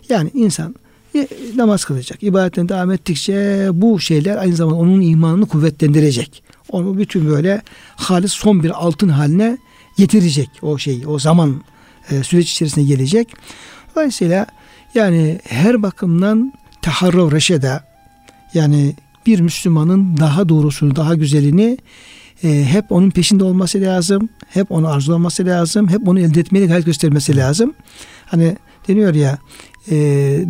Yani 0.09 0.31
insan 0.35 0.75
e, 1.15 1.29
namaz 1.57 1.85
kılacak, 1.85 2.23
ibadetine 2.23 2.69
devam 2.69 2.91
ettikçe 2.91 3.69
bu 3.73 4.01
şeyler 4.01 4.37
aynı 4.37 4.57
zamanda 4.57 4.79
onun 4.79 5.01
imanını 5.01 5.47
kuvvetlendirecek. 5.47 6.43
Onu 6.71 6.99
bütün 6.99 7.29
böyle 7.29 7.63
halis 7.97 8.33
son 8.33 8.63
bir 8.63 8.71
altın 8.71 9.09
haline 9.09 9.59
getirecek 9.97 10.51
o 10.63 10.79
şey, 10.79 11.03
o 11.07 11.19
zaman 11.19 11.63
e, 12.11 12.23
süreç 12.23 12.53
içerisinde 12.53 12.85
gelecek. 12.85 13.29
Dolayısıyla 13.95 14.47
yani 14.95 15.41
her 15.45 15.83
bakımdan 15.83 16.53
taharrav 16.83 17.33
reşede 17.33 17.81
yani 18.55 18.95
bir 19.27 19.41
Müslümanın 19.41 20.17
daha 20.17 20.49
doğrusunu, 20.49 20.97
daha 20.97 21.15
güzelini 21.15 21.79
e, 22.45 22.65
hep 22.65 22.93
onun 22.93 23.11
peşinde 23.11 23.45
olması 23.45 23.81
lazım. 23.81 24.29
Hep 24.49 24.73
onu 24.73 24.89
arzulaması 24.89 25.47
lazım. 25.47 25.89
Hep 25.89 26.09
onu 26.09 26.21
elde 26.21 26.41
etmeye 26.41 26.67
gayret 26.67 26.87
göstermesi 26.87 27.37
lazım. 27.37 27.75
Hani 28.27 28.57
deniyor 28.89 29.15
ya 29.15 29.39
e, 29.91 29.97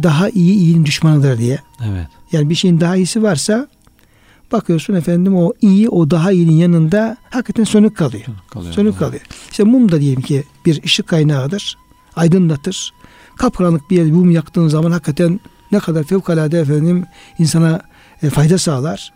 daha 0.03 0.29
iyi 0.29 0.55
iyinin 0.55 0.85
düşmanıdır 0.85 1.39
diye. 1.39 1.59
Evet. 1.89 2.07
Yani 2.33 2.51
bir 2.51 2.55
şeyin 2.55 2.81
daha 2.81 2.97
iyisi 2.97 3.23
varsa 3.23 3.69
bakıyorsun 4.53 4.95
efendim 4.95 5.37
o 5.37 5.53
iyi 5.61 5.89
o 5.89 6.11
daha 6.11 6.33
iyinin 6.33 6.53
yanında 6.53 7.17
hakikaten 7.31 7.65
sönük 7.65 7.97
kalıyor. 7.97 8.25
kalıyor 8.51 8.73
sönük 8.73 8.91
evet. 8.91 8.99
kalıyor. 8.99 9.23
İşte 9.51 9.65
mum 9.65 9.93
da 9.93 10.01
diyelim 10.01 10.23
ki 10.23 10.45
bir 10.67 10.83
ışık 10.85 11.09
kaynağıdır. 11.09 11.79
Aydınlatır. 12.17 12.93
Kapkaranlık 13.37 13.91
bir 13.91 13.97
yer 13.97 14.07
mum 14.07 14.31
yaktığın 14.31 14.69
zaman 14.69 14.91
hakikaten 14.91 15.41
ne 15.73 15.79
kadar 15.79 16.05
fevkalade 16.05 16.61
efendim 16.61 17.05
insana 17.39 17.81
e, 18.23 18.31
fayda 18.31 18.59
sağlar. 18.59 19.13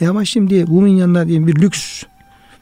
E 0.00 0.08
ama 0.08 0.24
şimdi 0.24 0.64
mumun 0.64 0.88
yanına 0.88 1.26
diyelim 1.26 1.46
bir 1.46 1.62
lüks 1.62 2.02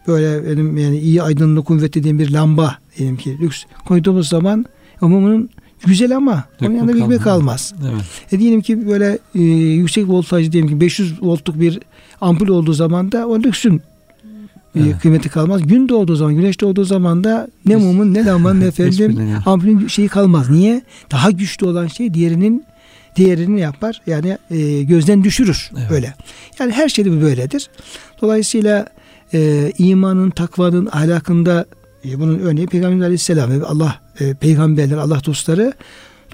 böyle 0.07 0.51
benim 0.51 0.77
yani 0.77 0.99
iyi 0.99 1.23
aydınlık 1.23 1.67
kuvvet 1.67 1.95
dediğim 1.95 2.19
bir 2.19 2.31
lamba 2.31 2.79
diyelim 2.99 3.17
ki 3.17 3.39
lüks 3.41 3.65
koyduğumuz 3.85 4.29
zaman 4.29 4.67
o 5.01 5.09
mumun 5.09 5.51
güzel 5.87 6.17
ama 6.17 6.45
Dökme 6.55 6.69
onun 6.69 6.77
yanında 6.77 7.19
kalmaz. 7.19 7.25
kalmaz. 7.25 7.75
Evet. 7.93 8.33
E 8.33 8.39
diyelim 8.39 8.61
ki 8.61 8.89
böyle 8.89 9.19
e, 9.35 9.41
yüksek 9.43 10.09
voltaj 10.09 10.53
diyelim 10.53 10.71
ki 10.71 10.81
500 10.81 11.23
voltluk 11.23 11.61
bir 11.61 11.81
ampul 12.23 12.49
olduğu 12.49 12.73
zaman 12.73 13.13
da 13.13 13.29
o 13.29 13.39
lüksün 13.39 13.83
e, 14.77 14.81
evet. 14.81 14.99
kıymeti 15.03 15.29
kalmaz. 15.29 15.63
Gün 15.63 15.89
doğduğu 15.89 16.17
zaman, 16.17 16.35
güneş 16.35 16.61
doğduğu 16.61 16.85
zaman 16.85 17.25
da 17.25 17.49
ne 17.67 17.77
mumun 17.77 18.15
ne 18.15 18.25
lambanın 18.25 18.61
ne 18.61 18.65
efendim 18.67 19.37
ampulün 19.47 19.87
şeyi 19.87 20.09
kalmaz. 20.09 20.51
Niye? 20.51 20.83
Daha 21.11 21.31
güçlü 21.31 21.67
olan 21.67 21.87
şey 21.87 22.15
diğerinin 22.15 22.65
diğerini 23.17 23.61
yapar. 23.61 24.03
Yani 24.07 24.39
e, 24.51 24.83
gözden 24.83 25.25
düşürür 25.25 25.71
evet. 25.79 25.91
böyle. 25.91 26.15
Yani 26.59 26.73
her 26.73 26.89
şeyde 26.89 27.23
böyledir. 27.23 27.71
Dolayısıyla 28.23 28.87
e, 29.35 29.73
imanın, 29.79 30.31
takvanın, 30.31 30.89
ahlakında 30.93 31.67
e, 32.05 32.21
bunun 32.21 32.39
örneği 32.39 32.67
Peygamber 32.67 33.05
Aleyhisselam 33.05 33.51
ve 33.51 33.65
Allah 33.65 34.01
e, 34.21 34.35
peygamberler, 34.35 34.97
Allah 34.97 35.25
dostları. 35.25 35.73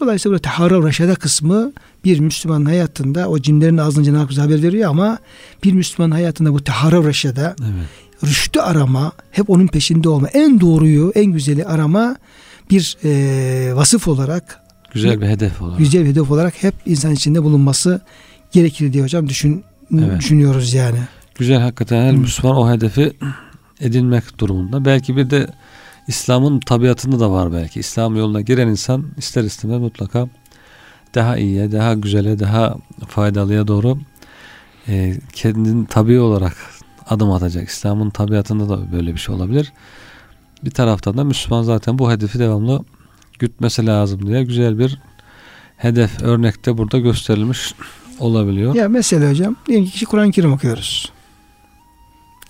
Dolayısıyla 0.01 0.33
burada 0.33 0.43
taharrav 0.43 0.87
reşede 0.87 1.15
kısmı 1.15 1.73
bir 2.05 2.21
Müslüman 2.21 2.65
hayatında 2.65 3.29
o 3.29 3.39
cinlerin 3.39 3.79
ağzından 3.79 4.05
Cenab-ı 4.05 4.41
haber 4.41 4.63
veriyor 4.63 4.91
ama 4.91 5.19
bir 5.65 5.73
Müslüman 5.73 6.11
hayatında 6.11 6.53
bu 6.53 6.65
taharrav 6.65 7.07
reşede 7.07 7.55
evet. 7.61 7.89
rüştü 8.25 8.61
arama, 8.61 9.13
hep 9.31 9.51
onun 9.51 9.67
peşinde 9.67 10.09
olma, 10.09 10.29
en 10.29 10.61
doğruyu, 10.61 11.13
en 11.15 11.27
güzeli 11.27 11.65
arama 11.65 12.17
bir 12.71 12.97
e, 13.05 13.75
vasıf 13.75 14.09
olarak 14.09 14.61
güzel 14.95 15.21
bir 15.21 15.27
hedef 15.27 15.63
olarak 15.63 15.79
güzel 15.79 16.05
bir 16.05 16.09
hedef 16.09 16.31
olarak 16.31 16.63
hep 16.63 16.75
insan 16.87 17.13
içinde 17.13 17.43
bulunması 17.43 18.01
gerekir 18.53 18.93
diye 18.93 19.05
hocam 19.05 19.29
düşün 19.29 19.65
evet. 19.95 20.21
düşünüyoruz 20.21 20.75
yani. 20.75 20.99
Güzel 21.35 21.61
hakikaten 21.61 22.03
her 22.03 22.17
Müslüman 22.17 22.57
o 22.57 22.71
hedefi 22.71 23.13
edinmek 23.81 24.39
durumunda. 24.39 24.85
Belki 24.85 25.17
bir 25.17 25.31
de 25.31 25.47
İslam'ın 26.09 26.61
tabiatında 26.61 27.21
da 27.21 27.31
var 27.31 27.53
belki. 27.53 27.81
İslam 27.81 28.17
yoluna 28.17 28.41
giren 28.41 28.69
insan 28.69 29.05
ister 29.17 29.45
istemez 29.45 29.81
mutlaka 29.81 30.29
daha 31.15 31.37
iyiye, 31.37 31.73
daha 31.73 31.95
güzele, 31.95 32.39
daha 32.39 32.77
faydalıya 33.09 33.69
doğru 33.69 33.99
e, 34.89 35.15
kendini 35.33 35.87
tabi 35.87 36.21
olarak 36.21 36.57
adım 37.09 37.31
atacak. 37.31 37.69
İslam'ın 37.69 38.11
tabiatında 38.11 38.69
da 38.69 38.93
böyle 38.93 39.15
bir 39.15 39.19
şey 39.19 39.35
olabilir. 39.35 39.73
Bir 40.65 40.71
taraftan 40.71 41.17
da 41.17 41.25
Müslüman 41.25 41.63
zaten 41.63 41.99
bu 41.99 42.13
hedefi 42.13 42.39
devamlı 42.39 42.85
gütmesi 43.39 43.87
lazım 43.87 44.27
diye 44.27 44.45
güzel 44.45 44.79
bir 44.79 44.99
hedef 45.77 46.23
örnekte 46.23 46.79
burada 46.79 46.99
gösterilmiş 46.99 47.75
olabiliyor. 48.19 48.75
Ya 48.75 48.89
mesela 48.89 49.31
hocam 49.31 49.57
diyelim 49.67 49.85
ki 49.85 49.93
kişi 49.93 50.07
Kur'an-ı 50.07 50.31
Kerim 50.31 50.53
okuyoruz. 50.53 51.13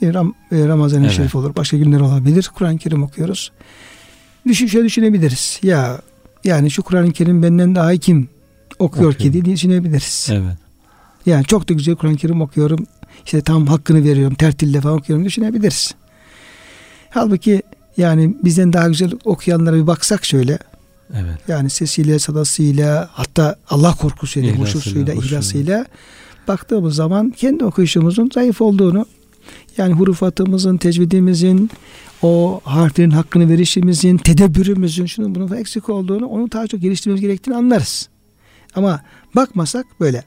Ram, 0.02 0.34
e, 0.52 0.68
Ramazan-ı 0.68 1.04
evet. 1.04 1.16
Şerif 1.16 1.34
olur. 1.34 1.56
Başka 1.56 1.76
günler 1.76 2.00
olabilir. 2.00 2.50
Kur'an-ı 2.54 2.78
Kerim 2.78 3.02
okuyoruz. 3.02 3.52
Düşün, 4.46 4.66
şöyle 4.66 4.86
düşünebiliriz. 4.86 5.60
Ya 5.62 6.00
yani 6.44 6.70
şu 6.70 6.82
Kur'an-ı 6.82 7.12
Kerim 7.12 7.42
benden 7.42 7.74
daha 7.74 7.92
iyi 7.92 7.98
kim 7.98 8.28
okuyor 8.78 9.14
Okuyor. 9.14 9.14
ki 9.14 9.32
diye 9.32 9.44
düşünebiliriz. 9.44 10.28
Evet. 10.32 10.56
Yani 11.26 11.44
çok 11.44 11.68
da 11.68 11.74
güzel 11.74 11.96
Kur'an-ı 11.96 12.16
Kerim 12.16 12.40
okuyorum. 12.40 12.86
İşte 13.24 13.40
tam 13.40 13.66
hakkını 13.66 14.04
veriyorum. 14.04 14.34
Tertille 14.34 14.80
falan 14.80 14.96
okuyorum 14.96 15.24
düşünebiliriz. 15.24 15.94
Halbuki 17.10 17.62
yani 17.96 18.36
bizden 18.44 18.72
daha 18.72 18.88
güzel 18.88 19.12
okuyanlara 19.24 19.76
bir 19.76 19.86
baksak 19.86 20.24
şöyle. 20.24 20.58
Evet. 21.14 21.38
Yani 21.48 21.70
sesiyle, 21.70 22.18
sadasıyla, 22.18 23.08
hatta 23.12 23.56
Allah 23.70 23.94
korkusuyla, 23.94 24.52
huşusuyla, 24.52 25.14
ihlasıyla 25.14 25.86
baktığımız 26.48 26.94
zaman 26.94 27.30
kendi 27.30 27.64
okuyuşumuzun 27.64 28.30
zayıf 28.34 28.60
olduğunu 28.60 29.06
yani 29.76 29.92
hurufatımızın, 29.92 30.76
tecvidimizin, 30.76 31.70
o 32.22 32.60
harflerin 32.64 33.10
hakkını 33.10 33.48
verişimizin, 33.48 34.16
tedebbürümüzün 34.16 35.06
şunun 35.06 35.34
bunun 35.34 35.56
eksik 35.56 35.88
olduğunu, 35.88 36.26
onu 36.26 36.52
daha 36.52 36.66
çok 36.66 36.80
geliştirmemiz 36.80 37.20
gerektiğini 37.20 37.56
anlarız. 37.56 38.08
Ama 38.74 39.00
bakmasak 39.36 39.86
böyle. 40.00 40.24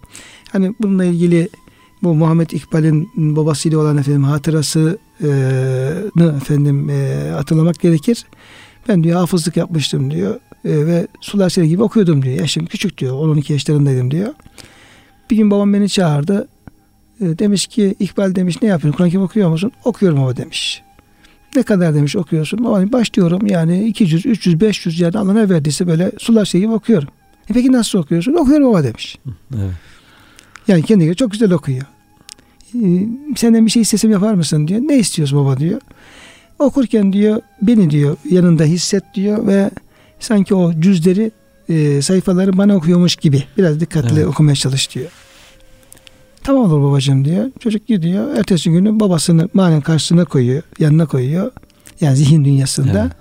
Hani 0.51 0.75
bununla 0.81 1.05
ilgili 1.05 1.49
bu 2.03 2.13
Muhammed 2.13 2.49
İkbal'in 2.49 3.09
babasıyla 3.15 3.79
olan 3.79 3.97
efendim 3.97 4.23
hatırasını 4.23 4.97
efendim 6.37 6.89
hatırlamak 7.33 7.79
gerekir. 7.79 8.25
Ben 8.87 9.03
diyor 9.03 9.19
hafızlık 9.19 9.57
yapmıştım 9.57 10.11
diyor 10.11 10.39
ve 10.65 11.07
sular 11.21 11.49
gibi 11.63 11.83
okuyordum 11.83 12.21
diyor. 12.21 12.35
Yaşım 12.35 12.65
küçük 12.65 12.97
diyor 12.97 13.15
10-12 13.15 13.53
yaşlarındaydım 13.53 14.11
diyor. 14.11 14.33
Bir 15.29 15.35
gün 15.35 15.51
babam 15.51 15.73
beni 15.73 15.89
çağırdı. 15.89 16.47
Demiş 17.19 17.67
ki 17.67 17.95
İkbal 17.99 18.35
demiş 18.35 18.61
ne 18.61 18.67
yapıyorsun? 18.67 18.97
Kur'an-ı 18.97 19.11
Kerim 19.11 19.23
okuyor 19.23 19.49
musun? 19.49 19.71
Okuyorum 19.85 20.21
baba 20.21 20.37
demiş. 20.37 20.81
Ne 21.55 21.63
kadar 21.63 21.95
demiş 21.95 22.15
okuyorsun? 22.15 22.65
Baba 22.65 22.91
başlıyorum 22.91 23.47
yani 23.47 23.87
200, 23.87 24.25
300, 24.25 24.61
500 24.61 24.99
yani 24.99 25.17
Allah 25.17 25.33
ne 25.33 25.49
verdiyse 25.49 25.87
böyle 25.87 26.11
sular 26.19 26.49
gibi 26.53 26.71
okuyorum. 26.71 27.09
E 27.51 27.53
peki 27.53 27.71
nasıl 27.71 27.99
okuyorsun? 27.99 28.33
Okuyorum 28.33 28.69
baba 28.69 28.83
demiş. 28.83 29.17
Evet. 29.55 29.71
Yani 30.67 30.83
kendi 30.83 31.15
çok 31.15 31.31
güzel 31.31 31.51
okuyor. 31.51 31.85
Ee, 32.75 33.07
senden 33.35 33.65
bir 33.65 33.71
şey 33.71 33.81
istesem 33.81 34.11
yapar 34.11 34.33
mısın 34.33 34.67
diyor. 34.67 34.81
Ne 34.83 34.97
istiyorsun 34.97 35.39
baba 35.39 35.57
diyor. 35.57 35.81
Okurken 36.59 37.13
diyor 37.13 37.41
beni 37.61 37.89
diyor 37.89 38.17
yanında 38.29 38.63
hisset 38.63 39.03
diyor 39.13 39.47
ve 39.47 39.71
sanki 40.19 40.55
o 40.55 40.73
cüzleri 40.79 41.31
e, 41.69 42.01
sayfaları 42.01 42.57
bana 42.57 42.75
okuyormuş 42.75 43.15
gibi 43.15 43.43
biraz 43.57 43.79
dikkatli 43.79 44.19
evet. 44.19 44.27
okumaya 44.27 44.55
çalış 44.55 44.95
diyor. 44.95 45.09
Tamam 46.43 46.71
olur 46.71 46.89
babacığım 46.89 47.25
diyor. 47.25 47.51
Çocuk 47.59 47.87
gidiyor. 47.87 48.35
Ertesi 48.35 48.69
günü 48.69 48.99
babasını 48.99 49.49
manen 49.53 49.81
karşısına 49.81 50.25
koyuyor. 50.25 50.63
Yanına 50.79 51.05
koyuyor. 51.05 51.51
Yani 52.01 52.15
zihin 52.15 52.45
dünyasında. 52.45 53.01
Evet. 53.01 53.11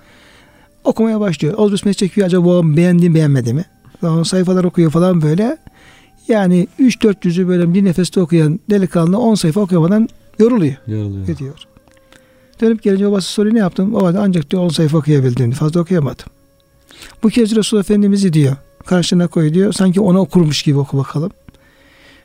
Okumaya 0.83 1.19
başlıyor. 1.19 1.71
Bismillah 1.71 1.97
çekiyor. 1.97 2.27
Acaba 2.27 2.45
babam 2.45 2.77
beğendi 2.77 3.13
beğenmedi 3.13 3.53
mi? 3.53 3.65
Sonra 4.01 4.25
sayfalar 4.25 4.63
okuyor 4.63 4.91
falan 4.91 5.21
böyle. 5.21 5.57
Yani 6.27 6.67
3-4 6.79 7.15
yüzü 7.23 7.47
böyle 7.47 7.73
bir 7.73 7.85
nefeste 7.85 8.21
okuyan 8.21 8.59
delikanlı 8.69 9.17
10 9.17 9.35
sayfa 9.35 9.61
okuyamadan 9.61 10.09
yoruluyor. 10.39 10.75
Yoruluyor. 10.87 11.27
Gidiyor. 11.27 11.55
Dönüp 12.61 12.83
gelince 12.83 13.07
babası 13.07 13.29
soruyor 13.29 13.55
ne 13.55 13.59
yaptın? 13.59 13.93
Baba 13.93 14.13
ancak 14.19 14.51
diyor 14.51 14.63
10 14.63 14.69
sayfa 14.69 14.97
okuyabildim. 14.97 15.51
Fazla 15.51 15.79
okuyamadım. 15.81 16.25
Bu 17.23 17.29
kez 17.29 17.55
Resul 17.55 17.79
Efendimiz'i 17.79 18.33
diyor 18.33 18.55
karşına 18.85 19.27
koy 19.27 19.53
diyor. 19.53 19.73
Sanki 19.73 20.01
ona 20.01 20.19
okurmuş 20.19 20.63
gibi 20.63 20.77
oku 20.77 20.97
bakalım. 20.97 21.31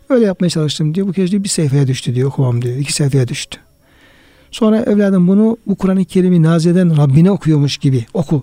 Öyle 0.08 0.24
yapmaya 0.24 0.50
çalıştım 0.50 0.94
diyor. 0.94 1.06
Bu 1.06 1.12
kez 1.12 1.30
diyor 1.30 1.44
bir 1.44 1.48
sayfaya 1.48 1.86
düştü 1.86 2.14
diyor 2.14 2.28
okumam 2.28 2.62
diyor. 2.62 2.76
iki 2.76 2.92
sayfaya 2.92 3.28
düştü. 3.28 3.58
Sonra 4.50 4.80
evladım 4.80 5.28
bunu 5.28 5.56
bu 5.66 5.74
Kur'an-ı 5.76 6.04
Kerim'i 6.04 6.42
nazeden 6.42 6.96
Rabbine 6.96 7.30
okuyormuş 7.30 7.76
gibi 7.76 8.06
oku 8.14 8.42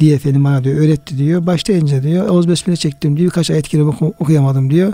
diye 0.00 0.14
efendim 0.14 0.44
bana 0.44 0.64
diyor 0.64 0.78
öğretti 0.78 1.18
diyor. 1.18 1.46
Başlayınca 1.46 2.02
diyor 2.02 2.28
Oğuz 2.28 2.48
Besmele 2.48 2.76
çektim 2.76 3.16
diyor. 3.16 3.30
Birkaç 3.30 3.50
ayet 3.50 3.68
kelime 3.68 3.88
oku, 3.88 4.14
okuyamadım 4.18 4.70
diyor. 4.70 4.92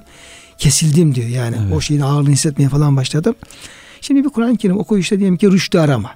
Kesildim 0.59 1.15
diyor 1.15 1.29
yani. 1.29 1.57
Evet. 1.63 1.73
O 1.77 1.81
şeyin 1.81 2.01
ağırlığını 2.01 2.33
hissetmeye 2.33 2.69
falan 2.69 2.97
başladım. 2.97 3.35
Şimdi 4.01 4.25
bir 4.25 4.29
Kur'an-ı 4.29 4.57
Kerim 4.57 4.79
okuyuşta 4.79 5.19
diyelim 5.19 5.37
ki 5.37 5.53
rüştü 5.53 5.79
arama. 5.79 6.11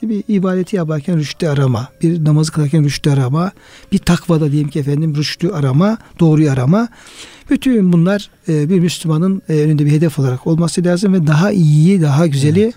Şimdi 0.00 0.14
bir 0.28 0.34
ibadeti 0.34 0.76
yaparken 0.76 1.18
rüştü 1.18 1.46
arama, 1.46 1.88
bir 2.02 2.24
namazı 2.24 2.52
kılarken 2.52 2.84
rüştü 2.84 3.10
arama, 3.10 3.52
bir 3.92 3.98
takvada 3.98 4.52
diyelim 4.52 4.70
ki 4.70 4.78
efendim 4.78 5.16
rüştü 5.16 5.48
arama, 5.48 5.98
doğruyu 6.20 6.50
arama. 6.50 6.88
Bütün 7.50 7.92
bunlar 7.92 8.30
e, 8.48 8.68
bir 8.68 8.80
Müslümanın 8.80 9.42
e, 9.48 9.52
önünde 9.52 9.86
bir 9.86 9.90
hedef 9.90 10.18
olarak 10.18 10.46
olması 10.46 10.84
lazım 10.84 11.12
ve 11.12 11.26
daha 11.26 11.52
iyiyi, 11.52 12.02
daha 12.02 12.26
güzeli 12.26 12.62
evet. 12.62 12.74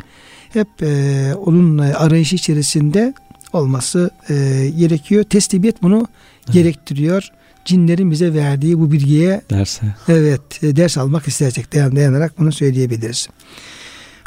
hep 0.49 0.67
e, 0.81 1.35
onun 1.35 1.77
arayışı 1.77 2.35
içerisinde 2.35 3.13
olması 3.55 4.09
e, 4.29 4.33
gerekiyor. 4.77 5.23
Teslibiyet 5.23 5.81
bunu 5.81 5.97
evet. 5.97 6.53
gerektiriyor. 6.53 7.27
Cinlerin 7.65 8.11
bize 8.11 8.33
verdiği 8.33 8.79
bu 8.79 8.91
bilgiye 8.91 9.41
derse. 9.49 9.95
Evet, 10.07 10.63
e, 10.63 10.75
ders 10.75 10.97
almak 10.97 11.27
isteyecek 11.27 11.73
dayan, 11.73 11.95
dayanarak 11.95 12.39
bunu 12.39 12.51
söyleyebiliriz. 12.51 13.27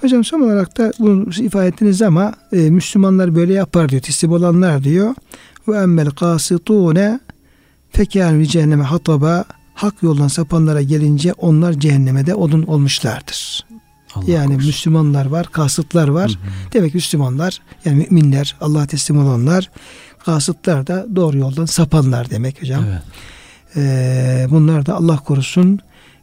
Hocam 0.00 0.24
son 0.24 0.40
olarak 0.40 0.78
da 0.78 0.92
bunu 0.98 1.30
ifade 1.38 1.66
ettiniz 1.66 2.02
ama 2.02 2.34
e, 2.52 2.56
Müslümanlar 2.56 3.34
böyle 3.34 3.52
yapar 3.52 3.88
diyor. 3.88 4.02
Teslim 4.02 4.32
olanlar 4.32 4.84
diyor. 4.84 5.14
Ve 5.68 5.78
emmel 5.78 6.10
kasitune 6.10 7.20
fekânu 7.92 8.44
cehenneme 8.44 8.84
hataba 8.84 9.44
hak 9.74 10.02
yoldan 10.02 10.28
sapanlara 10.28 10.82
gelince 10.82 11.32
onlar 11.32 11.72
cehenneme 11.72 12.26
de 12.26 12.34
odun 12.34 12.62
olmuşlardır. 12.62 13.66
Allah 14.14 14.30
yani 14.30 14.46
korusun. 14.46 14.66
Müslümanlar 14.66 15.26
var, 15.26 15.46
kasıtlar 15.52 16.08
var. 16.08 16.30
Hı 16.30 16.34
hı. 16.34 16.72
Demek 16.72 16.94
Müslümanlar 16.94 17.60
yani 17.84 18.06
müminler, 18.10 18.56
Allah'a 18.60 18.86
teslim 18.86 19.18
olanlar, 19.18 19.70
kasıtlar 20.24 20.86
da 20.86 21.06
doğru 21.16 21.38
yoldan 21.38 21.66
sapanlar 21.66 22.30
demek 22.30 22.62
hocam. 22.62 22.84
Evet. 22.84 23.02
Ee, 23.76 24.46
bunlar 24.50 24.86
da 24.86 24.94
Allah 24.94 25.16
korusun 25.16 25.80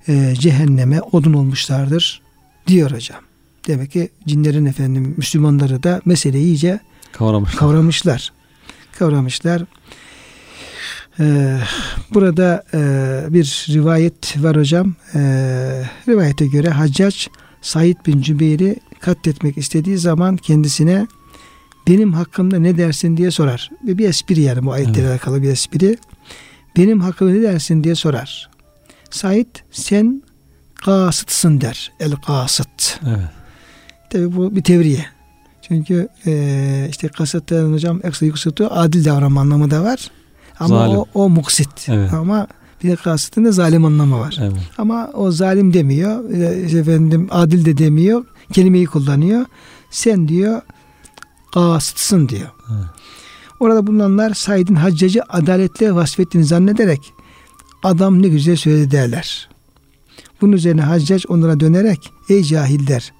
e, 0.07 0.33
cehenneme 0.39 1.01
odun 1.01 1.33
olmuşlardır 1.33 2.21
diyor 2.67 2.91
hocam. 2.91 3.19
Demek 3.67 3.91
ki 3.91 4.09
cinlerin 4.27 4.65
efendim 4.65 5.13
Müslümanları 5.17 5.83
da 5.83 6.01
meseleyi 6.05 6.45
iyice 6.45 6.79
kavramışlar. 7.11 7.59
Kavramışlar. 7.59 8.31
kavramışlar. 8.99 9.61
Ee, 11.19 11.57
burada 12.13 12.63
e, 12.73 12.79
bir 13.33 13.65
rivayet 13.69 14.43
var 14.43 14.57
hocam. 14.57 14.95
Ee, 15.15 15.83
rivayete 16.07 16.47
göre 16.47 16.69
Haccac 16.69 17.27
Said 17.61 17.95
bin 18.07 18.21
Cübeyr'i 18.21 18.75
katletmek 18.99 19.57
istediği 19.57 19.97
zaman 19.97 20.37
kendisine 20.37 21.07
benim 21.87 22.13
hakkımda 22.13 22.59
ne 22.59 22.77
dersin 22.77 23.17
diye 23.17 23.31
sorar. 23.31 23.69
Ve 23.87 23.97
bir 23.97 24.09
espri 24.09 24.41
yani 24.41 24.65
bu 24.65 24.71
ayetle 24.71 25.01
evet. 25.01 25.11
alakalı 25.11 25.41
bir 25.41 25.49
espri. 25.49 25.97
Benim 26.77 27.01
hakkımda 27.01 27.31
ne 27.31 27.41
dersin 27.41 27.83
diye 27.83 27.95
sorar. 27.95 28.49
Said 29.09 29.55
sen 29.71 30.23
kasıtsın 30.75 31.61
der. 31.61 31.91
El 31.99 32.11
kasıt. 32.11 32.99
Evet. 33.07 33.29
Tabi 34.09 34.35
bu 34.35 34.55
bir 34.55 34.63
tevriye. 34.63 35.05
Çünkü 35.61 36.07
e, 36.25 36.87
işte 36.89 37.07
kasıtların 37.07 37.73
hocam 37.73 37.99
eksa 38.03 38.25
yükseltiyor 38.25 38.69
adil 38.73 39.05
davranma 39.05 39.41
anlamı 39.41 39.71
da 39.71 39.83
var. 39.83 40.11
Ama 40.59 40.77
Zalim. 40.77 40.97
o, 40.97 41.05
o 41.13 41.29
muksit. 41.29 41.89
Evet. 41.89 42.13
Ama 42.13 42.47
bir 42.83 42.95
kasıtında 42.95 43.51
zalim 43.51 43.85
anlamı 43.85 44.19
var. 44.19 44.37
Evet. 44.41 44.61
Ama 44.77 45.09
o 45.13 45.31
zalim 45.31 45.73
demiyor. 45.73 46.29
E, 46.29 46.79
efendim 46.79 47.27
adil 47.31 47.65
de 47.65 47.77
demiyor. 47.77 48.25
Kelimeyi 48.53 48.85
kullanıyor. 48.85 49.45
Sen 49.89 50.27
diyor 50.27 50.61
kasıtsın 51.53 52.29
diyor. 52.29 52.49
Evet. 52.71 52.85
Orada 53.59 53.87
bulunanlar 53.87 54.33
Said'in 54.33 54.75
haccacı 54.75 55.21
adaletle 55.29 55.95
vasfettiğini 55.95 56.47
zannederek 56.47 57.13
adam 57.83 58.21
ne 58.21 58.27
güzel 58.27 58.55
söyledi 58.55 58.91
derler. 58.91 59.49
Bunun 60.41 60.51
üzerine 60.51 60.81
haccac 60.81 61.25
onlara 61.29 61.59
dönerek 61.59 62.11
ey 62.29 62.43
cahiller 62.43 63.13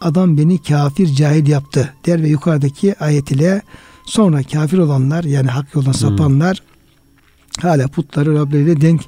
adam 0.00 0.38
beni 0.38 0.62
kafir 0.62 1.06
cahil 1.06 1.48
yaptı 1.48 1.94
der 2.06 2.22
ve 2.22 2.28
yukarıdaki 2.28 2.98
ayet 2.98 3.30
ile 3.30 3.62
sonra 4.06 4.42
kafir 4.42 4.78
olanlar 4.78 5.24
yani 5.24 5.48
hak 5.48 5.74
yoldan 5.74 5.92
hmm. 5.92 6.58
Hala 7.60 7.88
putları 7.88 8.34
Rableriyle 8.34 8.80
denk 8.80 9.00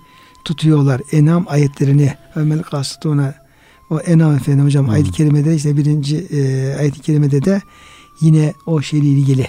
tutuyorlar. 0.44 1.00
Enam 1.12 1.44
ayetlerini 1.48 2.14
Ömer 2.34 2.62
Kasıtuna 2.62 3.34
o 3.90 4.00
Enam 4.00 4.34
efendim 4.34 4.64
hocam 4.64 4.86
hmm. 4.86 4.92
ayet-i 4.92 5.12
kerimede 5.12 5.54
işte 5.54 5.76
birinci 5.76 6.16
e, 6.16 6.74
ayet-i 6.78 7.00
kerimede 7.00 7.44
de 7.44 7.62
yine 8.20 8.52
o 8.66 8.82
şeyle 8.82 9.06
ilgili 9.06 9.48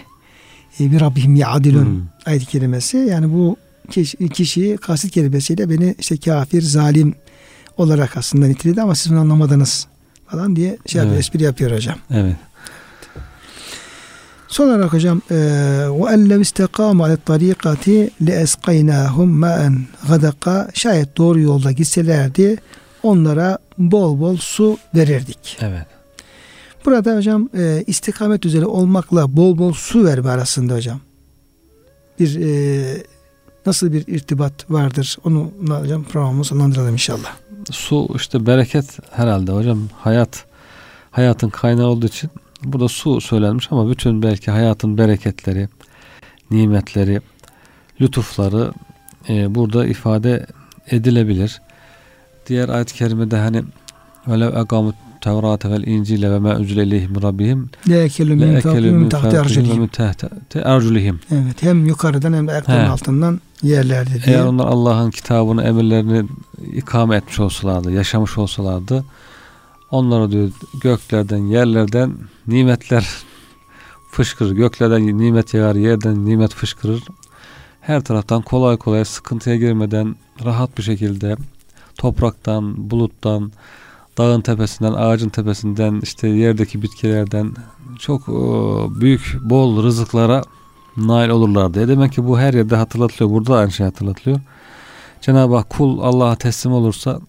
e, 0.79 0.91
bir 0.91 1.01
Rabbihim 1.01 1.35
ya'dilun 1.35 1.85
Hmm. 1.85 2.01
ayet 2.25 2.45
kelimesi. 2.45 2.97
Yani 2.97 3.33
bu 3.33 3.57
kişi, 3.91 4.29
kişiyi 4.29 4.77
kasıt 4.77 5.11
kelimesiyle 5.11 5.69
beni 5.69 5.95
işte 5.99 6.17
kafir, 6.17 6.61
zalim 6.61 7.15
olarak 7.77 8.17
aslında 8.17 8.47
niteledi 8.47 8.81
ama 8.81 8.95
siz 8.95 9.11
bunu 9.11 9.19
anlamadınız 9.19 9.87
falan 10.27 10.55
diye 10.55 10.77
şey 10.85 10.99
yapıyor, 10.99 11.15
Evet. 11.15 11.25
espri 11.25 11.43
yapıyor 11.43 11.71
hocam. 11.71 11.97
Evet. 12.11 12.35
Son 14.47 14.67
olarak 14.67 14.93
hocam 14.93 15.21
ve 15.31 16.13
ellev 16.13 16.41
istekamu 16.41 17.03
ale 17.03 17.17
tarikati 17.17 18.11
le 18.27 18.31
esqaynahum 18.31 19.29
ma'en 19.29 19.79
gadaka 20.09 20.69
şayet 20.73 21.17
doğru 21.17 21.39
yolda 21.39 21.71
gitselerdi 21.71 22.57
onlara 23.03 23.57
bol 23.77 24.19
bol 24.19 24.37
su 24.37 24.77
verirdik. 24.95 25.57
Evet. 25.61 25.85
Burada 26.85 27.15
hocam 27.15 27.49
e, 27.57 27.83
istikamet 27.87 28.45
üzere 28.45 28.65
olmakla 28.65 29.37
bol 29.37 29.57
bol 29.57 29.73
su 29.73 30.05
verme 30.05 30.29
arasında 30.29 30.75
hocam 30.75 30.99
bir 32.19 32.41
e, 32.41 33.03
nasıl 33.65 33.93
bir 33.93 34.07
irtibat 34.07 34.71
vardır 34.71 35.17
onu 35.23 35.51
hocam 35.69 36.03
programımızı 36.03 36.49
sonlandıralım 36.49 36.93
inşallah. 36.93 37.35
Su 37.71 38.07
işte 38.15 38.45
bereket 38.45 38.85
herhalde 39.11 39.51
hocam. 39.51 39.79
Hayat 39.97 40.45
hayatın 41.11 41.49
kaynağı 41.49 41.87
olduğu 41.87 42.05
için 42.05 42.29
burada 42.63 42.87
su 42.87 43.21
söylenmiş 43.21 43.71
ama 43.71 43.89
bütün 43.89 44.21
belki 44.21 44.51
hayatın 44.51 44.97
bereketleri, 44.97 45.69
nimetleri, 46.51 47.21
lütufları 48.01 48.71
e, 49.29 49.55
burada 49.55 49.87
ifade 49.87 50.45
edilebilir. 50.91 51.61
Diğer 52.47 52.69
ayet-i 52.69 52.93
kerimede 52.93 53.37
hani 53.37 53.63
öyle 54.27 54.45
egamut 54.45 54.95
Tevrate 55.21 55.69
vel 55.69 55.83
İncil'e 55.83 56.31
ve 56.31 56.39
ma 56.39 56.55
unzile 56.55 56.83
ileyhim 56.83 57.21
rabbihim 57.21 57.69
Le 57.89 58.03
ekelu 58.03 58.29
le 58.29 58.45
min 58.45 59.87
tahti 59.87 60.63
arjulihim. 60.63 61.19
Evet 61.31 61.63
hem 61.63 61.85
yukarıdan 61.85 62.33
hem 62.33 62.47
de 62.47 62.51
ayaklarının 62.51 62.89
altından 62.89 63.41
yerlerde 63.63 64.23
diye. 64.23 64.35
Eğer 64.35 64.45
onlar 64.45 64.65
Allah'ın 64.65 65.11
kitabını, 65.11 65.63
emirlerini 65.63 66.27
ikame 66.73 67.15
etmiş 67.15 67.39
olsalardı, 67.39 67.91
yaşamış 67.91 68.37
olsalardı 68.37 69.05
onlara 69.91 70.31
diyor 70.31 70.49
göklerden, 70.81 71.37
yerlerden 71.37 72.13
nimetler 72.47 73.07
fışkırır. 74.11 74.51
Göklerden 74.51 75.17
nimet 75.17 75.53
yağar, 75.53 75.75
yerden 75.75 76.25
nimet 76.25 76.53
fışkırır. 76.53 77.03
Her 77.81 78.03
taraftan 78.03 78.41
kolay 78.41 78.77
kolay 78.77 79.05
sıkıntıya 79.05 79.55
girmeden 79.55 80.15
rahat 80.45 80.77
bir 80.77 80.83
şekilde 80.83 81.35
topraktan, 81.97 82.91
buluttan, 82.91 83.51
dağın 84.17 84.41
tepesinden, 84.41 84.93
ağacın 84.93 85.29
tepesinden, 85.29 85.99
işte 86.03 86.27
yerdeki 86.27 86.81
bitkilerden 86.81 87.51
çok 87.99 88.21
e, 88.29 88.33
büyük 89.01 89.37
bol 89.41 89.83
rızıklara 89.83 90.41
nail 90.97 91.29
olurlardı. 91.29 91.81
E 91.81 91.87
demek 91.87 92.13
ki 92.13 92.27
bu 92.27 92.39
her 92.39 92.53
yerde 92.53 92.75
hatırlatılıyor. 92.75 93.31
Burada 93.35 93.53
da 93.53 93.57
aynı 93.57 93.71
şey 93.71 93.85
hatırlatılıyor. 93.85 94.39
Cenab-ı 95.21 95.55
Hak 95.55 95.69
kul 95.69 95.99
Allah'a 95.99 96.35
teslim 96.35 96.73
olursa, 96.73 97.19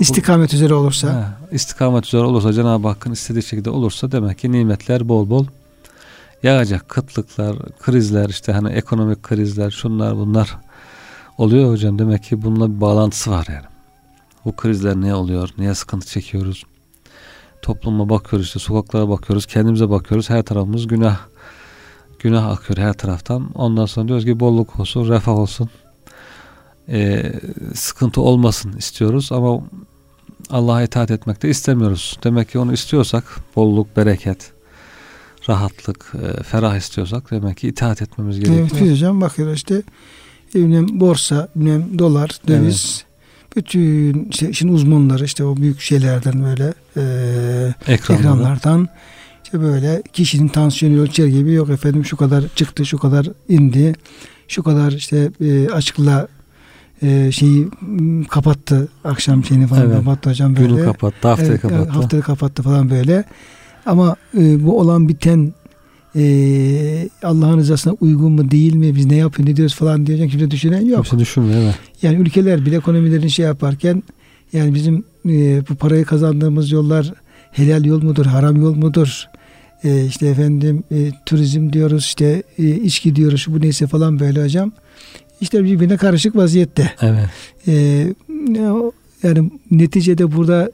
İstikamet 0.00 0.54
üzere 0.54 0.74
olursa 0.74 1.08
ha, 1.08 1.38
istikamet 1.52 2.06
üzere 2.06 2.22
olursa, 2.22 2.52
Cenab-ı 2.52 2.88
Hakk'ın 2.88 3.12
istediği 3.12 3.42
şekilde 3.42 3.70
olursa 3.70 4.12
demek 4.12 4.38
ki 4.38 4.52
nimetler 4.52 5.08
bol 5.08 5.30
bol 5.30 5.46
yağacak. 6.42 6.88
Kıtlıklar, 6.88 7.56
krizler, 7.80 8.28
işte 8.28 8.52
hani 8.52 8.72
ekonomik 8.72 9.22
krizler, 9.22 9.70
şunlar 9.70 10.16
bunlar 10.16 10.56
oluyor 11.38 11.70
hocam. 11.70 11.98
Demek 11.98 12.22
ki 12.24 12.42
bununla 12.42 12.76
bir 12.76 12.80
bağlantısı 12.80 13.30
var 13.30 13.46
yani. 13.48 13.66
Bu 14.44 14.56
krizler 14.56 14.96
ne 14.96 15.14
oluyor? 15.14 15.50
Niye 15.58 15.74
sıkıntı 15.74 16.06
çekiyoruz? 16.06 16.64
Topluma 17.62 18.08
bakıyoruz 18.08 18.46
işte 18.46 18.58
sokaklara 18.58 19.08
bakıyoruz, 19.08 19.46
kendimize 19.46 19.90
bakıyoruz. 19.90 20.30
Her 20.30 20.42
tarafımız 20.42 20.86
günah 20.86 21.18
günah 22.18 22.50
akıyor 22.50 22.78
her 22.78 22.92
taraftan. 22.92 23.50
Ondan 23.54 23.86
sonra 23.86 24.08
diyoruz 24.08 24.24
ki 24.24 24.40
bolluk 24.40 24.80
olsun, 24.80 25.08
refah 25.08 25.32
olsun. 25.32 25.70
Ee, 26.88 27.32
sıkıntı 27.74 28.20
olmasın 28.20 28.72
istiyoruz 28.76 29.32
ama 29.32 29.60
Allah'a 30.50 30.82
itaat 30.82 31.10
etmek 31.10 31.42
de 31.42 31.48
istemiyoruz. 31.48 32.18
Demek 32.24 32.50
ki 32.50 32.58
onu 32.58 32.72
istiyorsak 32.72 33.24
bolluk, 33.56 33.96
bereket, 33.96 34.52
rahatlık, 35.48 36.12
e, 36.14 36.42
ferah 36.42 36.76
istiyorsak 36.76 37.30
demek 37.30 37.56
ki 37.56 37.68
itaat 37.68 38.02
etmemiz 38.02 38.40
gerekiyor. 38.40 38.68
Evet 38.72 38.82
biz 38.82 38.92
hocam 38.92 39.20
bakıyoruz 39.20 39.54
işte 39.56 39.82
bilmem 40.54 41.00
borsa, 41.00 41.48
bilmem 41.56 41.98
dolar, 41.98 42.40
döviz 42.48 43.04
bütün 43.56 44.28
işte 44.30 44.50
işin 44.50 44.68
uzmanları 44.68 45.24
işte 45.24 45.44
o 45.44 45.56
büyük 45.56 45.80
şeylerden 45.80 46.44
böyle 46.44 46.74
e, 46.96 47.02
Ekranlarda. 47.86 48.22
ekranlardan 48.22 48.88
işte 49.44 49.60
böyle 49.60 50.02
kişinin 50.12 50.48
tansiyonu 50.48 51.00
ölçer 51.00 51.26
gibi 51.26 51.52
yok 51.52 51.70
efendim 51.70 52.04
şu 52.04 52.16
kadar 52.16 52.44
çıktı 52.56 52.86
şu 52.86 52.98
kadar 52.98 53.26
indi 53.48 53.94
şu 54.48 54.62
kadar 54.62 54.92
işte 54.92 55.30
e, 55.40 55.68
açıkla 55.68 56.28
e, 57.02 57.32
şeyi 57.32 57.68
kapattı 58.28 58.88
akşam 59.04 59.44
şeyini 59.44 59.66
falan 59.66 59.82
Evet. 59.82 59.96
kapattı 59.96 60.30
hocam 60.30 60.56
böyle. 60.56 60.68
Günü 60.68 60.84
kapattı, 60.84 61.28
haftayı 61.28 61.50
Evet, 61.50 61.60
kapattı. 61.60 61.90
haftayı 61.90 62.22
kapattı 62.22 62.62
falan 62.62 62.90
böyle. 62.90 63.24
Ama 63.86 64.16
e, 64.38 64.64
bu 64.66 64.80
olan 64.80 65.08
biten 65.08 65.52
e, 66.16 67.08
Allah'ın 67.22 67.58
rızasına 67.58 67.92
uygun 68.00 68.32
mu 68.32 68.50
değil 68.50 68.74
mi 68.74 68.96
biz 68.96 69.06
ne 69.06 69.16
yapıyoruz 69.16 69.50
ne 69.50 69.56
diyoruz 69.56 69.74
falan 69.74 70.06
diye 70.06 70.28
kimse 70.28 70.50
düşünen 70.50 70.80
yok. 70.86 71.04
Kimse 71.04 71.18
düşünmüyor 71.18 71.60
evet. 71.62 71.74
Yani 72.02 72.16
ülkeler 72.16 72.66
bile 72.66 72.76
ekonomilerini 72.76 73.30
şey 73.30 73.44
yaparken 73.46 74.02
yani 74.52 74.74
bizim 74.74 75.04
e, 75.28 75.62
bu 75.68 75.74
parayı 75.74 76.04
kazandığımız 76.04 76.70
yollar 76.70 77.12
helal 77.52 77.84
yol 77.84 78.02
mudur, 78.02 78.26
haram 78.26 78.56
yol 78.56 78.74
mudur? 78.74 79.24
E, 79.84 80.04
işte 80.06 80.26
efendim 80.26 80.84
e, 80.92 81.12
turizm 81.26 81.72
diyoruz, 81.72 82.04
işte 82.04 82.42
e, 82.58 82.68
içki 82.68 83.16
diyoruz, 83.16 83.46
bu 83.48 83.60
neyse 83.60 83.86
falan 83.86 84.20
böyle 84.20 84.44
hocam. 84.44 84.72
İşte 85.40 85.64
birbirine 85.64 85.96
karışık 85.96 86.36
vaziyette. 86.36 86.92
Evet. 87.02 87.28
E, 87.68 88.06
ne 88.48 88.72
o- 88.72 88.92
yani 89.22 89.50
neticede 89.70 90.32
burada 90.36 90.70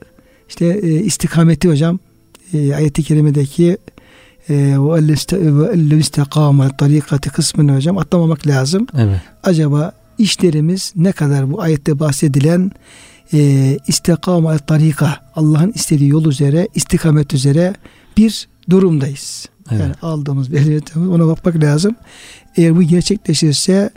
işte 0.49 0.65
e, 0.65 0.87
istikameti 0.93 1.69
hocam 1.69 1.99
e, 2.53 2.75
ayet-i 2.75 3.03
kerimedeki 3.03 3.77
e, 4.49 4.55
ve 5.91 5.97
istekama 5.99 6.69
tarikati 6.77 7.29
kısmını 7.29 7.75
hocam 7.75 7.97
atlamamak 7.97 8.47
lazım 8.47 8.87
Evet. 8.97 9.21
acaba 9.43 9.91
işlerimiz 10.17 10.93
ne 10.95 11.11
kadar 11.11 11.51
bu 11.51 11.61
ayette 11.61 11.99
bahsedilen 11.99 12.71
e, 13.33 13.77
istikama 13.87 14.57
tarika 14.57 15.19
Allah'ın 15.35 15.71
istediği 15.75 16.09
yol 16.09 16.25
üzere 16.25 16.67
istikamet 16.75 17.33
üzere 17.33 17.73
bir 18.17 18.47
durumdayız. 18.69 19.45
Evet. 19.71 19.81
Yani 19.81 19.93
aldığımız 20.01 20.51
belirtimiz 20.53 21.09
ona 21.09 21.27
bakmak 21.27 21.55
lazım. 21.55 21.95
Eğer 22.57 22.75
bu 22.75 22.83
gerçekleşirse 22.83 23.89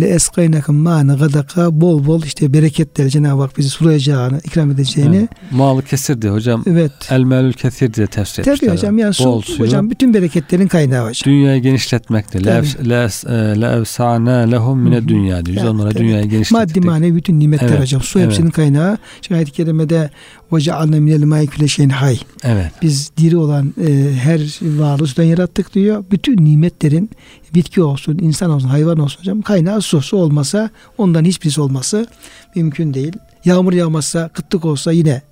le 0.00 0.06
eskaynakum 0.06 0.76
ma'ne 0.76 1.14
gadaka 1.14 1.80
bol 1.80 2.06
bol 2.06 2.22
işte 2.22 2.52
bereketler 2.52 3.08
Cenab-ı 3.08 3.42
Hak 3.42 3.58
bizi 3.58 3.68
sulayacağını, 3.70 4.38
ikram 4.44 4.70
edeceğini. 4.70 5.16
Evet. 5.16 5.28
Malı 5.50 5.82
kesir 5.82 6.22
diye 6.22 6.32
hocam. 6.32 6.64
Evet. 6.66 6.92
El 7.10 7.20
melül 7.22 7.52
kesir 7.52 7.94
diye 7.94 8.06
tefsir 8.06 8.42
etmişler. 8.42 8.56
Tabii 8.68 8.78
hocam 8.78 8.98
yani 8.98 9.14
su, 9.14 9.24
Bol 9.24 9.42
suyu. 9.42 9.58
hocam 9.58 9.90
bütün 9.90 10.14
bereketlerin 10.14 10.68
kaynağı 10.68 11.08
hocam. 11.08 11.32
Dünyayı 11.32 11.62
genişletmektir. 11.62 12.46
La 13.60 13.72
evsa'na 13.76 14.32
lehum 14.38 14.80
mine 14.80 15.08
dünya 15.08 15.46
diyor. 15.46 15.56
Biz 15.56 15.64
onlara 15.64 15.94
dünyayı 15.94 16.24
genişlettik. 16.24 16.76
Maddi 16.76 16.86
manevi 16.86 17.14
bütün 17.16 17.40
nimetler 17.40 17.68
Evet, 17.68 17.80
hocam. 17.80 18.02
Su 18.02 18.18
evet. 18.18 18.28
hepsinin 18.28 18.50
kaynağı. 18.50 18.98
Şimdi 19.22 19.36
ayet-i 19.36 19.52
kerimede 19.52 20.10
ve 20.52 20.60
cealne 20.60 21.00
minel 21.00 21.46
külle 21.46 21.68
şeyin 21.68 21.90
hay. 21.90 22.18
Evet. 22.44 22.72
Biz 22.82 23.12
diri 23.16 23.36
olan 23.36 23.74
e, 23.86 24.14
her 24.14 24.40
varlığı 24.62 25.06
sudan 25.06 25.22
yarattık 25.22 25.74
diyor. 25.74 26.04
Bütün 26.10 26.44
nimetlerin 26.44 27.10
bitki 27.54 27.82
olsun, 27.82 28.18
insan 28.18 28.50
olsun, 28.50 28.68
hayvan 28.68 28.98
olsun 28.98 29.20
hocam 29.20 29.42
kaynağı 29.42 29.82
su. 29.82 30.02
Su 30.02 30.16
olmasa 30.16 30.70
ondan 30.98 31.24
hiçbirisi 31.24 31.60
olması 31.60 32.06
mümkün 32.56 32.94
değil. 32.94 33.12
Yağmur 33.44 33.72
yağmazsa, 33.72 34.28
kıtlık 34.28 34.64
olsa 34.64 34.92
yine 34.92 35.22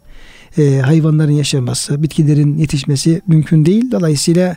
e, 0.59 0.79
hayvanların 0.79 1.33
yaşaması, 1.33 2.03
bitkilerin 2.03 2.59
yetişmesi 2.59 3.21
mümkün 3.27 3.67
değil. 3.67 3.91
Dolayısıyla 3.91 4.57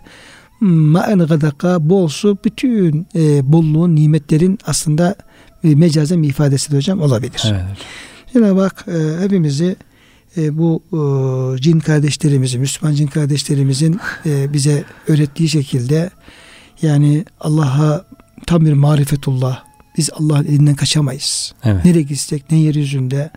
ma'en 0.61 1.19
gadaka 1.19 1.89
bol 1.89 2.07
su 2.07 2.37
bütün 2.45 3.07
e, 3.15 3.51
bolluğun, 3.51 3.95
nimetlerin 3.95 4.59
aslında 4.65 5.15
e, 5.63 5.75
mecazen 5.75 6.23
bir 6.23 6.29
ifadesi 6.29 6.71
de 6.71 6.75
hocam 6.75 7.01
olabilir. 7.01 7.43
Evet. 7.47 7.63
Cenab-ı 8.33 8.61
Hak 8.61 8.85
e, 8.87 9.23
hepimizi 9.23 9.75
e, 10.37 10.57
bu 10.57 10.83
e, 10.93 11.61
cin 11.61 11.79
kardeşlerimizin, 11.79 12.61
Müslüman 12.61 12.95
cin 12.95 13.07
kardeşlerimizin 13.07 13.99
e, 14.25 14.53
bize 14.53 14.83
öğrettiği 15.07 15.49
şekilde 15.49 16.09
yani 16.81 17.25
Allah'a 17.39 18.05
tam 18.45 18.65
bir 18.65 18.73
marifetullah. 18.73 19.63
Biz 19.97 20.09
Allah'ın 20.13 20.45
elinden 20.45 20.75
kaçamayız. 20.75 21.53
Evet. 21.63 21.85
Nereye 21.85 22.01
gitsek, 22.01 22.51
ne 22.51 22.57
yeryüzünde, 22.57 23.29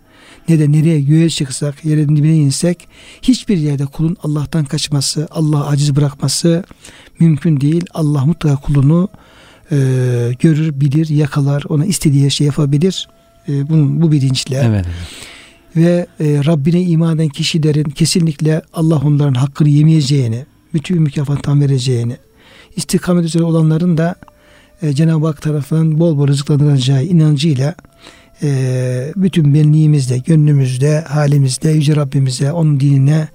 ne 0.49 0.59
de 0.59 0.71
nereye 0.71 1.01
göğe 1.01 1.29
çıksak, 1.29 1.85
yerin 1.85 2.15
dibine 2.15 2.35
insek 2.35 2.87
hiçbir 3.21 3.57
yerde 3.57 3.85
kulun 3.85 4.17
Allah'tan 4.23 4.65
kaçması, 4.65 5.27
Allah'ı 5.31 5.67
aciz 5.67 5.95
bırakması 5.95 6.63
mümkün 7.19 7.61
değil. 7.61 7.85
Allah 7.93 8.25
mutlaka 8.25 8.55
kulunu 8.61 9.09
e, 9.71 9.77
görür, 10.39 10.81
bilir, 10.81 11.09
yakalar, 11.09 11.63
ona 11.69 11.85
istediği 11.85 12.25
her 12.25 12.29
şey 12.29 12.47
yapabilir. 12.47 13.07
E, 13.49 13.69
bunun 13.69 14.01
bu 14.01 14.11
bilinçle 14.11 14.61
Evet. 14.65 14.85
Ve 15.77 16.07
e, 16.19 16.25
Rabbine 16.45 16.81
iman 16.81 17.15
eden 17.15 17.29
kişilerin 17.29 17.83
kesinlikle 17.83 18.61
Allah 18.73 19.01
onların 19.05 19.33
hakkını 19.33 19.69
yemeyeceğini, 19.69 20.45
bütün 20.73 21.01
mükafattan 21.01 21.61
vereceğini, 21.61 22.17
istikamet 22.75 23.25
üzere 23.25 23.43
olanların 23.43 23.97
da 23.97 24.15
e, 24.81 24.93
Cenab-ı 24.93 25.25
Hak 25.25 25.41
tarafından 25.41 25.99
bol 25.99 26.17
bol 26.17 26.27
rızıklandıracağı 26.27 27.03
inancıyla 27.03 27.75
e, 28.43 29.13
bütün 29.15 29.53
benliğimizde, 29.53 30.17
gönlümüzde, 30.17 31.01
halimizde 31.01 31.69
Yüce 31.69 31.95
Rabbimize, 31.95 32.51
onun 32.51 32.79
dinine 32.79 33.27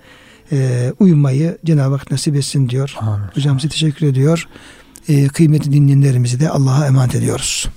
e, 0.52 0.92
uymayı 1.00 1.58
Cenab-ı 1.64 1.94
Hak 1.94 2.10
nasip 2.10 2.36
etsin 2.36 2.68
diyor. 2.68 2.94
Amin. 3.00 3.26
Hocam 3.34 3.60
size 3.60 3.72
teşekkür 3.72 4.06
ediyor. 4.06 4.48
E, 5.08 5.28
kıymetli 5.28 5.72
dinleyenlerimizi 5.72 6.40
de 6.40 6.50
Allah'a 6.50 6.86
emanet 6.86 7.14
ediyoruz. 7.14 7.68